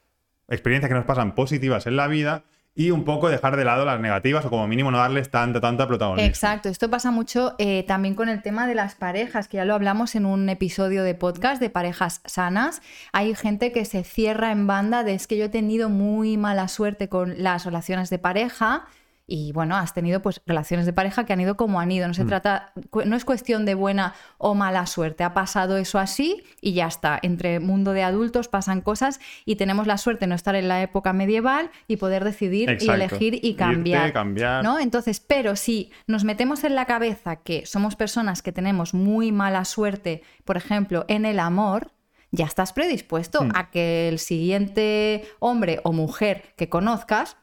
experiencias 0.48 0.88
que 0.88 0.94
nos 0.94 1.04
pasan 1.04 1.34
positivas 1.34 1.86
en 1.86 1.96
la 1.96 2.06
vida 2.06 2.44
y 2.76 2.90
un 2.90 3.04
poco 3.04 3.28
dejar 3.28 3.56
de 3.56 3.64
lado 3.64 3.84
las 3.84 4.00
negativas 4.00 4.44
o 4.44 4.50
como 4.50 4.66
mínimo 4.66 4.90
no 4.90 4.98
darles 4.98 5.30
tanta, 5.30 5.60
tanta 5.60 5.86
protagonismo. 5.86 6.26
Exacto, 6.26 6.68
esto 6.68 6.90
pasa 6.90 7.12
mucho 7.12 7.54
eh, 7.58 7.84
también 7.86 8.14
con 8.14 8.28
el 8.28 8.42
tema 8.42 8.66
de 8.66 8.74
las 8.74 8.96
parejas, 8.96 9.46
que 9.46 9.58
ya 9.58 9.64
lo 9.64 9.74
hablamos 9.74 10.16
en 10.16 10.26
un 10.26 10.48
episodio 10.48 11.04
de 11.04 11.14
podcast 11.14 11.60
de 11.60 11.70
parejas 11.70 12.20
sanas. 12.24 12.82
Hay 13.12 13.34
gente 13.36 13.70
que 13.70 13.84
se 13.84 14.02
cierra 14.02 14.50
en 14.50 14.66
banda 14.66 15.04
de 15.04 15.14
es 15.14 15.28
que 15.28 15.36
yo 15.36 15.44
he 15.44 15.48
tenido 15.48 15.88
muy 15.88 16.36
mala 16.36 16.66
suerte 16.66 17.08
con 17.08 17.42
las 17.42 17.64
relaciones 17.64 18.10
de 18.10 18.18
pareja 18.18 18.86
y 19.26 19.52
bueno, 19.52 19.76
has 19.76 19.94
tenido 19.94 20.20
pues 20.20 20.42
relaciones 20.46 20.84
de 20.84 20.92
pareja 20.92 21.24
que 21.24 21.32
han 21.32 21.40
ido 21.40 21.56
como 21.56 21.80
han 21.80 21.90
ido. 21.90 22.06
No 22.06 22.14
se 22.14 22.24
mm. 22.24 22.28
trata, 22.28 22.72
no 23.06 23.16
es 23.16 23.24
cuestión 23.24 23.64
de 23.64 23.74
buena 23.74 24.14
o 24.36 24.54
mala 24.54 24.86
suerte. 24.86 25.24
Ha 25.24 25.32
pasado 25.32 25.78
eso 25.78 25.98
así 25.98 26.44
y 26.60 26.74
ya 26.74 26.86
está. 26.86 27.18
Entre 27.22 27.58
mundo 27.58 27.92
de 27.92 28.02
adultos 28.02 28.48
pasan 28.48 28.82
cosas 28.82 29.20
y 29.46 29.56
tenemos 29.56 29.86
la 29.86 29.96
suerte 29.96 30.24
de 30.24 30.26
no 30.28 30.34
estar 30.34 30.54
en 30.56 30.68
la 30.68 30.82
época 30.82 31.14
medieval 31.14 31.70
y 31.88 31.96
poder 31.96 32.22
decidir 32.22 32.76
y 32.80 32.88
elegir 32.88 33.38
y 33.42 33.54
cambiar, 33.54 34.12
cambiar. 34.12 34.62
¿no? 34.62 34.78
Entonces, 34.78 35.20
pero 35.20 35.56
si 35.56 35.90
nos 36.06 36.24
metemos 36.24 36.62
en 36.64 36.74
la 36.74 36.84
cabeza 36.84 37.36
que 37.36 37.64
somos 37.64 37.96
personas 37.96 38.42
que 38.42 38.52
tenemos 38.52 38.92
muy 38.92 39.32
mala 39.32 39.64
suerte, 39.64 40.22
por 40.44 40.58
ejemplo, 40.58 41.06
en 41.08 41.24
el 41.24 41.38
amor, 41.38 41.92
ya 42.30 42.44
estás 42.44 42.74
predispuesto 42.74 43.44
mm. 43.44 43.50
a 43.54 43.70
que 43.70 44.08
el 44.08 44.18
siguiente 44.18 45.24
hombre 45.38 45.80
o 45.82 45.92
mujer 45.92 46.52
que 46.56 46.68
conozcas 46.68 47.38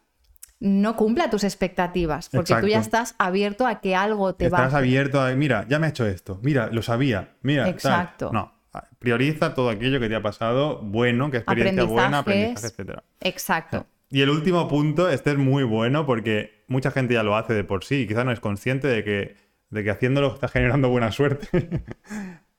no 0.61 0.95
cumpla 0.95 1.29
tus 1.31 1.43
expectativas, 1.43 2.29
porque 2.29 2.53
tú 2.61 2.67
ya 2.67 2.79
estás 2.79 3.15
abierto 3.17 3.65
a 3.65 3.81
que 3.81 3.95
algo 3.95 4.35
te 4.35 4.47
va. 4.47 4.59
Estás 4.59 4.75
abierto 4.75 5.19
a, 5.19 5.31
mira, 5.33 5.65
ya 5.67 5.79
me 5.79 5.87
he 5.87 5.89
hecho 5.89 6.05
esto, 6.05 6.39
mira, 6.43 6.69
lo 6.71 6.83
sabía, 6.83 7.33
mira. 7.41 7.67
Exacto. 7.67 8.29
No, 8.31 8.53
prioriza 8.99 9.55
todo 9.55 9.71
aquello 9.71 9.99
que 9.99 10.07
te 10.07 10.15
ha 10.15 10.21
pasado 10.21 10.77
bueno, 10.77 11.31
que 11.31 11.37
experiencia 11.37 11.83
buena, 11.83 12.19
aprendizaje, 12.19 12.83
etc. 12.83 12.99
Exacto. 13.21 13.87
Y 14.11 14.21
el 14.21 14.29
último 14.29 14.67
punto, 14.67 15.09
este 15.09 15.31
es 15.31 15.37
muy 15.37 15.63
bueno 15.63 16.05
porque 16.05 16.63
mucha 16.67 16.91
gente 16.91 17.15
ya 17.15 17.23
lo 17.23 17.35
hace 17.35 17.55
de 17.55 17.63
por 17.63 17.83
sí 17.83 18.01
y 18.01 18.07
quizás 18.07 18.23
no 18.23 18.31
es 18.31 18.39
consciente 18.39 18.87
de 18.87 19.03
que, 19.03 19.37
de 19.71 19.83
que 19.83 19.89
haciéndolo 19.89 20.31
está 20.31 20.47
generando 20.47 20.89
buena 20.89 21.11
suerte. 21.11 21.47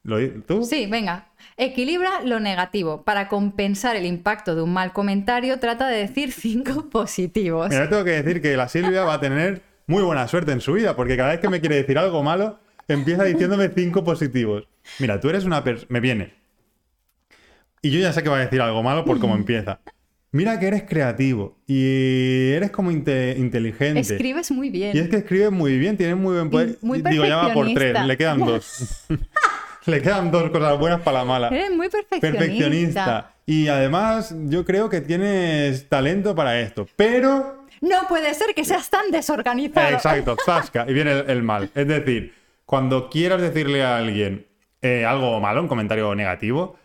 ¿Tú? 0.46 0.64
Sí, 0.64 0.86
venga. 0.86 1.28
Equilibra 1.56 2.22
lo 2.24 2.40
negativo. 2.40 3.02
Para 3.02 3.28
compensar 3.28 3.94
el 3.96 4.04
impacto 4.04 4.54
de 4.54 4.62
un 4.62 4.72
mal 4.72 4.92
comentario, 4.92 5.58
trata 5.60 5.86
de 5.88 5.98
decir 5.98 6.32
cinco 6.36 6.88
positivos. 6.90 7.70
Mira, 7.70 7.88
tengo 7.88 8.04
que 8.04 8.22
decir 8.22 8.42
que 8.42 8.56
la 8.56 8.68
Silvia 8.68 9.04
va 9.04 9.14
a 9.14 9.20
tener 9.20 9.62
muy 9.86 10.02
buena 10.02 10.26
suerte 10.28 10.52
en 10.52 10.60
su 10.60 10.72
vida, 10.72 10.96
porque 10.96 11.16
cada 11.16 11.30
vez 11.30 11.40
que 11.40 11.48
me 11.48 11.60
quiere 11.60 11.76
decir 11.76 11.98
algo 11.98 12.22
malo, 12.22 12.58
empieza 12.88 13.24
diciéndome 13.24 13.68
cinco 13.68 14.04
positivos. 14.04 14.68
Mira, 14.98 15.20
tú 15.20 15.28
eres 15.28 15.44
una 15.44 15.62
persona... 15.62 15.86
Me 15.90 16.00
viene. 16.00 16.34
Y 17.80 17.90
yo 17.90 18.00
ya 18.00 18.12
sé 18.12 18.22
que 18.22 18.28
va 18.28 18.36
a 18.36 18.40
decir 18.40 18.60
algo 18.60 18.82
malo 18.82 19.04
por 19.04 19.18
cómo 19.18 19.34
empieza. 19.34 19.80
Mira 20.30 20.58
que 20.58 20.66
eres 20.66 20.84
creativo 20.84 21.58
y 21.66 22.52
eres 22.52 22.70
como 22.70 22.90
inteligente. 22.90 24.00
Escribes 24.00 24.50
muy 24.50 24.70
bien. 24.70 24.96
Y 24.96 25.00
es 25.00 25.10
que 25.10 25.16
escribes 25.16 25.52
muy 25.52 25.78
bien, 25.78 25.98
tienes 25.98 26.16
muy 26.16 26.34
buen 26.34 26.48
poder. 26.48 26.78
Muy 26.80 27.02
Digo, 27.02 27.26
ya 27.26 27.36
va 27.36 27.52
por 27.52 27.72
tres, 27.74 28.02
le 28.06 28.16
quedan 28.16 28.38
dos. 28.38 29.04
Le 29.86 30.00
quedan 30.00 30.30
dos 30.30 30.50
cosas 30.50 30.78
buenas 30.78 31.00
para 31.00 31.18
la 31.18 31.24
mala. 31.24 31.48
Eres 31.48 31.70
muy 31.72 31.88
perfeccionista. 31.88 32.38
Perfeccionista. 32.38 33.34
Y 33.46 33.68
además, 33.68 34.34
yo 34.44 34.64
creo 34.64 34.88
que 34.88 35.00
tienes 35.00 35.88
talento 35.88 36.34
para 36.34 36.60
esto. 36.60 36.86
Pero. 36.96 37.66
No 37.80 38.06
puede 38.08 38.32
ser 38.34 38.54
que 38.54 38.64
seas 38.64 38.88
tan 38.90 39.10
desorganizado. 39.10 39.88
Exacto, 39.88 40.36
zasca. 40.46 40.84
Y 40.88 40.94
viene 40.94 41.24
el, 41.26 41.42
mal. 41.42 41.70
Es 41.74 41.88
decir, 41.88 42.34
cuando 42.64 43.10
quieras 43.10 43.40
decirle 43.40 43.82
a 43.82 43.96
alguien 43.96 44.46
eh, 44.80 45.04
algo 45.04 45.40
malo, 45.40 45.62
un 45.62 45.68
comentario 45.68 46.14
negativo, 46.14 46.76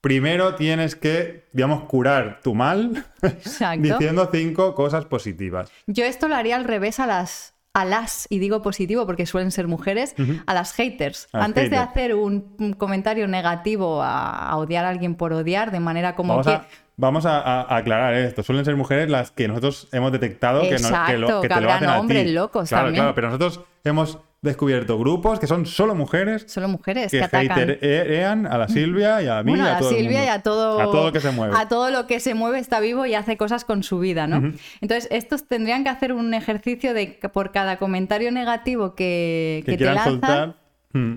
primero 0.00 0.56
tienes 0.56 0.96
que, 0.96 1.44
digamos, 1.52 1.84
curar 1.84 2.40
tu 2.42 2.54
mal 2.54 3.06
diciendo 3.78 4.28
cinco 4.32 4.74
cosas 4.74 5.04
positivas. 5.04 5.70
Yo 5.86 6.04
esto 6.04 6.26
lo 6.26 6.34
haría 6.34 6.56
al 6.56 6.64
revés 6.64 6.98
a 6.98 7.06
las 7.06 7.51
a 7.74 7.84
las, 7.84 8.26
y 8.30 8.38
digo 8.38 8.60
positivo 8.62 9.06
porque 9.06 9.26
suelen 9.26 9.50
ser 9.50 9.66
mujeres, 9.66 10.14
a 10.46 10.54
las 10.54 10.72
haters. 10.74 11.28
Antes 11.32 11.70
de 11.70 11.76
hacer 11.76 12.14
un, 12.14 12.74
comentario 12.78 13.26
negativo 13.28 14.02
a, 14.02 14.54
odiar 14.56 14.84
a 14.84 14.90
alguien 14.90 15.14
por 15.14 15.32
odiar, 15.32 15.70
de 15.70 15.80
manera 15.80 16.14
como 16.14 16.34
vamos 16.34 16.46
que... 16.46 16.52
A, 16.52 16.66
vamos 16.96 17.26
a, 17.26 17.74
aclarar 17.74 18.14
esto. 18.14 18.42
Suelen 18.42 18.64
ser 18.64 18.76
mujeres 18.76 19.08
las 19.08 19.30
que 19.30 19.48
nosotros 19.48 19.88
hemos 19.92 20.12
detectado 20.12 20.62
que, 20.62 20.78
no, 20.78 21.06
que, 21.06 21.18
lo, 21.18 21.40
que, 21.40 21.48
te 21.48 21.60
lo 21.60 21.72
hacen 21.72 21.88
hombres 21.88 22.30
locos 22.30 22.68
claro, 22.68 22.84
también. 22.86 23.04
Claro, 23.04 23.14
pero 23.14 23.26
nosotros 23.28 23.60
hemos 23.84 24.18
descubierto 24.42 24.98
grupos 24.98 25.38
que 25.38 25.46
son 25.46 25.66
solo 25.66 25.94
mujeres. 25.94 26.44
Solo 26.48 26.68
mujeres 26.68 27.10
que, 27.10 27.18
que 27.18 28.24
a 28.24 28.58
la 28.58 28.68
Silvia 28.68 29.22
y 29.22 29.28
a 29.28 29.42
mí. 29.42 29.58
a, 29.58 29.80
Silvia 29.80 30.24
y 30.24 30.28
a 30.28 30.42
todo, 30.42 30.80
a 30.80 30.84
todo 30.84 31.06
lo 31.06 31.12
que 31.12 31.20
se 31.20 31.30
mueve. 31.30 31.54
A 31.56 31.68
todo 31.68 31.90
lo 31.90 32.06
que 32.06 32.20
se 32.20 32.34
mueve 32.34 32.58
está 32.58 32.80
vivo 32.80 33.06
y 33.06 33.14
hace 33.14 33.36
cosas 33.36 33.64
con 33.64 33.82
su 33.84 34.00
vida, 34.00 34.26
¿no? 34.26 34.52
Entonces, 34.80 35.08
estos 35.10 35.46
tendrían 35.46 35.84
que 35.84 35.90
hacer 35.90 36.12
un 36.12 36.34
ejercicio 36.34 36.92
de 36.92 37.18
que 37.18 37.28
por 37.28 37.52
cada 37.52 37.78
comentario 37.78 38.32
negativo 38.32 38.94
que, 38.94 39.62
que, 39.64 39.78
te 39.78 39.84
lanzan, 39.84 40.04
soltar. 40.04 40.54
Hmm. 40.92 41.14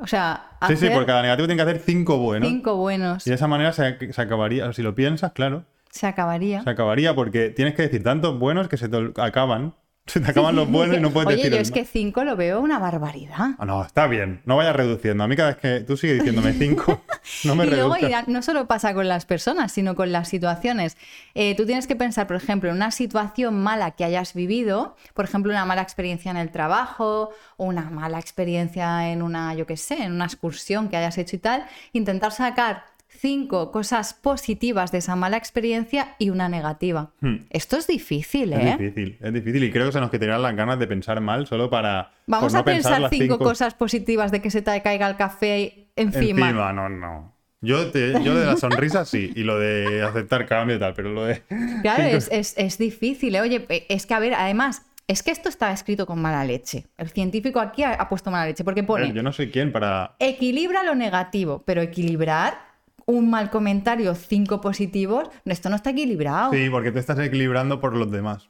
O 0.00 0.06
sea, 0.06 0.46
Sí, 0.68 0.76
sí, 0.76 0.88
por 0.90 1.04
cada 1.06 1.22
negativo 1.22 1.48
tiene 1.48 1.62
que 1.62 1.68
hacer 1.68 1.82
cinco 1.84 2.18
buenos. 2.18 2.48
Cinco 2.48 2.76
buenos. 2.76 3.26
Y 3.26 3.30
de 3.30 3.36
esa 3.36 3.48
manera 3.48 3.72
se, 3.72 4.12
se 4.12 4.22
acabaría, 4.22 4.72
si 4.72 4.82
lo 4.82 4.94
piensas, 4.94 5.32
claro. 5.32 5.64
Se 5.90 6.06
acabaría. 6.06 6.62
Se 6.62 6.70
acabaría 6.70 7.14
porque 7.14 7.48
tienes 7.48 7.74
que 7.74 7.82
decir 7.82 8.02
tantos 8.02 8.38
buenos 8.38 8.68
que 8.68 8.76
se 8.76 8.88
te 8.88 9.12
acaban. 9.16 9.74
Se 10.12 10.18
te 10.18 10.28
acaban 10.28 10.56
los 10.56 10.68
buenos 10.68 10.96
y 10.96 11.00
no 11.00 11.12
puedes 11.12 11.28
Oye, 11.28 11.36
decir. 11.36 11.52
Oye, 11.52 11.58
yo 11.58 11.62
es 11.62 11.70
que 11.70 11.84
5 11.84 12.24
lo 12.24 12.34
veo 12.34 12.60
una 12.60 12.80
barbaridad. 12.80 13.50
Ah, 13.58 13.64
no, 13.64 13.84
está 13.84 14.08
bien. 14.08 14.40
No 14.44 14.56
vayas 14.56 14.74
reduciendo. 14.74 15.22
A 15.22 15.28
mí 15.28 15.36
cada 15.36 15.50
vez 15.50 15.58
que 15.58 15.80
tú 15.80 15.96
sigues 15.96 16.18
diciéndome 16.18 16.52
5, 16.52 17.00
no 17.44 17.54
me 17.54 17.64
Y 17.64 17.70
luego 17.70 17.94
no 18.26 18.42
solo 18.42 18.66
pasa 18.66 18.92
con 18.92 19.06
las 19.06 19.24
personas, 19.24 19.70
sino 19.70 19.94
con 19.94 20.10
las 20.10 20.28
situaciones. 20.28 20.96
Eh, 21.34 21.54
tú 21.54 21.64
tienes 21.64 21.86
que 21.86 21.94
pensar, 21.94 22.26
por 22.26 22.34
ejemplo, 22.34 22.70
en 22.70 22.76
una 22.76 22.90
situación 22.90 23.62
mala 23.62 23.92
que 23.92 24.04
hayas 24.04 24.34
vivido, 24.34 24.96
por 25.14 25.26
ejemplo, 25.26 25.52
una 25.52 25.64
mala 25.64 25.82
experiencia 25.82 26.32
en 26.32 26.36
el 26.36 26.50
trabajo 26.50 27.30
o 27.56 27.64
una 27.64 27.88
mala 27.90 28.18
experiencia 28.18 29.10
en 29.10 29.22
una, 29.22 29.54
yo 29.54 29.64
qué 29.64 29.76
sé, 29.76 30.02
en 30.02 30.12
una 30.12 30.24
excursión 30.24 30.88
que 30.88 30.96
hayas 30.96 31.18
hecho 31.18 31.36
y 31.36 31.38
tal, 31.38 31.66
intentar 31.92 32.32
sacar 32.32 32.89
cinco 33.10 33.70
cosas 33.70 34.14
positivas 34.14 34.92
de 34.92 34.98
esa 34.98 35.16
mala 35.16 35.36
experiencia 35.36 36.14
y 36.18 36.30
una 36.30 36.48
negativa. 36.48 37.10
Hmm. 37.20 37.46
Esto 37.50 37.76
es 37.76 37.86
difícil, 37.86 38.52
¿eh? 38.52 38.70
Es 38.70 38.78
difícil, 38.78 39.18
es 39.20 39.32
difícil. 39.32 39.64
Y 39.64 39.70
creo 39.70 39.86
que 39.86 39.92
se 39.92 40.00
nos 40.00 40.10
quedarían 40.10 40.42
las 40.42 40.56
ganas 40.56 40.78
de 40.78 40.86
pensar 40.86 41.20
mal 41.20 41.46
solo 41.46 41.68
para. 41.68 42.12
Vamos 42.26 42.54
a 42.54 42.64
pensar, 42.64 43.08
cinco, 43.10 43.38
cosas 43.38 43.74
positivas 43.74 44.30
de 44.30 44.40
que 44.40 44.50
se 44.50 44.62
te 44.62 44.80
caiga 44.82 45.08
el 45.08 45.16
café 45.16 45.88
encima. 45.96 46.48
Encima, 46.48 46.72
no, 46.72 46.88
no. 46.88 47.34
Yo, 47.62 47.92
yo 47.92 48.34
de 48.34 48.46
la 48.46 48.56
sonrisa 48.56 49.04
sí, 49.04 49.32
y 49.36 49.42
lo 49.42 49.58
de 49.58 50.02
aceptar 50.02 50.46
cambio 50.46 50.76
y 50.76 50.78
tal, 50.78 50.94
pero 50.94 51.10
lo 51.10 51.24
de. 51.24 51.42
Claro, 51.82 52.04
es, 52.04 52.78
difícil. 52.78 53.34
¿eh? 53.34 53.40
Oye, 53.42 53.66
es 53.88 54.06
que 54.06 54.14
a 54.14 54.18
ver, 54.18 54.32
además, 54.32 54.86
es 55.06 55.22
que 55.22 55.30
esto 55.30 55.50
está 55.50 55.70
escrito 55.72 56.06
con 56.06 56.22
mala 56.22 56.42
leche. 56.44 56.86
El 56.96 57.10
científico 57.10 57.60
aquí 57.60 57.82
ha, 57.82 57.92
ha 57.92 58.08
puesto 58.08 58.30
mala 58.30 58.46
leche 58.46 58.64
porque 58.64 58.82
pone. 58.82 59.12
Yo 59.12 59.22
no 59.22 59.32
sé 59.32 59.50
quién 59.50 59.72
para. 59.72 60.14
Equilibra 60.20 60.82
lo 60.84 60.94
negativo, 60.94 61.62
pero 61.66 61.82
equilibrar 61.82 62.69
un 63.10 63.30
mal 63.30 63.50
comentario, 63.50 64.14
cinco 64.14 64.60
positivos, 64.60 65.28
esto 65.44 65.68
no 65.68 65.76
está 65.76 65.90
equilibrado. 65.90 66.52
Sí, 66.52 66.68
porque 66.70 66.92
te 66.92 66.98
estás 66.98 67.18
equilibrando 67.18 67.80
por 67.80 67.94
los 67.94 68.10
demás. 68.10 68.48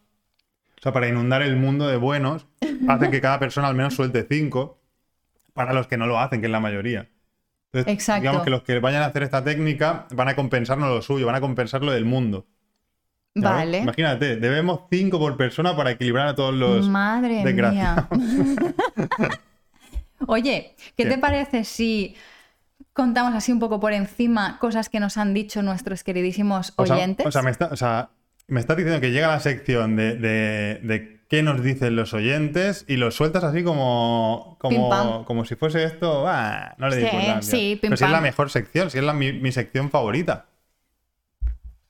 O 0.79 0.83
sea, 0.83 0.93
para 0.93 1.09
inundar 1.09 1.43
el 1.43 1.57
mundo 1.57 1.89
de 1.89 1.97
buenos, 1.97 2.47
hace 2.89 3.11
que 3.11 3.21
cada 3.21 3.39
persona 3.39 3.69
al 3.69 3.75
menos 3.75 3.95
suelte 3.95 4.27
cinco 4.29 4.79
para 5.53 5.73
los 5.73 5.87
que 5.87 5.97
no 5.97 6.07
lo 6.07 6.19
hacen, 6.19 6.41
que 6.41 6.47
es 6.47 6.53
la 6.53 6.61
mayoría. 6.61 7.09
Exacto. 7.73 8.23
Digamos 8.23 8.43
que 8.43 8.51
los 8.51 8.63
que 8.63 8.79
vayan 8.79 9.03
a 9.03 9.07
hacer 9.07 9.23
esta 9.23 9.45
técnica 9.45 10.07
van 10.13 10.29
a 10.29 10.37
compensarnos 10.37 10.89
lo 10.89 11.03
suyo, 11.03 11.27
van 11.27 11.35
a 11.37 11.41
compensar 11.41 11.83
lo 11.83 11.93
del 11.93 12.05
mundo. 12.05 12.47
Vale. 13.35 13.79
Imagínate, 13.79 14.37
debemos 14.37 14.81
cinco 14.91 15.19
por 15.19 15.37
persona 15.37 15.77
para 15.77 15.93
equilibrar 15.93 16.29
a 16.29 16.35
todos 16.35 16.55
los 16.55 16.89
Madre 16.89 17.45
mía. 17.45 18.09
Oye, 20.27 20.75
¿qué, 20.97 21.07
te 21.07 21.19
parece 21.19 21.65
si 21.65 22.17
contamos 22.93 23.35
así 23.35 23.53
un 23.53 23.59
poco 23.59 23.81
por 23.81 23.93
encima 23.93 24.59
cosas 24.59 24.89
que 24.89 25.01
nos 25.01 25.17
han 25.17 25.35
dicho 25.35 25.63
nuestros 25.63 26.05
queridísimos 26.05 26.73
oyentes. 26.77 27.27
O 27.27 27.31
sea, 27.31 27.43
me, 27.43 27.51
está, 27.51 28.75
diciendo 28.75 29.01
que 29.01 29.11
llega 29.11 29.29
la 29.29 29.41
sección 29.41 29.97
de, 29.97 31.21
qué 31.29 31.43
nos 31.43 31.63
dicen 31.63 31.97
los 31.97 32.13
oyentes 32.15 32.85
y 32.89 32.97
lo 32.97 33.11
sueltas 33.11 33.45
así 33.45 33.63
como, 33.63 34.57
como, 34.61 35.25
como 35.25 35.45
si 35.45 35.55
fuese 35.55 35.85
esto, 35.85 36.27
no 36.79 36.89
le 36.89 36.97
digo 36.97 37.11
nada. 37.13 37.43
Sí, 37.43 37.79
Pero 37.81 37.97
si 37.97 38.05
es 38.05 38.11
la 38.11 38.21
mejor 38.21 38.51
sección, 38.51 38.91
si 38.91 38.99
es 38.99 39.15
mi, 39.15 39.53
sección 39.53 39.91
favorita. 39.91 40.47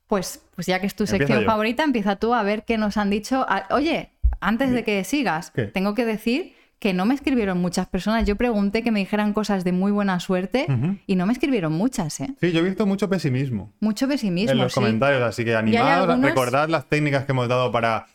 Pues, 0.06 0.42
pues 0.54 0.66
ya 0.66 0.80
que 0.80 0.86
es 0.86 0.96
tu 0.96 1.06
sección 1.06 1.44
favorita, 1.44 1.84
empieza 1.84 2.16
tú 2.16 2.34
a 2.34 2.42
ver 2.42 2.64
qué 2.64 2.76
nos 2.76 2.96
han 2.96 3.10
dicho. 3.10 3.46
Oye, 3.70 4.10
antes 4.40 4.72
de 4.72 4.84
que 4.84 5.04
sigas, 5.04 5.52
tengo 5.72 5.94
que 5.94 6.04
decir 6.04 6.59
que 6.80 6.94
no 6.94 7.04
me 7.04 7.14
escribieron 7.14 7.58
muchas 7.58 7.86
personas. 7.86 8.26
Yo 8.26 8.36
pregunté 8.36 8.82
que 8.82 8.90
me 8.90 9.00
dijeran 9.00 9.34
cosas 9.34 9.64
de 9.64 9.72
muy 9.72 9.92
buena 9.92 10.18
suerte 10.18 10.66
y 11.06 11.14
no 11.14 11.26
me 11.26 11.32
escribieron 11.34 11.74
muchas, 11.74 12.18
¿eh? 12.20 12.34
Sí, 12.40 12.52
yo 12.52 12.60
he 12.60 12.62
visto 12.62 12.86
mucho 12.86 13.08
pesimismo. 13.08 13.74
Mucho 13.80 14.08
pesimismo. 14.08 14.52
En 14.52 14.58
los 14.58 14.74
comentarios, 14.74 15.22
así 15.22 15.44
que 15.44 15.54
animados, 15.54 16.20
recordad 16.20 16.68
las 16.68 16.88
técnicas 16.88 17.26
que 17.26 17.32
hemos 17.32 17.48
dado 17.48 17.70
para, 17.70 18.06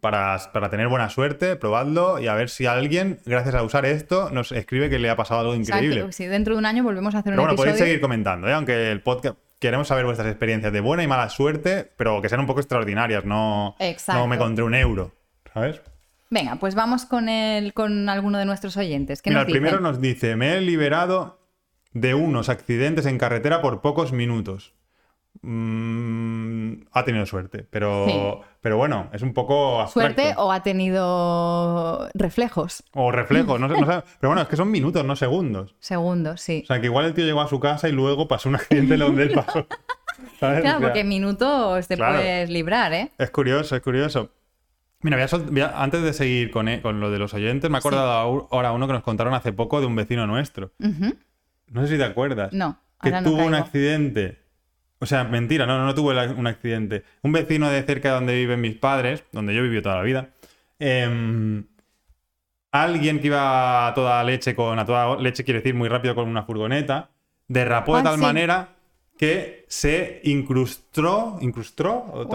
para, 0.00 0.38
para, 0.54 0.70
tener 0.70 0.88
buena 0.88 1.10
suerte, 1.10 1.54
probadlo 1.56 2.18
y 2.18 2.28
a 2.28 2.34
ver 2.34 2.48
si 2.48 2.64
alguien, 2.64 3.18
gracias 3.26 3.54
a 3.54 3.62
usar 3.62 3.84
esto, 3.84 4.30
nos 4.30 4.52
escribe 4.52 4.88
que 4.88 4.98
le 4.98 5.10
ha 5.10 5.16
pasado 5.16 5.40
algo 5.40 5.54
increíble. 5.54 5.96
Exacto, 5.96 6.12
sí, 6.12 6.26
dentro 6.26 6.54
de 6.54 6.60
un 6.60 6.66
año 6.66 6.82
volvemos 6.82 7.14
a 7.14 7.18
hacer 7.18 7.32
Pero 7.32 7.42
un 7.42 7.48
bueno, 7.48 7.56
podéis 7.56 7.76
seguir 7.76 8.00
comentando, 8.00 8.48
¿eh? 8.48 8.54
aunque 8.54 8.90
el 8.90 9.02
podcast 9.02 9.36
queremos 9.58 9.86
saber 9.86 10.06
vuestras 10.06 10.28
experiencias 10.28 10.72
de 10.72 10.80
buena 10.80 11.02
y 11.02 11.06
mala 11.06 11.28
suerte, 11.28 11.92
pero 11.98 12.22
que 12.22 12.30
sean 12.30 12.40
un 12.40 12.46
poco 12.46 12.60
extraordinarias, 12.60 13.26
no, 13.26 13.76
Exacto. 13.78 14.18
no 14.18 14.26
me 14.26 14.36
encontré 14.36 14.64
un 14.64 14.74
euro, 14.74 15.12
¿sabes? 15.52 15.82
Venga, 16.30 16.56
pues 16.56 16.74
vamos 16.74 17.04
con, 17.06 17.28
el, 17.28 17.74
con 17.74 18.08
alguno 18.08 18.38
de 18.38 18.44
nuestros 18.44 18.76
oyentes. 18.76 19.20
¿Qué 19.20 19.30
Mira, 19.30 19.40
nos 19.42 19.48
el 19.48 19.52
primero 19.52 19.80
nos 19.80 20.00
dice, 20.00 20.36
me 20.36 20.56
he 20.56 20.60
liberado 20.60 21.40
de 21.92 22.14
unos 22.14 22.48
accidentes 22.48 23.04
en 23.06 23.18
carretera 23.18 23.60
por 23.60 23.80
pocos 23.80 24.12
minutos. 24.12 24.72
Mm, 25.42 26.82
ha 26.92 27.04
tenido 27.04 27.26
suerte, 27.26 27.66
pero, 27.70 28.06
Sí. 28.06 28.14
pero 28.60 28.76
bueno, 28.76 29.08
es 29.12 29.22
un 29.22 29.32
poco 29.34 29.80
abstracto. 29.80 30.20
¿Suerte 30.22 30.34
o 30.40 30.52
ha 30.52 30.62
tenido 30.62 32.08
reflejos? 32.14 32.84
O 32.94 33.10
reflejo, 33.10 33.58
no 33.58 33.68
sé, 33.68 33.80
no. 33.80 33.86
Pero 34.20 34.28
bueno, 34.30 34.42
es 34.42 34.48
que 34.48 34.56
son 34.56 34.70
minutos, 34.70 35.04
no 35.04 35.16
segundos. 35.16 35.74
Segundos, 35.80 36.40
sí. 36.40 36.60
O 36.64 36.66
sea, 36.66 36.80
que 36.80 36.86
igual 36.86 37.06
el 37.06 37.14
tío 37.14 37.24
llegó 37.24 37.40
a 37.40 37.48
su 37.48 37.58
casa 37.58 37.88
y 37.88 37.92
luego 37.92 38.28
pasó 38.28 38.48
un 38.48 38.56
accidente 38.56 38.96
donde 38.96 39.24
él 39.24 39.30
pasó. 39.34 39.66
Claro, 40.38 40.80
porque 40.80 41.04
minutos 41.04 41.88
te 41.88 41.96
claro. 41.96 42.16
puedes 42.18 42.50
librar, 42.50 42.92
¿eh? 42.92 43.10
Es 43.18 43.30
curioso, 43.30 43.74
es 43.76 43.82
curioso. 43.82 44.30
Mira, 45.02 45.16
voy 45.16 45.24
a 45.24 45.28
sol- 45.28 45.46
voy 45.50 45.60
a- 45.62 45.82
antes 45.82 46.02
de 46.02 46.12
seguir 46.12 46.50
con, 46.50 46.68
e- 46.68 46.82
con 46.82 47.00
lo 47.00 47.10
de 47.10 47.18
los 47.18 47.32
oyentes, 47.34 47.70
me 47.70 47.76
he 47.76 47.78
acordado 47.78 48.10
ahora 48.50 48.72
uno 48.72 48.86
que 48.86 48.92
nos 48.92 49.02
contaron 49.02 49.32
hace 49.34 49.52
poco 49.52 49.80
de 49.80 49.86
un 49.86 49.96
vecino 49.96 50.26
nuestro. 50.26 50.72
No 50.78 51.82
sé 51.86 51.92
si 51.92 51.96
te 51.98 52.04
acuerdas. 52.04 52.52
No, 52.52 52.78
Que 53.02 53.10
no 53.10 53.22
tuvo 53.22 53.44
un 53.44 53.54
accidente. 53.54 54.38
O 54.98 55.06
sea, 55.06 55.24
mentira, 55.24 55.64
no, 55.64 55.78
no, 55.78 55.86
no 55.86 55.94
tuvo 55.94 56.10
un 56.10 56.46
accidente. 56.46 57.04
Un 57.22 57.32
vecino 57.32 57.70
de 57.70 57.82
cerca 57.84 58.08
de 58.08 58.14
donde 58.16 58.34
viven 58.34 58.60
mis 58.60 58.76
padres, 58.76 59.24
donde 59.32 59.54
yo 59.54 59.62
vivido 59.62 59.82
toda 59.82 59.96
la 59.96 60.02
vida. 60.02 60.28
em, 60.78 61.64
alguien 62.72 63.20
que 63.20 63.26
iba 63.28 63.88
a 63.88 63.94
toda 63.94 64.22
leche 64.24 64.54
con 64.54 64.78
a 64.78 64.84
toda 64.84 65.16
leche, 65.16 65.44
quiere 65.44 65.60
decir 65.60 65.74
muy 65.74 65.88
rápido 65.88 66.14
con 66.14 66.28
una 66.28 66.42
furgoneta, 66.44 67.10
derrapó 67.48 67.96
de 67.96 68.02
tal 68.02 68.14
sí. 68.16 68.20
manera 68.20 68.68
que 69.18 69.64
se 69.68 70.20
incrustó, 70.24 71.36
incrustó, 71.40 72.04
o 72.12 72.26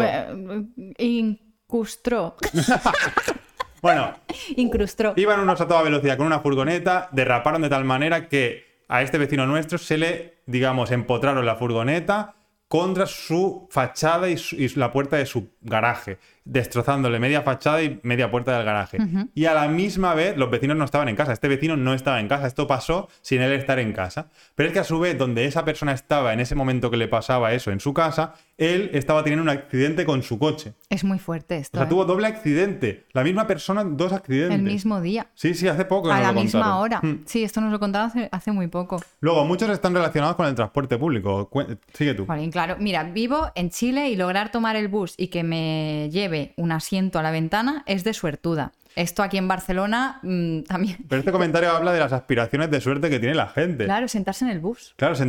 Incrustró. 1.68 2.36
bueno, 3.82 4.14
Incrustó. 4.56 5.14
Iban 5.16 5.40
unos 5.40 5.60
a 5.62 5.68
toda 5.68 5.82
velocidad 5.82 6.18
con 6.18 6.28
una 6.28 6.40
furgoneta, 6.40 7.10
derraparon 7.12 7.62
de 7.62 7.70
tal 7.70 7.86
manera 7.86 8.28
que 8.30 8.66
a 8.88 9.02
este 9.02 9.18
vecino 9.18 9.46
nuestro 9.48 9.78
se 9.78 9.98
le, 9.98 10.38
digamos, 10.46 10.92
empotraron 10.92 11.46
la 11.46 11.56
furgoneta 11.56 12.36
contra 12.68 13.08
su 13.08 13.68
fachada 13.72 14.30
y, 14.30 14.38
su- 14.38 14.56
y 14.56 14.68
la 14.76 14.92
puerta 14.92 15.18
de 15.18 15.26
su 15.26 15.50
garaje, 15.62 16.20
destrozándole 16.46 17.20
media 17.20 17.42
fachada 17.42 17.82
y 17.84 18.00
media 18.04 18.30
puerta 18.32 18.56
del 18.56 18.66
garaje. 18.66 18.98
Y 19.34 19.46
a 19.46 19.54
la 19.54 19.68
misma 19.68 20.14
vez 20.14 20.38
los 20.38 20.50
vecinos 20.50 20.78
no 20.78 20.86
estaban 20.86 21.10
en 21.10 21.16
casa, 21.16 21.34
este 21.34 21.48
vecino 21.48 21.76
no 21.76 21.94
estaba 21.94 22.20
en 22.20 22.28
casa, 22.28 22.48
esto 22.48 22.68
pasó 22.68 23.10
sin 23.22 23.42
él 23.42 23.52
estar 23.54 23.80
en 23.80 23.92
casa. 23.94 24.30
Pero 24.54 24.68
es 24.68 24.74
que 24.74 24.80
a 24.80 24.84
su 24.84 25.00
vez, 25.00 25.18
donde 25.18 25.46
esa 25.46 25.66
persona 25.66 25.92
estaba 25.92 26.34
en 26.34 26.40
ese 26.40 26.56
momento 26.56 26.90
que 26.92 26.98
le 26.98 27.08
pasaba 27.08 27.54
eso 27.54 27.72
en 27.72 27.80
su 27.80 27.94
casa, 27.94 28.36
él 28.58 28.92
estaba 28.94 29.24
teniendo 29.24 29.44
un 29.44 29.50
accidente 29.50 30.06
con 30.06 30.24
su 30.24 30.40
coche. 30.40 30.74
Es 30.90 31.04
muy 31.04 31.20
fuerte 31.20 31.58
esto. 31.58 31.78
O 31.78 31.80
sea, 31.80 31.88
¿eh? 31.88 31.90
tuvo 31.90 32.06
doble 32.06 32.28
accidente. 32.28 33.06
La 33.12 33.24
misma 33.24 33.48
persona, 33.48 33.84
dos 33.84 34.14
accidentes. 34.14 34.58
El 34.58 34.64
mismo 34.64 35.02
día. 35.02 35.28
Sí, 35.34 35.54
sí, 35.56 35.68
hace 35.68 35.84
poco. 35.86 36.10
A 36.12 36.14
nos 36.16 36.22
la 36.22 36.32
lo 36.32 36.42
misma 36.42 36.62
contaron. 36.62 36.82
hora. 36.82 37.00
Mm. 37.02 37.24
Sí, 37.26 37.44
esto 37.44 37.60
nos 37.60 37.72
lo 37.72 37.80
contaron 37.80 38.08
hace, 38.08 38.30
hace 38.32 38.52
muy 38.52 38.68
poco. 38.68 39.02
Luego, 39.20 39.44
muchos 39.46 39.70
están 39.70 39.94
relacionados 39.94 40.36
con 40.36 40.46
el 40.46 40.56
transporte 40.56 40.98
público. 40.98 41.50
Sigue 41.94 42.14
tú. 42.14 42.26
Jolín, 42.26 42.52
claro. 42.52 42.78
Mira, 42.80 43.04
vivo 43.04 43.52
en 43.56 43.72
Chile 43.72 44.10
y 44.10 44.16
lograr 44.16 44.52
tomar 44.52 44.76
el 44.76 44.88
bus 44.88 45.16
y 45.18 45.28
que 45.28 45.44
me 45.44 46.10
lleve 46.12 46.35
un 46.58 46.72
asiento 46.72 47.20
a 47.20 47.24
la 47.24 47.32
ventana 47.32 47.84
es 47.86 48.04
de 48.04 48.14
suertuda. 48.14 48.72
Esto 48.96 49.24
aquí 49.24 49.38
en 49.38 49.48
Barcelona 49.48 50.20
mm, 50.24 50.62
también. 50.62 50.98
Pero 51.10 51.20
este 51.20 51.32
comentario 51.32 51.72
habla 51.72 51.92
de 51.92 52.00
las 52.00 52.14
aspiraciones 52.14 52.72
de 52.72 52.80
suerte 52.80 53.10
que 53.10 53.20
tiene 53.20 53.36
la 53.36 53.48
gente. 53.48 53.86
Claro, 53.86 54.08
sentarse 54.08 54.46
en 54.46 54.52
el 54.52 54.60
bus. 54.60 54.94
Claro, 54.96 55.16
la 55.16 55.22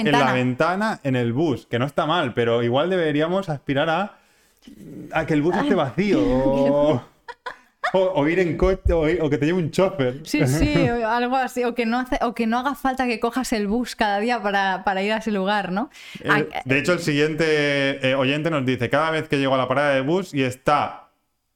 en 0.00 0.12
la 0.12 0.32
ventana. 0.32 1.00
en 1.02 1.16
el 1.16 1.32
bus, 1.32 1.66
que 1.66 1.78
no 1.78 1.84
está 1.84 2.06
mal, 2.06 2.32
pero 2.32 2.62
igual 2.62 2.88
deberíamos 2.88 3.50
aspirar 3.50 3.90
a, 3.90 4.18
a 5.12 5.26
que 5.26 5.34
el 5.34 5.42
bus 5.42 5.56
esté 5.56 5.74
vacío. 5.74 6.20
O, 6.22 7.02
o- 7.92 8.12
o 8.14 8.28
ir 8.28 8.38
en 8.38 8.56
coche, 8.56 8.92
o, 8.92 9.08
ir- 9.08 9.20
o 9.22 9.28
que 9.30 9.38
te 9.38 9.46
lleve 9.46 9.58
un 9.58 9.70
chofer. 9.70 10.20
Sí, 10.24 10.46
sí, 10.46 10.74
o 10.88 11.08
algo 11.08 11.36
así. 11.36 11.64
O 11.64 11.74
que 11.74 11.86
no, 11.86 11.98
hace, 11.98 12.18
o 12.22 12.34
que 12.34 12.46
no 12.46 12.58
haga 12.58 12.74
falta 12.74 13.06
que 13.06 13.18
cojas 13.20 13.52
el 13.52 13.66
bus 13.66 13.96
cada 13.96 14.18
día 14.20 14.42
para, 14.42 14.84
para 14.84 15.02
ir 15.02 15.12
a 15.12 15.18
ese 15.18 15.30
lugar, 15.32 15.72
¿no? 15.72 15.90
El- 16.22 16.48
Ah, 16.52 16.62
de 16.64 16.78
hecho, 16.78 16.92
el 16.92 17.00
siguiente 17.00 18.10
eh, 18.10 18.14
oyente 18.14 18.50
nos 18.50 18.64
dice, 18.64 18.88
cada 18.90 19.10
vez 19.10 19.28
que 19.28 19.38
llego 19.38 19.54
a 19.54 19.58
la 19.58 19.68
parada 19.68 19.94
de 19.94 20.00
bus 20.02 20.34
y 20.34 20.42
está, 20.42 21.08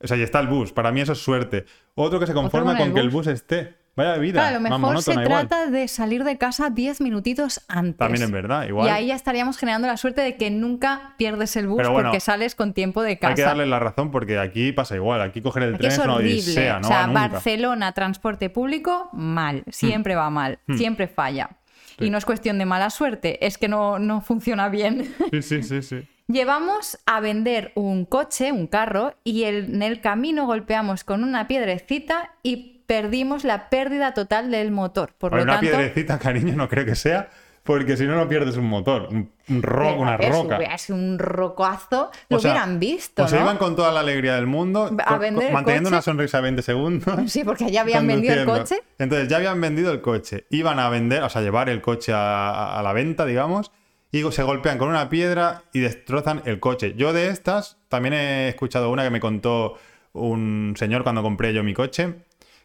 o 0.03 0.07
sea, 0.07 0.16
y 0.16 0.22
está 0.22 0.41
el 0.41 0.49
bus, 0.49 0.72
para 0.72 0.91
mí 0.93 1.01
eso 1.01 1.12
es 1.12 1.18
suerte. 1.18 1.64
Otro 1.95 2.18
que 2.20 2.26
se 2.26 2.32
conforma 2.35 2.72
con 2.76 2.89
el 2.89 2.95
que 2.95 3.01
el 3.01 3.11
bus 3.11 3.26
esté. 3.28 3.74
Vaya 3.97 4.16
vida, 4.16 4.40
Claro, 4.40 4.57
a 4.57 4.61
lo 4.61 4.68
más 4.68 4.80
mejor 4.80 5.03
se 5.03 5.12
igual. 5.12 5.26
trata 5.28 5.70
de 5.70 5.86
salir 5.86 6.24
de 6.24 6.36
casa 6.36 6.70
10 6.70 7.01
minutitos 7.01 7.61
antes. 7.68 7.97
También 7.99 8.24
es 8.24 8.30
verdad, 8.32 8.66
igual. 8.66 8.88
Y 8.88 8.90
ahí 8.90 9.07
ya 9.07 9.14
estaríamos 9.14 9.57
generando 9.57 9.86
la 9.86 9.97
suerte 9.97 10.20
de 10.20 10.36
que 10.36 10.51
nunca 10.51 11.14
pierdes 11.16 11.55
el 11.57 11.68
bus 11.68 11.76
Pero 11.76 11.92
bueno, 11.92 12.09
porque 12.09 12.18
sales 12.20 12.55
con 12.57 12.72
tiempo 12.74 13.03
de 13.03 13.18
casa. 13.18 13.30
Hay 13.30 13.36
que 13.36 13.42
darle 13.42 13.66
la 13.66 13.78
razón 13.78 14.11
porque 14.11 14.38
aquí 14.38 14.72
pasa 14.72 14.97
igual, 14.97 15.20
aquí 15.20 15.40
coger 15.42 15.62
el 15.62 15.74
Aquí 15.74 15.78
tren 15.82 15.92
es 15.92 15.99
una 15.99 16.14
odisea, 16.14 16.80
no 16.80 16.88
o 16.88 16.90
sea. 16.90 17.07
Barcelona, 17.07 17.92
transporte 17.92 18.51
público, 18.51 19.09
mal. 19.12 19.62
Siempre 19.70 20.16
va 20.16 20.28
mal. 20.30 20.59
Siempre 20.76 21.07
falla. 21.07 21.51
Sí. 21.99 22.07
Y 22.07 22.11
no 22.11 22.18
es 22.18 22.24
cuestión 22.24 22.59
de 22.59 22.64
mala 22.66 22.90
suerte, 22.90 23.47
es 23.47 23.57
que 23.59 23.68
no, 23.68 24.01
no 24.01 24.20
funciona 24.20 24.68
bien. 24.68 25.14
Sí, 25.30 25.40
sí, 25.42 25.62
sí, 25.62 25.82
sí. 25.82 26.09
Llevamos 26.26 26.99
a 27.07 27.20
vender 27.20 27.70
un 27.76 28.07
coche, 28.07 28.51
un 28.51 28.66
carro, 28.66 29.14
y 29.22 29.45
el- 29.45 29.66
en 29.74 29.82
el 29.82 30.01
camino 30.01 30.47
golpeamos 30.47 31.05
con 31.05 31.22
una 31.22 31.47
piedrecita 31.47 32.32
y 32.42 32.74
perdimos 32.87 33.45
la 33.45 33.68
pérdida 33.70 34.14
total 34.14 34.51
del 34.51 34.70
motor. 34.70 35.12
Por 35.18 35.32
Oye, 35.35 35.41
lo 35.41 35.45
una 35.45 35.61
tanto, 35.61 35.70
piedrecita, 35.76 36.18
cariño, 36.18 36.55
no 36.57 36.68
creo 36.68 36.85
que 36.85 36.95
sea, 36.95 37.30
porque 37.62 37.97
si 37.97 38.05
no, 38.05 38.14
no 38.16 38.28
pierdes 38.28 38.57
un 38.57 38.66
motor, 38.66 39.09
un, 39.11 39.32
un 39.49 39.62
ro- 39.62 39.85
Pero, 39.89 40.01
una 40.01 40.18
si 40.18 40.28
roca. 40.28 40.78
sido 40.78 40.99
un 40.99 41.18
rocoazo, 41.18 42.11
lo 42.28 42.37
O 42.37 42.41
sea, 42.41 42.51
hubieran 42.53 42.78
visto, 42.78 43.24
O 43.24 43.28
se 43.28 43.37
¿no? 43.37 43.43
iban 43.43 43.57
con 43.57 43.74
toda 43.74 43.91
la 43.91 44.01
alegría 44.01 44.35
del 44.37 44.47
mundo, 44.47 44.95
A 45.07 45.16
vender 45.18 45.53
manteniendo 45.53 45.89
una 45.89 46.03
sonrisa 46.03 46.41
20 46.41 46.61
segundos. 46.62 47.32
Sí, 47.32 47.43
porque 47.45 47.70
ya 47.70 47.80
habían 47.80 48.07
vendido 48.07 48.35
el 48.35 48.45
coche. 48.45 48.76
Entonces 48.99 49.28
ya 49.28 49.39
habían 49.39 49.61
vendido 49.61 49.93
el 49.93 50.01
coche. 50.03 50.45
Iban 50.51 50.78
a 50.78 50.89
vender, 50.91 51.22
o 51.22 51.28
sea, 51.30 51.41
llevar 51.43 51.68
el 51.70 51.80
coche 51.80 52.12
a 52.14 52.80
la 52.85 52.93
venta, 52.93 53.24
digamos, 53.24 53.72
y 54.12 54.22
se 54.30 54.43
golpean 54.45 54.78
con 54.78 54.89
una 54.91 55.09
piedra 55.09 55.62
y 55.72 55.80
destrozan 55.80 56.43
el 56.45 56.61
coche. 56.61 56.95
Yo 56.97 57.12
de 57.12 57.28
estas 57.30 57.78
también 57.89 58.14
he 58.14 58.49
escuchado 58.49 58.91
una 58.91 59.03
que 59.03 59.11
me 59.11 59.18
contó 59.18 59.76
un 60.12 60.74
señor 60.76 61.03
cuando 61.03 61.22
compré 61.22 61.53
yo 61.53 61.64
mi 61.64 61.74
coche, 61.74 62.14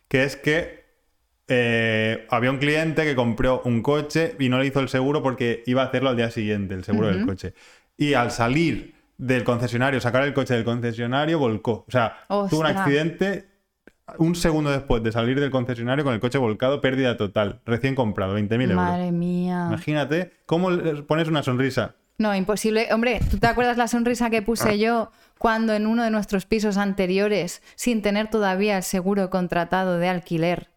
que 0.09 0.23
es 0.23 0.35
que 0.35 0.83
eh, 1.47 2.27
había 2.29 2.51
un 2.51 2.57
cliente 2.57 3.05
que 3.05 3.15
compró 3.15 3.61
un 3.63 3.81
coche 3.81 4.35
y 4.37 4.49
no 4.49 4.59
le 4.59 4.67
hizo 4.67 4.81
el 4.81 4.89
seguro 4.89 5.23
porque 5.23 5.63
iba 5.65 5.83
a 5.83 5.85
hacerlo 5.85 6.09
al 6.09 6.17
día 6.17 6.29
siguiente, 6.29 6.73
el 6.73 6.83
seguro 6.83 7.07
del 7.07 7.25
coche. 7.25 7.53
Y 7.97 8.13
al 8.13 8.31
salir 8.31 8.95
del 9.17 9.43
concesionario, 9.43 10.01
sacar 10.01 10.23
el 10.23 10.33
coche 10.33 10.53
del 10.53 10.65
concesionario, 10.65 11.39
volcó. 11.39 11.85
O 11.87 11.91
sea, 11.91 12.17
tuvo 12.27 12.59
un 12.59 12.65
accidente 12.65 13.47
un 14.17 14.35
segundo 14.35 14.71
después 14.71 15.03
de 15.03 15.11
salir 15.11 15.39
del 15.39 15.51
concesionario 15.51 16.03
con 16.03 16.13
el 16.13 16.19
coche 16.19 16.37
volcado, 16.37 16.81
pérdida 16.81 17.15
total, 17.15 17.61
recién 17.65 17.93
comprado, 17.93 18.37
20.000 18.37 18.61
euros. 18.63 18.75
Madre 18.75 19.11
mía. 19.11 19.65
Imagínate 19.67 20.33
cómo 20.45 20.71
le 20.71 21.03
pones 21.03 21.27
una 21.27 21.43
sonrisa. 21.43 21.95
No, 22.17 22.35
imposible. 22.35 22.89
Hombre, 22.91 23.21
¿tú 23.31 23.37
te 23.37 23.47
acuerdas 23.47 23.77
la 23.77 23.87
sonrisa 23.87 24.29
que 24.29 24.41
puse 24.41 24.77
yo 24.77 25.11
cuando 25.39 25.73
en 25.73 25.87
uno 25.87 26.03
de 26.03 26.11
nuestros 26.11 26.45
pisos 26.45 26.77
anteriores, 26.77 27.63
sin 27.75 28.03
tener 28.03 28.29
todavía 28.29 28.77
el 28.77 28.83
seguro 28.83 29.29
contratado 29.29 29.97
de 29.97 30.09
alquiler, 30.09 30.69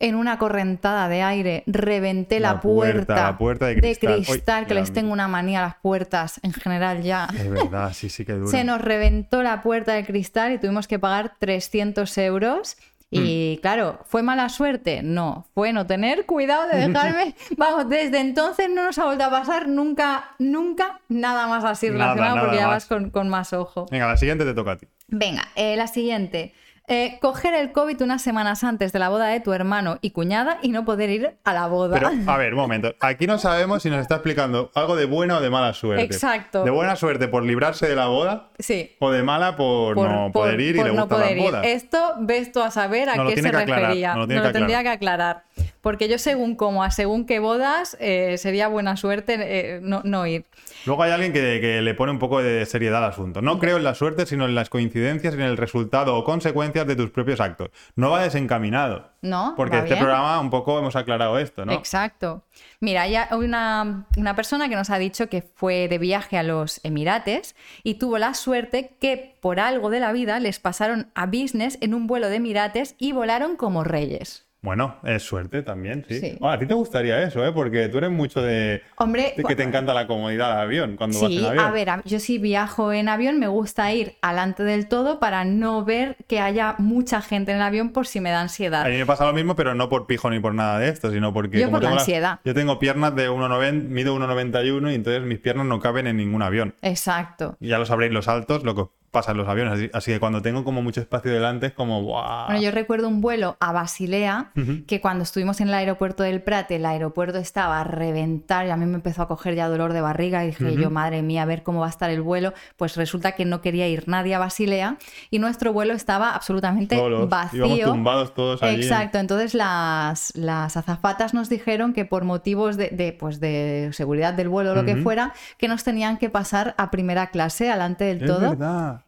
en 0.00 0.14
una 0.14 0.38
correntada 0.38 1.06
de 1.10 1.20
aire, 1.20 1.62
reventé 1.66 2.40
la, 2.40 2.54
La 2.54 2.60
puerta, 2.60 3.14
la 3.14 3.38
puerta 3.38 3.66
de 3.66 3.76
cristal. 3.76 4.24
Uy, 4.26 4.66
que 4.66 4.74
les 4.74 4.92
tengo 4.94 5.12
una 5.12 5.28
manía 5.28 5.60
a 5.60 5.62
las 5.64 5.74
puertas 5.76 6.40
en 6.42 6.54
general 6.54 7.02
ya. 7.02 7.28
Es 7.38 7.50
verdad, 7.50 7.92
sí, 7.92 8.08
sí 8.08 8.24
que 8.24 8.32
duro. 8.32 8.46
Se 8.46 8.64
nos 8.64 8.80
reventó 8.80 9.42
la 9.42 9.60
puerta 9.60 9.92
de 9.92 10.06
cristal 10.06 10.54
y 10.54 10.58
tuvimos 10.58 10.88
que 10.88 10.98
pagar 10.98 11.34
300 11.38 12.16
euros. 12.16 12.78
Y 13.12 13.56
Hmm. 13.58 13.60
claro, 13.60 13.98
¿fue 14.06 14.22
mala 14.22 14.48
suerte? 14.48 15.02
No, 15.02 15.46
fue 15.54 15.72
no 15.72 15.84
tener 15.86 16.26
cuidado 16.26 16.68
de 16.68 16.86
dejarme. 16.86 17.34
Vamos, 17.56 17.88
desde 17.88 18.20
entonces 18.20 18.68
no 18.70 18.84
nos 18.84 18.98
ha 18.98 19.04
vuelto 19.06 19.24
a 19.24 19.30
pasar 19.30 19.66
nunca, 19.68 20.30
nunca 20.38 21.00
nada 21.08 21.48
más 21.48 21.64
así 21.64 21.86
Nada, 21.90 22.14
relacionado 22.14 22.36
nada 22.36 22.46
porque 22.46 22.56
ya 22.58 22.68
vas 22.68 22.86
con, 22.86 23.10
con 23.10 23.28
más 23.28 23.52
ojo. 23.52 23.86
Venga, 23.90 24.06
la 24.06 24.16
siguiente 24.16 24.44
te 24.44 24.54
toca 24.54 24.72
a 24.72 24.76
ti. 24.78 24.86
Venga, 25.08 25.42
eh, 25.56 25.74
la 25.76 25.88
siguiente. 25.88 26.54
Eh, 26.92 27.18
coger 27.20 27.54
el 27.54 27.70
COVID 27.70 28.02
unas 28.02 28.20
semanas 28.20 28.64
antes 28.64 28.92
de 28.92 28.98
la 28.98 29.08
boda 29.10 29.28
de 29.28 29.38
tu 29.38 29.52
hermano 29.52 29.98
y 30.00 30.10
cuñada 30.10 30.58
y 30.60 30.70
no 30.70 30.84
poder 30.84 31.08
ir 31.08 31.36
a 31.44 31.52
la 31.54 31.68
boda. 31.68 31.94
Pero, 31.96 32.10
a 32.26 32.36
ver, 32.36 32.52
un 32.52 32.58
momento. 32.58 32.92
Aquí 32.98 33.28
no 33.28 33.38
sabemos 33.38 33.84
si 33.84 33.90
nos 33.90 34.00
está 34.00 34.16
explicando 34.16 34.72
algo 34.74 34.96
de 34.96 35.04
buena 35.04 35.36
o 35.36 35.40
de 35.40 35.50
mala 35.50 35.72
suerte. 35.72 36.02
Exacto. 36.02 36.64
De 36.64 36.70
buena 36.72 36.96
suerte 36.96 37.28
por 37.28 37.44
librarse 37.44 37.86
de 37.88 37.94
la 37.94 38.08
boda 38.08 38.48
sí. 38.58 38.96
o 38.98 39.12
de 39.12 39.22
mala 39.22 39.54
por, 39.54 39.94
por- 39.94 40.08
no 40.10 40.32
por- 40.32 40.42
poder 40.42 40.60
ir 40.60 40.74
y 40.74 40.82
le 40.82 40.92
no 40.92 41.02
gustan 41.02 41.20
las 41.20 41.30
ir. 41.30 41.38
bodas. 41.38 41.64
Esto 41.64 42.14
ves 42.18 42.50
tú 42.50 42.60
a 42.60 42.72
saber 42.72 43.08
a 43.08 43.12
qué 43.24 43.40
se 43.40 43.46
aclarar, 43.46 43.68
refería. 43.68 44.14
lo 44.16 44.26
que 44.26 44.34
lo 44.34 44.50
tendría 44.50 44.82
que 44.82 44.88
aclarar. 44.88 45.44
Porque 45.80 46.08
yo 46.08 46.18
según 46.18 46.56
como 46.56 46.84
a 46.84 46.90
según 46.90 47.26
qué 47.26 47.38
bodas, 47.38 47.96
eh, 48.00 48.36
sería 48.38 48.68
buena 48.68 48.96
suerte 48.96 49.36
eh, 49.38 49.80
no, 49.82 50.26
ir. 50.26 50.44
Luego 50.86 51.02
hay 51.02 51.12
alguien 51.12 51.32
que, 51.32 51.80
le 51.82 51.94
pone 51.94 52.12
un 52.12 52.18
poco 52.18 52.42
de 52.42 52.64
seriedad 52.66 53.04
al 53.04 53.10
asunto. 53.10 53.42
No 53.42 53.58
creo 53.58 53.76
en 53.76 53.84
la 53.84 53.94
suerte, 53.94 54.26
sino 54.26 54.44
en 54.44 54.54
las 54.54 54.70
coincidencias, 54.70 55.34
en 55.34 55.40
el 55.40 55.56
resultado 55.56 56.16
o 56.16 56.24
consecuencias 56.24 56.86
de 56.86 56.96
tus 56.96 57.10
propios 57.10 57.40
actos. 57.40 57.70
No 57.96 58.10
va 58.10 58.22
desencaminado. 58.22 59.10
No. 59.22 59.54
Porque 59.56 59.78
este 59.78 59.96
programa 59.96 60.40
un 60.40 60.50
poco 60.50 60.78
hemos 60.78 60.96
aclarado 60.96 61.38
esto, 61.38 61.64
¿no? 61.64 61.72
Exacto. 61.72 62.44
Mira, 62.80 63.02
hay 63.02 63.16
una, 63.32 64.06
una 64.16 64.36
persona 64.36 64.68
que 64.68 64.76
nos 64.76 64.90
ha 64.90 64.98
dicho 64.98 65.28
que 65.28 65.42
fue 65.42 65.88
de 65.88 65.98
viaje 65.98 66.38
a 66.38 66.42
los 66.42 66.80
Emirates 66.82 67.54
y 67.82 67.94
tuvo 67.94 68.18
la 68.18 68.34
suerte 68.34 68.96
que 69.00 69.36
por 69.40 69.60
algo 69.60 69.90
de 69.90 70.00
la 70.00 70.12
vida 70.12 70.40
les 70.40 70.58
pasaron 70.58 71.10
a 71.14 71.26
business 71.26 71.78
en 71.80 71.94
un 71.94 72.06
vuelo 72.06 72.28
de 72.28 72.36
Emirates 72.36 72.94
y 72.98 73.12
volaron 73.12 73.56
como 73.56 73.84
reyes. 73.84 74.49
Bueno, 74.62 74.96
es 75.04 75.22
suerte 75.22 75.62
también, 75.62 76.04
sí. 76.06 76.36
a 76.42 76.58
ti 76.58 76.66
te 76.66 76.74
gustaría 76.74 77.22
eso, 77.22 77.44
¿eh? 77.46 77.50
Porque 77.50 77.88
tú 77.88 77.96
eres 77.96 78.10
mucho 78.10 78.42
de, 78.42 78.82
Hombre, 78.96 79.34
que 79.34 79.56
te 79.56 79.62
encanta 79.62 79.94
la 79.94 80.06
comodidad 80.06 80.50
del 80.50 80.58
avión 80.58 80.96
cuando 80.96 81.18
vas 81.18 81.30
en 81.30 81.44
avión. 81.44 81.64
a 81.64 81.70
ver, 81.70 81.88
yo 82.04 82.20
si 82.20 82.36
viajo 82.36 82.92
en 82.92 83.08
avión 83.08 83.38
me 83.38 83.48
gusta 83.48 83.90
ir 83.94 84.16
adelante 84.20 84.62
del 84.62 84.86
todo 84.86 85.18
para 85.18 85.46
no 85.46 85.82
ver 85.86 86.16
que 86.26 86.40
haya 86.40 86.74
mucha 86.76 87.22
gente 87.22 87.52
en 87.52 87.56
el 87.56 87.62
avión 87.62 87.90
por 87.90 88.06
si 88.06 88.20
me 88.20 88.30
da 88.30 88.42
ansiedad. 88.42 88.82
A 88.82 88.88
mí 88.88 88.98
me 88.98 89.06
pasa 89.06 89.24
lo 89.24 89.32
mismo, 89.32 89.56
pero 89.56 89.74
no 89.74 89.88
por 89.88 90.06
pijo 90.06 90.28
ni 90.28 90.40
por 90.40 90.54
nada 90.54 90.78
de 90.78 90.90
esto, 90.90 91.10
sino 91.10 91.32
porque... 91.32 91.58
Yo 91.58 91.70
por 91.70 91.82
la 91.82 91.92
ansiedad. 91.92 92.40
Yo 92.44 92.52
tengo 92.52 92.78
piernas 92.78 93.14
de 93.16 93.30
1,90, 93.30 93.84
mido 93.88 94.14
1,91 94.14 94.92
y 94.92 94.94
entonces 94.94 95.22
mis 95.22 95.38
piernas 95.38 95.64
no 95.66 95.80
caben 95.80 96.06
en 96.06 96.18
ningún 96.18 96.42
avión. 96.42 96.74
Exacto. 96.82 97.56
Y 97.60 97.68
ya 97.68 97.78
lo 97.78 97.86
sabréis 97.86 98.12
los 98.12 98.28
altos, 98.28 98.62
lo 98.62 98.74
que 98.74 98.99
pasan 99.10 99.36
los 99.36 99.48
aviones. 99.48 99.90
Así, 99.92 100.12
que 100.12 100.20
cuando 100.20 100.42
tengo 100.42 100.64
como 100.64 100.82
mucho 100.82 101.00
espacio 101.00 101.32
delante 101.32 101.66
es 101.66 101.72
como 101.72 102.02
Bueno, 102.02 102.60
yo 102.60 102.70
recuerdo 102.70 103.08
un 103.08 103.20
vuelo 103.20 103.56
a 103.60 103.72
Basilea 103.72 104.52
que 104.86 105.00
cuando 105.00 105.24
estuvimos 105.24 105.60
en 105.60 105.68
el 105.68 105.74
aeropuerto 105.74 106.22
del 106.22 106.42
Prat, 106.42 106.70
el 106.70 106.86
aeropuerto 106.86 107.38
estaba 107.38 107.80
a 107.80 107.84
reventar 107.84 108.66
y 108.66 108.70
a 108.70 108.76
mí 108.76 108.86
me 108.86 108.96
empezó 108.96 109.22
a 109.22 109.28
coger 109.28 109.54
ya 109.54 109.68
dolor 109.68 109.92
de 109.92 110.00
barriga 110.00 110.44
y 110.44 110.48
dije 110.48 110.76
yo, 110.76 110.90
madre 110.90 111.22
mía, 111.22 111.42
a 111.42 111.46
ver 111.46 111.62
cómo 111.62 111.80
va 111.80 111.86
a 111.86 111.90
estar 111.90 112.10
el 112.10 112.22
vuelo. 112.22 112.52
Pues 112.76 112.96
resulta 112.96 113.32
que 113.32 113.44
no 113.44 113.60
quería 113.60 113.88
ir 113.88 114.08
nadie 114.08 114.34
a 114.34 114.38
Basilea 114.38 114.96
y 115.30 115.38
nuestro 115.38 115.72
vuelo 115.72 115.94
estaba 115.94 116.34
absolutamente 116.34 117.00
vacío. 117.26 117.86
tumbados 117.86 118.34
todos 118.34 118.62
allí. 118.62 118.82
Exacto, 118.82 119.18
entonces 119.18 119.54
las, 119.54 120.36
las 120.36 120.76
azafatas 120.76 121.34
nos 121.34 121.48
dijeron 121.48 121.92
que 121.92 122.04
por 122.04 122.24
motivos 122.24 122.76
de, 122.76 123.16
pues 123.18 123.40
de 123.40 123.90
seguridad 123.92 124.34
del 124.34 124.48
vuelo 124.48 124.72
o 124.72 124.74
lo 124.74 124.84
que 124.84 124.96
fuera, 124.96 125.32
que 125.58 125.68
nos 125.68 125.84
tenían 125.84 126.18
que 126.18 126.30
pasar 126.30 126.74
a 126.78 126.90
primera 126.90 127.28
clase, 127.28 127.70
alante 127.70 128.04
del 128.04 128.26
todo. 128.26 128.56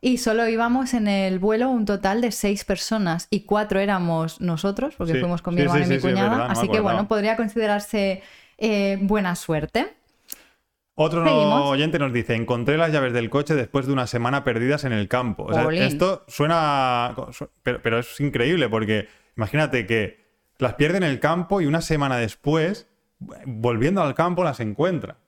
Y 0.05 0.19
solo 0.19 0.49
íbamos 0.49 0.95
en 0.95 1.07
el 1.07 1.39
vuelo 1.39 1.71
un 1.71 1.85
total 1.85 2.21
de 2.21 2.33
seis 2.33 2.65
personas 2.65 3.29
y 3.31 3.43
cuatro 3.43 3.79
éramos 3.79 4.41
nosotros, 4.41 4.97
porque 4.99 5.15
fuimos 5.15 5.43
con 5.43 5.55
mi 5.55 5.61
hermano 5.61 5.87
y 5.87 5.89
mi 5.89 6.01
cuñada. 6.01 6.47
así 6.47 6.69
que 6.69 6.81
bueno, 6.81 7.07
podría 7.07 7.37
considerarse 7.37 8.21
eh, 8.59 8.99
buena 9.01 9.37
suerte. 9.37 9.95
Otro 10.97 11.23
oyente 11.69 12.01
nos 12.01 12.13
dice, 12.13 12.35
encontré 12.35 12.77
las 12.77 12.91
llaves 12.91 13.13
del 13.13 13.31
coche 13.31 13.55
después 13.55 13.87
de 13.87 13.93
una 13.93 14.09
semana 14.09 14.43
perdidas 14.43 14.83
en 14.83 14.93
el 14.93 15.07
campo. 15.07 15.49
esto 15.71 16.25
suena, 16.27 17.15
pero, 17.63 17.81
pero, 17.81 18.01
es 18.01 18.21
increíble 18.21 18.69
porque 18.69 19.07
imagínate 19.37 19.87
que 19.87 20.21
las 20.59 20.75
pierde 20.75 20.97
en 20.97 21.05
el 21.05 21.21
campo 21.21 21.61
y 21.61 21.67
una 21.67 21.81
semana 21.81 22.17
después, 22.17 22.89
volviendo 23.47 24.03
al 24.03 24.15
campo, 24.15 24.43
las 24.43 24.59
encuentra 24.59 25.19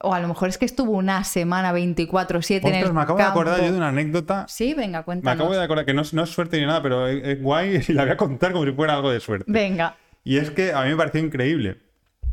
o 0.00 0.12
a 0.12 0.20
lo 0.20 0.28
mejor 0.28 0.48
es 0.48 0.58
que 0.58 0.64
estuvo 0.64 0.92
una 0.92 1.24
semana 1.24 1.72
24-7 1.72 2.64
en 2.64 2.74
el 2.74 2.92
me 2.92 3.00
acabo 3.00 3.18
de 3.18 3.24
acordar 3.24 3.60
yo 3.60 3.72
de 3.72 3.78
una 3.78 3.88
anécdota. 3.88 4.46
Sí, 4.48 4.74
venga, 4.74 5.02
cuéntanos. 5.02 5.36
Me 5.36 5.42
acabo 5.42 5.56
de 5.56 5.64
acordar 5.64 5.86
que 5.86 5.94
no, 5.94 6.02
no 6.12 6.22
es 6.22 6.30
suerte 6.30 6.58
ni 6.58 6.66
nada, 6.66 6.82
pero 6.82 7.06
es, 7.06 7.40
guay 7.40 7.82
y 7.88 7.92
la 7.92 8.02
voy 8.02 8.12
a 8.12 8.16
contar 8.16 8.52
como 8.52 8.64
si 8.64 8.72
fuera 8.72 8.94
algo 8.94 9.10
de 9.10 9.20
suerte. 9.20 9.50
Venga. 9.50 9.96
Y 10.22 10.38
es 10.38 10.50
que 10.50 10.72
a 10.72 10.82
mí 10.82 10.90
me 10.90 10.96
pareció 10.96 11.20
increíble. 11.20 11.80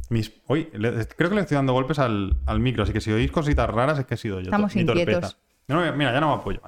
Mis... 0.10 0.32
Uy, 0.48 0.66
creo 0.66 1.30
que 1.30 1.36
le 1.36 1.42
estoy 1.42 1.56
dando 1.56 1.74
golpes 1.74 2.00
al, 2.00 2.36
micro, 2.60 2.84
así 2.84 2.92
que 2.92 3.02
si 3.02 3.12
oís 3.12 3.32
cositas 3.32 3.70
raras 3.70 4.00
es 4.00 4.06
que 4.06 4.16
he 4.16 4.18
sido 4.18 4.40
yo. 4.40 4.46
Estamos 4.46 4.76
inquietos. 4.76 5.38
mira, 5.68 6.12
ya 6.12 6.20
no 6.20 6.36
me 6.36 6.42
apoyo. 6.42 6.62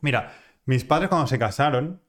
Mira, 0.00 0.32
mis 0.64 0.84
padres 0.84 1.08
cuando 1.08 1.26
se 1.26 1.38
casaron, 1.38 2.00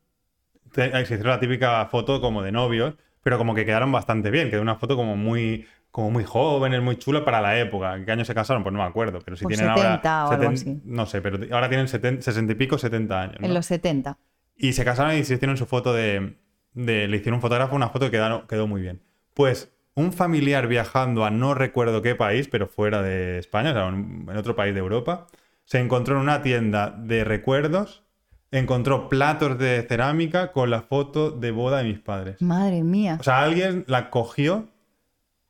se 0.74 0.88
hicieron 1.02 1.28
la 1.28 1.40
típica 1.40 1.86
foto 1.88 2.22
como 2.22 2.42
de 2.44 2.52
novios, 2.52 2.96
pero 3.24 3.38
como 3.38 3.56
que 3.56 3.66
quedaron 3.66 3.92
bastante 3.92 4.32
bien. 4.32 4.50
Quedó 4.50 4.62
una 4.62 4.76
foto 4.76 4.96
como 4.96 5.16
muy 5.16 5.66
como 5.92 6.12
muy 6.12 6.24
jóvenes, 6.24 6.82
muy 6.82 6.98
chulo 6.98 7.26
para 7.26 7.42
la 7.42 7.60
época. 7.60 7.96
¿En 7.96 8.06
qué 8.06 8.12
año 8.12 8.26
se 8.26 8.36
casaron? 8.36 8.64
Pues 8.64 8.74
no 8.74 8.80
me 8.80 8.86
acuerdo, 8.86 9.20
pero 9.24 9.36
si 9.36 9.44
pues 9.44 9.58
tienen 9.58 9.76
70 9.76 10.22
ahora. 10.22 10.38
O 10.38 10.42
algo 10.42 10.54
así. 10.54 10.82
No 10.86 11.06
sé, 11.06 11.22
pero 11.22 11.40
ahora 11.54 11.70
tienen 11.70 11.88
60 11.88 12.52
y 12.52 12.56
pico, 12.56 12.78
70 12.78 13.22
años. 13.22 13.38
En 13.40 13.54
los 13.54 13.66
70. 13.66 14.18
Y 14.56 14.74
se 14.74 14.86
casaron 14.86 15.16
y 15.16 15.24
se 15.24 15.36
hicieron 15.36 15.58
su 15.58 15.66
foto 15.66 15.94
de, 15.94 16.38
Le 16.74 17.16
hicieron 17.16 17.36
un 17.36 17.42
fotógrafo 17.42 17.76
una 17.76 17.90
foto 17.90 18.06
que 18.06 18.12
quedó, 18.12 18.46
quedó 18.48 18.68
muy 18.68 18.82
bien. 18.82 19.02
Pues 19.34 19.72
un 19.96 20.14
familiar 20.14 20.68
viajando 20.68 21.26
a 21.26 21.32
no 21.32 21.54
recuerdo 21.54 22.02
qué 22.02 22.16
país, 22.16 22.48
pero 22.48 22.68
fuera 22.68 23.02
de 23.02 23.40
España, 23.40 23.72
o 23.72 23.74
sea, 23.74 23.88
en 23.88 24.38
otro 24.38 24.56
país 24.56 24.74
de 24.74 24.80
Europa, 24.80 25.28
se 25.66 25.80
encontró 25.80 26.16
en 26.16 26.22
una 26.22 26.42
tienda 26.42 26.92
de 26.92 27.24
recuerdos 27.24 28.04
encontró 28.52 29.10
platos 29.10 29.58
de 29.58 29.86
cerámica 29.88 30.52
con 30.52 30.70
la 30.70 30.82
foto 30.82 31.32
de 31.32 31.52
boda 31.52 31.80
de 31.80 31.84
mis 31.86 32.00
padres. 32.00 32.42
Madre 32.42 32.84
mía. 32.84 33.18
O 33.20 33.24
sea, 33.24 33.44
alguien 33.44 33.84
la 33.88 34.10
cogió 34.10 34.70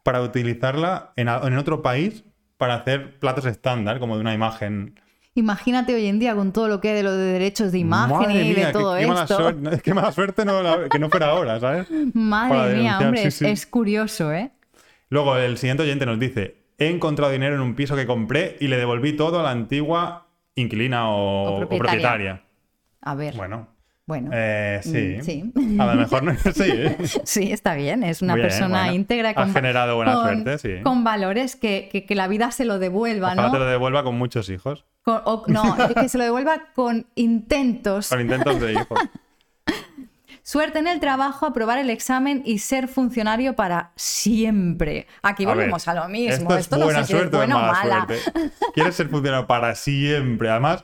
para 0.03 0.21
utilizarla 0.21 1.13
en, 1.15 1.27
otro 1.29 1.81
país 1.81 2.23
para 2.57 2.75
hacer 2.75 3.19
platos 3.19 3.45
estándar, 3.45 3.99
como 3.99 4.15
de 4.15 4.21
una 4.21 4.33
imagen. 4.33 4.99
Imagínate 5.35 5.93
hoy 5.93 6.07
en 6.07 6.19
día 6.19 6.35
con 6.35 6.51
todo 6.51 6.67
lo 6.67 6.81
que 6.81 6.89
hay 6.89 6.95
de 6.95 7.03
lo 7.03 7.15
de 7.15 7.33
derechos 7.33 7.71
de 7.71 7.79
imagen 7.79 8.31
y 8.31 8.53
de 8.53 8.71
todo 8.71 8.97
esto. 8.97 9.13
Mala 9.13 9.27
suerte, 9.27 9.75
es 9.75 9.81
que 9.81 9.93
mala 9.93 10.11
suerte 10.11 10.43
que 10.91 10.99
no 10.99 11.09
fuera 11.09 11.27
ahora, 11.27 11.59
¿sabes? 11.59 11.87
Madre 12.13 12.77
mía, 12.77 12.99
hombre, 12.99 13.23
es 13.25 13.65
curioso, 13.65 14.33
¿eh? 14.33 14.51
Luego 15.09 15.37
el 15.37 15.57
siguiente 15.57 15.83
oyente 15.83 16.05
nos 16.05 16.19
dice, 16.19 16.57
he 16.77 16.87
encontrado 16.87 17.31
dinero 17.31 17.55
en 17.55 17.61
un 17.61 17.75
piso 17.75 17.95
que 17.95 18.05
compré 18.05 18.57
y 18.59 18.67
le 18.67 18.77
devolví 18.77 19.15
todo 19.15 19.39
a 19.39 19.43
la 19.43 19.51
antigua 19.51 20.27
inquilina 20.55 21.09
o, 21.09 21.67
propietaria. 21.67 22.43
A 23.01 23.15
ver. 23.15 23.35
Bueno, 23.35 23.67
bueno, 24.09 24.31
eh, 24.33 24.81
mm, 24.83 25.21
sí. 25.21 25.53
A 25.77 25.85
lo 25.85 25.93
mejor 25.93 26.23
no 26.23 26.35
sí. 26.35 26.71
sí, 27.23 27.51
está 27.51 27.75
bien. 27.75 28.03
Es 28.03 28.23
una 28.23 28.33
persona 28.33 28.91
íntegra. 28.91 29.35
Con, 29.35 29.51
ha 29.51 29.53
generado 29.53 29.97
buena 29.97 30.15
suerte, 30.23 30.57
sí. 30.57 30.81
Con 30.83 31.03
valores 31.03 31.55
que, 31.55 31.89
que, 32.07 32.15
la 32.15 32.27
vida 32.27 32.49
se 32.49 32.65
lo 32.65 32.79
devuelva, 32.79 33.35
¿no? 33.35 33.51
te 33.51 33.59
lo 33.59 33.65
devuelva 33.65 34.03
con 34.03 34.17
muchos 34.17 34.49
hijos. 34.49 34.83
no, 35.05 35.77
que 36.01 36.09
se 36.09 36.17
lo 36.17 36.23
devuelva 36.23 36.73
con 36.73 37.05
intentos. 37.13 38.09
Con 38.09 38.21
intentos 38.21 38.59
de 38.59 38.73
hijos. 38.73 38.99
Suerte 40.41 40.79
en 40.79 40.87
el 40.87 40.99
trabajo, 40.99 41.45
aprobar 41.45 41.77
el 41.77 41.91
examen 41.91 42.41
y 42.43 42.57
ser 42.57 42.87
funcionario 42.87 43.55
para 43.55 43.91
siempre. 43.95 45.05
Aquí 45.21 45.45
volvemos 45.45 45.87
a, 45.87 45.93
lo 45.93 46.09
mismo. 46.09 46.51
Esto, 46.55 46.77
es 46.77 46.83
buena 46.83 47.03
suerte 47.03 47.37
o 47.37 47.47
mala. 47.47 48.07
Suerte. 48.07 48.51
Quieres 48.73 48.95
ser 48.95 49.09
funcionario 49.09 49.45
para 49.45 49.75
siempre. 49.75 50.49
Además, 50.49 50.83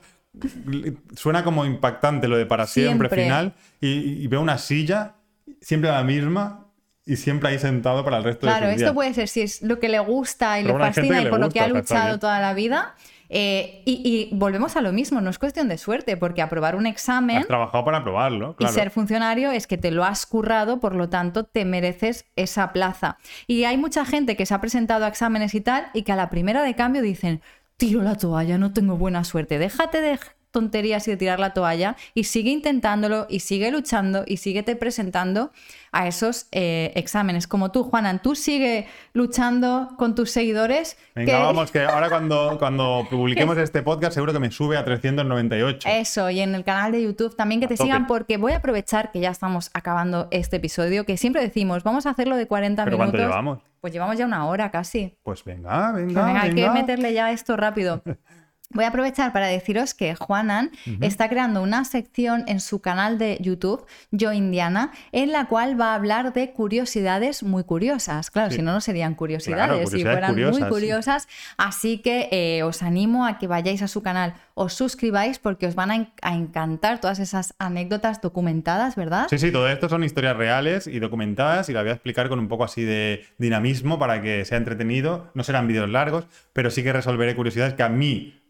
suena 1.16 1.44
como 1.44 1.66
impactante 1.66 2.28
lo 2.28 2.38
de 2.38 2.46
para 2.46 2.68
siempre, 2.68 3.10
final, 3.10 3.56
y, 3.82 4.28
veo 4.28 4.42
una 4.42 4.58
silla, 4.58 5.16
siempre 5.62 5.90
la 5.90 6.04
misma, 6.04 6.68
y 7.06 7.18
siempre 7.18 7.50
ahí 7.50 7.60
sentado 7.60 8.04
para 8.04 8.18
el 8.18 8.24
resto 8.24 8.48
de 8.48 8.54
su 8.54 8.58
Claro, 8.58 8.72
esto 8.72 8.94
puede 8.94 9.14
ser 9.14 9.28
si 9.28 9.42
es 9.42 9.62
lo 9.62 9.80
que 9.80 9.90
le 9.90 10.00
gusta 10.00 10.60
y 10.60 10.64
le 10.64 10.74
fascina 10.74 11.22
y 11.22 11.28
por 11.28 11.40
lo 11.40 11.50
que 11.50 11.60
ha 11.60 11.68
luchado 11.68 12.20
toda 12.20 12.40
la 12.40 12.54
vida. 12.54 12.96
Eh, 13.30 13.82
y, 13.86 14.30
volvemos 14.34 14.76
a 14.76 14.82
lo 14.82 14.92
mismo, 14.92 15.22
no 15.22 15.30
es 15.30 15.40
cuestión 15.40 15.68
de 15.68 15.78
suerte, 15.78 16.18
porque 16.18 16.42
aprobar 16.42 16.76
un 16.76 16.86
examen. 16.86 17.38
Has 17.38 17.48
trabajado 17.48 17.84
para 17.84 17.98
aprobarlo. 18.00 18.56
Y 18.60 18.68
ser 18.68 18.92
funcionario 18.92 19.52
es 19.52 19.68
que 19.68 19.78
te 19.78 19.92
lo 19.92 20.04
has 20.04 20.26
currado, 20.26 20.80
por 20.80 20.96
lo 20.96 21.10
tanto 21.10 21.44
te 21.46 21.66
mereces 21.66 22.26
esa 22.36 22.72
plaza. 22.72 23.18
Y 23.48 23.64
hay 23.64 23.78
mucha 23.78 24.06
gente 24.06 24.36
que 24.36 24.46
se 24.46 24.54
ha 24.54 24.62
presentado 24.62 25.06
a 25.06 25.08
exámenes 25.08 25.56
y 25.56 25.62
tal, 25.62 25.88
y 25.94 26.04
que 26.04 26.12
a 26.12 26.16
la 26.16 26.30
primera 26.30 26.64
de 26.64 26.76
cambio 26.76 27.02
dicen: 27.02 27.42
tiro 27.78 28.02
la 28.02 28.16
toalla, 28.16 28.58
no 28.58 28.74
tengo 28.74 28.98
buena 28.98 29.24
suerte. 29.24 29.60
Déjate 29.60 30.02
de 30.02 30.20
tonterías 30.56 31.06
y 31.10 31.12
de 31.12 31.18
tirar 31.18 31.38
la 31.38 31.52
toalla 31.54 31.98
y 32.14 32.24
sigue 32.24 32.50
intentándolo 32.50 33.28
y 33.30 33.42
sigue 33.42 33.70
luchando 33.72 34.24
y 34.26 34.38
síguete 34.38 34.78
presentando 34.78 35.52
a 35.92 36.08
esos 36.08 36.48
eh, 36.54 36.94
exámenes. 36.96 37.46
Como 37.46 37.72
tú, 37.72 37.84
Juanan, 37.84 38.22
tú 38.22 38.36
sigue 38.36 38.88
luchando 39.12 39.90
con 39.98 40.16
tus 40.16 40.32
seguidores. 40.32 40.98
Venga, 41.14 41.40
vamos, 41.40 41.72
que 41.72 41.82
ahora 41.84 42.08
cuando, 42.08 42.56
cuando 42.60 43.06
publiquemos 43.10 43.58
este 43.58 43.84
podcast 43.84 44.14
seguro 44.14 44.32
que 44.32 44.40
me 44.40 44.50
sube 44.50 44.78
a 44.78 44.86
398. 44.86 45.90
Eso, 45.90 46.30
y 46.30 46.40
en 46.40 46.56
el 46.56 46.64
canal 46.64 46.94
de 46.94 47.04
YouTube 47.04 47.36
también 47.36 47.60
que 47.60 47.68
te 47.68 47.76
sigan 47.76 48.08
porque 48.08 48.38
voy 48.38 48.54
a 48.54 48.58
aprovechar 48.58 49.12
que 49.12 49.20
ya 49.20 49.32
estamos 49.32 49.72
acabando 49.74 50.30
este 50.32 50.56
episodio, 50.56 51.06
que 51.06 51.18
siempre 51.18 51.42
decimos, 51.42 51.84
vamos 51.84 52.06
a 52.06 52.12
hacerlo 52.12 52.38
de 52.38 52.48
40 52.48 52.82
¿Pero 52.86 52.98
minutos. 52.98 53.12
¿Cuánto 53.12 53.28
llevamos? 53.28 53.60
Pues 53.82 53.92
llevamos 53.92 54.18
ya 54.18 54.26
una 54.26 54.48
hora 54.48 54.72
casi. 54.72 55.18
Pues 55.22 55.44
venga, 55.44 55.92
venga. 55.92 56.26
venga, 56.26 56.42
hay 56.44 56.56
que 56.56 56.70
meterle 56.70 57.14
ya 57.14 57.32
esto 57.32 57.58
rápido. 57.58 58.02
Voy 58.76 58.84
a 58.84 58.90
aprovechar 58.90 59.32
para 59.32 59.48
deciros 59.48 59.94
que 59.94 60.16
Juanan 60.16 60.70
está 61.00 61.30
creando 61.30 61.64
una 61.64 61.86
sección 61.86 62.44
en 62.48 62.60
su 62.60 62.82
canal 62.82 63.18
de 63.18 63.38
YouTube, 63.40 63.86
Yo 64.12 64.34
Indiana, 64.34 64.92
en 65.14 65.32
la 65.32 65.46
cual 65.46 65.80
va 65.80 65.94
a 65.94 65.96
hablar 65.96 66.34
de 66.34 66.52
curiosidades 66.52 67.42
muy 67.42 67.64
curiosas. 67.64 68.30
Claro, 68.30 68.52
si 68.52 68.62
no, 68.62 68.74
no 68.74 68.82
serían 68.82 69.16
curiosidades, 69.16 69.92
si 69.92 70.02
fueran 70.04 70.36
muy 70.36 70.62
curiosas. 70.64 71.30
Así 71.56 72.00
que 72.00 72.28
eh, 72.34 72.64
os 72.64 72.84
animo 72.84 73.26
a 73.26 73.38
que 73.38 73.48
vayáis 73.48 73.82
a 73.82 73.88
su 73.88 74.04
canal, 74.04 74.34
os 74.56 74.74
suscribáis 74.74 75.40
porque 75.40 75.68
os 75.68 75.76
van 75.76 75.92
a, 75.92 76.36
encantar 76.36 77.00
todas 77.00 77.20
esas 77.20 77.54
anécdotas 77.60 78.20
documentadas, 78.20 78.98
¿verdad? 78.98 79.28
Sí, 79.30 79.38
sí, 79.38 79.54
todo 79.54 79.70
esto 79.70 79.88
son 79.88 80.04
historias 80.04 80.36
reales 80.36 80.88
y 80.88 81.00
documentadas 81.00 81.70
y 81.70 81.74
la 81.74 81.82
voy 81.82 81.92
a 81.92 81.94
explicar 81.94 82.28
con 82.28 82.40
un 82.40 82.50
poco 82.50 82.66
así 82.66 82.84
de 82.84 83.26
dinamismo 83.38 83.98
para 84.00 84.22
que 84.22 84.44
sea 84.44 84.58
entretenido. 84.58 85.32
No 85.34 85.46
serán 85.46 85.66
vídeos 85.66 85.90
largos, 85.90 86.28
pero 86.52 86.70
sí 86.72 86.84
que 86.84 86.92
resolveré 86.92 87.38
curiosidades 87.38 87.74
que 87.74 87.84
a 87.84 87.90
mí 87.90 88.42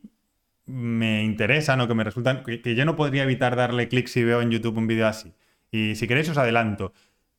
me 0.65 1.23
interesan 1.23 1.81
o 1.81 1.87
que 1.87 1.93
me 1.93 2.03
resultan, 2.03 2.43
que, 2.43 2.75
yo 2.75 2.85
no 2.85 2.95
podría 2.95 3.23
evitar 3.23 3.55
darle 3.55 3.87
clic 3.87 4.07
si 4.07 4.23
veo 4.23 4.41
en 4.41 4.51
YouTube 4.51 4.77
un 4.77 4.87
vídeo 4.87 5.07
así. 5.07 5.33
Y 5.71 5.95
si 5.95 6.07
queréis 6.07 6.29
os 6.29 6.37
adelanto 6.37 6.93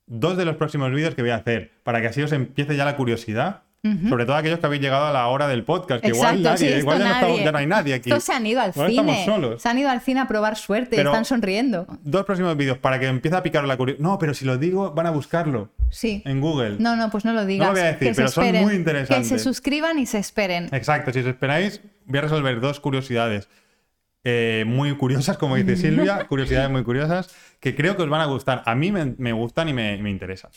dos 0.07 0.37
de 0.37 0.45
los 0.45 0.57
próximos 0.57 0.91
vídeos 0.93 1.15
que 1.15 1.23
voy 1.23 1.33
a 1.33 1.37
hacer 1.37 1.73
para 1.83 2.01
que 2.01 2.09
así 2.09 2.23
os 2.23 2.33
empiece 2.33 2.77
ya 2.77 2.85
la 2.85 2.97
curiosidad. 2.97 3.65
Sobre 4.09 4.25
todo 4.27 4.37
aquellos 4.37 4.59
que 4.59 4.67
habéis 4.67 4.83
llegado 4.83 5.07
a 5.07 5.13
la 5.13 5.29
hora 5.29 5.47
del 5.47 5.63
podcast, 5.63 6.03
que 6.03 6.09
igual, 6.09 6.43
nadie, 6.43 6.79
igual 6.79 6.99
ya, 6.99 7.53
No 7.53 7.59
hay 7.59 7.67
nadie 7.67 7.95
aquí. 7.95 8.11
Estos 8.11 8.25
se 8.25 8.33
han 8.33 8.45
ido 8.45 8.61
al 8.61 8.73
cine. 8.73 9.25
Solos. 9.25 9.63
Se 9.63 9.69
han 9.69 9.79
ido 9.79 9.89
al 9.89 10.01
cine 10.01 10.21
a 10.21 10.29
probar 10.29 10.57
suerte, 10.57 10.97
están 10.97 11.25
sonriendo. 11.25 11.87
Dos 12.03 12.25
próximos 12.25 12.57
vídeos 12.57 12.79
para 12.79 12.99
que 12.99 13.07
empiece 13.07 13.37
a 13.37 13.43
picar 13.43 13.65
la 13.65 13.77
curiosidad. 13.77 14.03
No, 14.03 14.19
pero 14.19 14.35
si 14.35 14.45
lo 14.45 14.59
digo, 14.59 14.93
van 14.93 15.07
a 15.07 15.11
buscarlo. 15.11 15.71
Sí. 15.91 16.23
En 16.25 16.41
Google. 16.41 16.77
No, 16.79 16.97
no, 16.97 17.11
pues 17.11 17.25
no 17.25 17.33
lo 17.33 17.47
digas. 17.47 17.69
No 17.69 17.75
lo 17.75 17.81
voy 17.81 17.89
a 17.89 17.93
decir, 17.93 18.13
pero 18.17 18.29
son 18.29 18.53
muy 18.57 18.75
interesantes. 18.75 19.31
Que 19.31 19.39
se 19.39 19.45
suscriban 19.45 19.99
y 19.99 20.07
se 20.07 20.19
esperen. 20.19 20.69
Exacto, 20.73 21.13
si 21.13 21.21
os 21.21 21.27
esperáis, 21.27 21.81
voy 22.07 22.19
a 22.19 22.23
resolver 22.23 22.61
dos 22.61 22.81
curiosidades. 22.81 23.49
Eh, 24.29 24.65
muy 24.67 24.97
curiosas, 24.97 25.39
como 25.39 25.55
dice 25.55 25.77
Silvia, 25.77 26.25
curiosidades 26.25 26.69
muy 26.69 26.83
curiosas, 26.83 27.33
que 27.61 27.77
creo 27.77 27.97
que 27.97 28.03
os 28.03 28.09
van 28.09 28.23
a 28.23 28.25
gustar. 28.25 28.65
A 28.67 28.75
mí 28.75 28.91
me, 28.91 29.33
gustan 29.33 29.69
y 29.69 29.73
me, 29.73 29.99
me, 29.99 30.11
interesan. 30.11 30.51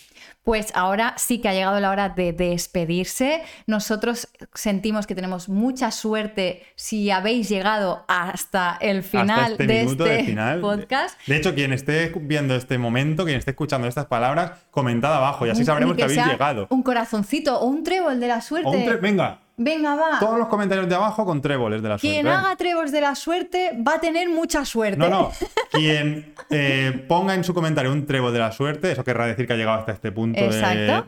Pues 0.43 0.71
ahora 0.73 1.13
sí 1.17 1.39
que 1.39 1.49
ha 1.49 1.53
llegado 1.53 1.79
la 1.79 1.91
hora 1.91 2.09
de 2.09 2.33
despedirse. 2.33 3.43
Nosotros 3.67 4.29
sentimos 4.53 5.05
que 5.05 5.15
tenemos 5.15 5.49
mucha 5.49 5.91
suerte 5.91 6.63
si 6.75 7.11
habéis 7.11 7.49
llegado 7.49 8.05
hasta 8.07 8.77
el 8.79 9.03
final 9.03 9.51
este 9.53 9.67
de 9.67 9.81
este 9.83 10.37
podcast. 10.61 11.19
De, 11.27 11.37
hecho, 11.37 11.53
quien 11.53 11.73
esté 11.73 12.11
viendo 12.21 12.55
este 12.55 12.77
momento, 12.77 13.25
quien 13.25 13.37
esté 13.37 13.51
escuchando 13.51 13.87
estas 13.87 14.05
palabras, 14.05 14.51
comentad 14.71 15.13
abajo 15.13 15.45
y 15.45 15.49
así 15.49 15.65
sabremos 15.65 15.95
que, 15.95 16.03
habéis 16.03 16.25
llegado. 16.25 16.67
Un 16.69 16.83
corazoncito 16.83 17.59
o 17.59 17.65
un 17.65 17.83
trébol 17.83 18.19
de 18.19 18.27
la 18.27 18.41
suerte. 18.41 18.97
Venga, 19.01 19.39
Venga, 19.61 19.93
va. 19.93 20.19
Todos 20.19 20.39
los 20.39 20.47
comentarios 20.47 20.87
de 20.87 20.95
abajo 20.95 21.25
con 21.25 21.41
tréboles 21.41 21.81
de 21.81 21.89
la 21.89 21.97
suerte. 21.97 22.15
Quien 22.15 22.27
haga 22.27 22.55
tréboles 22.55 22.93
de 22.93 23.01
la 23.01 23.13
suerte 23.13 23.77
va 23.85 23.95
a 23.95 23.99
tener 23.99 24.29
mucha 24.29 24.63
suerte. 24.63 24.97
No, 24.97 25.09
no. 25.09 25.31
Quien 25.71 26.33
eh, 26.49 27.05
ponga 27.09 27.35
en 27.35 27.43
su 27.43 27.53
comentario 27.53 27.91
un 27.91 28.05
trébol 28.05 28.31
de 28.31 28.39
la 28.39 28.53
suerte, 28.53 28.93
eso 28.93 29.03
querrá 29.03 29.27
decir 29.27 29.45
que 29.45 29.53
ha 29.53 29.57
llegado 29.57 29.79
hasta 29.79 29.91
este 29.91 30.13
punto 30.13 30.39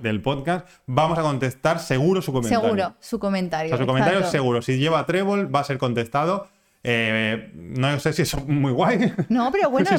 del 0.01 0.21
podcast, 0.21 0.67
vamos 0.85 1.17
a 1.17 1.21
contestar 1.21 1.79
seguro 1.79 2.21
su 2.21 2.33
comentario. 2.33 2.61
Seguro, 2.61 2.95
su 2.99 3.19
comentario. 3.19 3.73
O 3.73 3.77
sea, 3.77 3.85
su 3.85 3.87
comentario 3.87 4.23
seguro. 4.25 4.61
Si 4.61 4.77
lleva 4.77 5.05
trébol, 5.05 5.53
va 5.53 5.61
a 5.61 5.63
ser 5.63 5.77
contestado. 5.77 6.49
Eh, 6.83 7.51
no 7.53 7.99
sé 7.99 8.11
si 8.11 8.23
es 8.23 8.35
muy 8.47 8.73
guay. 8.73 9.13
No, 9.29 9.49
pero 9.51 9.69
bueno, 9.71 9.89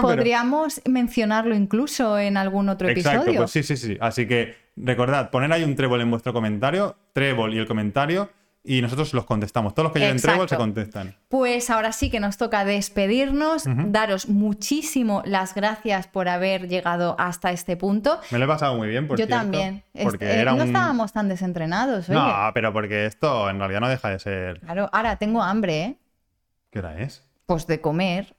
podríamos 0.00 0.80
mencionarlo 0.88 1.54
incluso 1.54 2.18
en 2.18 2.38
algún 2.38 2.70
otro 2.70 2.88
Exacto, 2.88 3.22
episodio. 3.22 3.40
Pues 3.40 3.50
sí, 3.50 3.62
sí, 3.62 3.76
sí. 3.76 3.98
Así 4.00 4.26
que 4.26 4.54
recordad, 4.82 5.30
poner 5.30 5.52
ahí 5.52 5.64
un 5.64 5.74
trébol 5.74 6.00
en 6.00 6.10
vuestro 6.10 6.32
comentario, 6.32 6.96
trébol 7.12 7.54
y 7.54 7.58
el 7.58 7.66
comentario, 7.66 8.30
y 8.62 8.82
nosotros 8.82 9.14
los 9.14 9.24
contestamos. 9.24 9.74
Todos 9.74 9.84
los 9.84 9.92
que 9.92 10.00
lleven 10.00 10.20
trébol 10.20 10.48
se 10.48 10.56
contestan. 10.56 11.16
Pues 11.28 11.70
ahora 11.70 11.92
sí 11.92 12.10
que 12.10 12.20
nos 12.20 12.36
toca 12.36 12.64
despedirnos, 12.64 13.64
daros 13.66 14.28
muchísimo 14.28 15.22
las 15.24 15.54
gracias 15.54 16.06
por 16.06 16.28
haber 16.28 16.68
llegado 16.68 17.16
hasta 17.18 17.52
este 17.52 17.76
punto. 17.76 18.20
Me 18.30 18.38
lo 18.38 18.44
he 18.44 18.48
pasado 18.48 18.76
muy 18.76 18.88
bien, 18.88 19.08
por 19.08 19.18
Yo 19.18 19.26
también. 19.26 19.82
Porque 20.02 20.44
no 20.44 20.62
estábamos 20.62 21.12
tan 21.12 21.28
desentrenados. 21.28 22.08
No, 22.08 22.50
pero 22.52 22.72
porque 22.72 23.06
esto 23.06 23.48
en 23.48 23.58
realidad 23.58 23.80
no 23.80 23.88
deja 23.88 24.10
de 24.10 24.18
ser. 24.18 24.60
Claro, 24.60 24.90
ahora 24.92 25.16
tengo 25.16 25.42
hambre, 25.42 25.82
¿eh? 25.82 25.96
¿Qué 26.70 26.80
hora 26.80 27.00
es? 27.00 27.26
Pues 27.46 27.66
de 27.66 27.80
comer. 27.80 28.36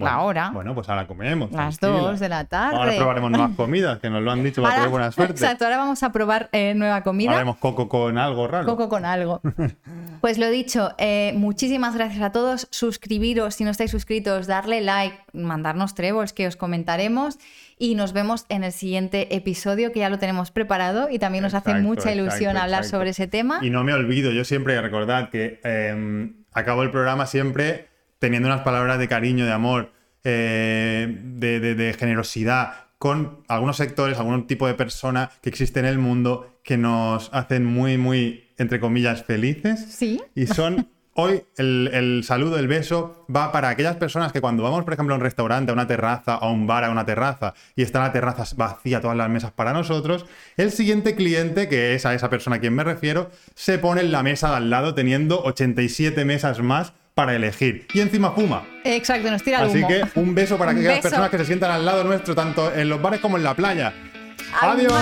La 0.00 0.20
hora. 0.20 0.50
Bueno, 0.50 0.74
pues 0.74 0.88
ahora 0.88 1.06
comemos. 1.06 1.50
Las 1.52 1.80
dos 1.80 2.20
de 2.20 2.28
la 2.28 2.44
tarde. 2.44 2.76
Ahora 2.76 2.96
probaremos 2.96 3.30
nuevas 3.30 3.50
comidas, 3.56 3.98
que 3.98 4.10
nos 4.10 4.22
lo 4.22 4.30
han 4.30 4.42
dicho 4.42 4.62
para 4.62 4.76
tener 4.76 4.90
buena 4.90 5.12
suerte. 5.12 5.32
Exacto, 5.32 5.64
ahora 5.64 5.78
vamos 5.78 6.02
a 6.02 6.12
probar 6.12 6.48
eh, 6.52 6.74
nueva 6.74 7.02
comida. 7.02 7.34
haremos 7.34 7.56
coco 7.56 7.88
con 7.88 8.18
algo 8.18 8.46
raro. 8.48 8.66
Coco 8.66 8.88
con 8.88 9.04
algo. 9.04 9.40
pues 10.20 10.38
lo 10.38 10.50
dicho, 10.50 10.90
eh, 10.98 11.32
muchísimas 11.36 11.94
gracias 11.94 12.22
a 12.22 12.32
todos. 12.32 12.68
Suscribiros 12.70 13.54
si 13.54 13.64
no 13.64 13.70
estáis 13.70 13.90
suscritos, 13.90 14.46
darle 14.46 14.80
like, 14.80 15.16
mandarnos 15.32 15.94
tréboles 15.94 16.32
que 16.32 16.46
os 16.46 16.56
comentaremos. 16.56 17.38
Y 17.78 17.94
nos 17.94 18.14
vemos 18.14 18.46
en 18.48 18.64
el 18.64 18.72
siguiente 18.72 19.36
episodio, 19.36 19.92
que 19.92 20.00
ya 20.00 20.08
lo 20.08 20.18
tenemos 20.18 20.50
preparado 20.50 21.10
y 21.10 21.18
también 21.18 21.42
nos 21.42 21.52
hace 21.52 21.74
mucha 21.74 22.10
ilusión 22.10 22.56
hablar 22.56 22.84
sobre 22.84 23.10
ese 23.10 23.26
tema. 23.26 23.58
Y 23.60 23.68
no 23.68 23.84
me 23.84 23.92
olvido, 23.92 24.32
yo 24.32 24.46
siempre 24.46 24.80
recordad 24.80 25.28
que 25.28 25.60
em, 25.62 26.36
acabo 26.54 26.82
el 26.82 26.90
programa 26.90 27.26
siempre 27.26 27.88
teniendo 28.18 28.48
unas 28.48 28.62
palabras 28.62 28.98
de 28.98 29.08
cariño, 29.08 29.46
de 29.46 29.52
amor, 29.52 29.92
eh, 30.24 31.20
de, 31.22 31.96
generosidad 31.98 32.86
con 32.98 33.44
algunos 33.48 33.76
sectores, 33.76 34.18
algún 34.18 34.46
tipo 34.46 34.66
de 34.66 34.74
persona 34.74 35.30
que 35.42 35.50
existe 35.50 35.80
en 35.80 35.86
el 35.86 35.98
mundo 35.98 36.60
que 36.64 36.76
nos 36.76 37.30
hacen 37.32 37.64
muy, 37.64 37.98
muy, 37.98 38.48
entre 38.56 38.80
comillas, 38.80 39.22
felices. 39.22 39.86
Sí. 39.90 40.20
Y 40.34 40.46
son 40.46 40.88
Hoy 41.18 41.44
el, 41.56 42.20
saludo, 42.24 42.58
el 42.58 42.68
beso 42.68 43.24
va 43.34 43.50
para 43.50 43.70
aquellas 43.70 43.96
personas 43.96 44.32
que 44.32 44.42
cuando 44.42 44.62
vamos, 44.62 44.84
por 44.84 44.92
ejemplo, 44.92 45.14
a 45.14 45.16
un 45.16 45.22
restaurante, 45.22 45.70
a 45.70 45.72
una 45.72 45.86
terraza, 45.86 46.34
a 46.34 46.50
un 46.50 46.66
bar, 46.66 46.84
a 46.84 46.90
una 46.90 47.06
terraza, 47.06 47.54
y 47.74 47.80
está 47.80 48.00
la 48.00 48.12
terraza 48.12 48.44
vacía, 48.54 49.00
todas 49.00 49.16
las 49.16 49.30
mesas 49.30 49.50
para 49.50 49.72
nosotros, 49.72 50.26
el 50.58 50.70
siguiente 50.70 51.14
cliente, 51.14 51.70
que 51.70 51.94
es 51.94 52.04
a 52.04 52.12
esa 52.12 52.28
persona 52.28 52.56
a 52.56 52.58
quien 52.60 52.74
me 52.74 52.84
refiero, 52.84 53.30
se 53.54 53.78
pone 53.78 54.02
en 54.02 54.12
la 54.12 54.22
mesa 54.22 54.50
de 54.50 54.56
al 54.56 54.68
lado 54.68 54.94
teniendo 54.94 55.42
87 55.42 56.22
mesas 56.26 56.60
más 56.60 56.92
para 57.16 57.34
elegir. 57.34 57.86
Y 57.94 58.00
encima 58.00 58.30
fuma. 58.30 58.62
Exacto, 58.84 59.30
nos 59.30 59.42
tira 59.42 59.62
el 59.62 59.70
Así 59.70 59.82
que 59.86 60.04
un 60.16 60.34
beso 60.34 60.58
para 60.58 60.70
aquellas 60.72 61.00
personas 61.00 61.30
que 61.30 61.38
se 61.38 61.46
sientan 61.46 61.70
al 61.70 61.84
lado 61.84 62.04
nuestro, 62.04 62.34
tanto 62.34 62.70
en 62.74 62.90
los 62.90 63.00
bares 63.00 63.20
como 63.20 63.38
en 63.38 63.42
la 63.42 63.54
playa. 63.54 63.94
¡Adiós! 64.60 64.92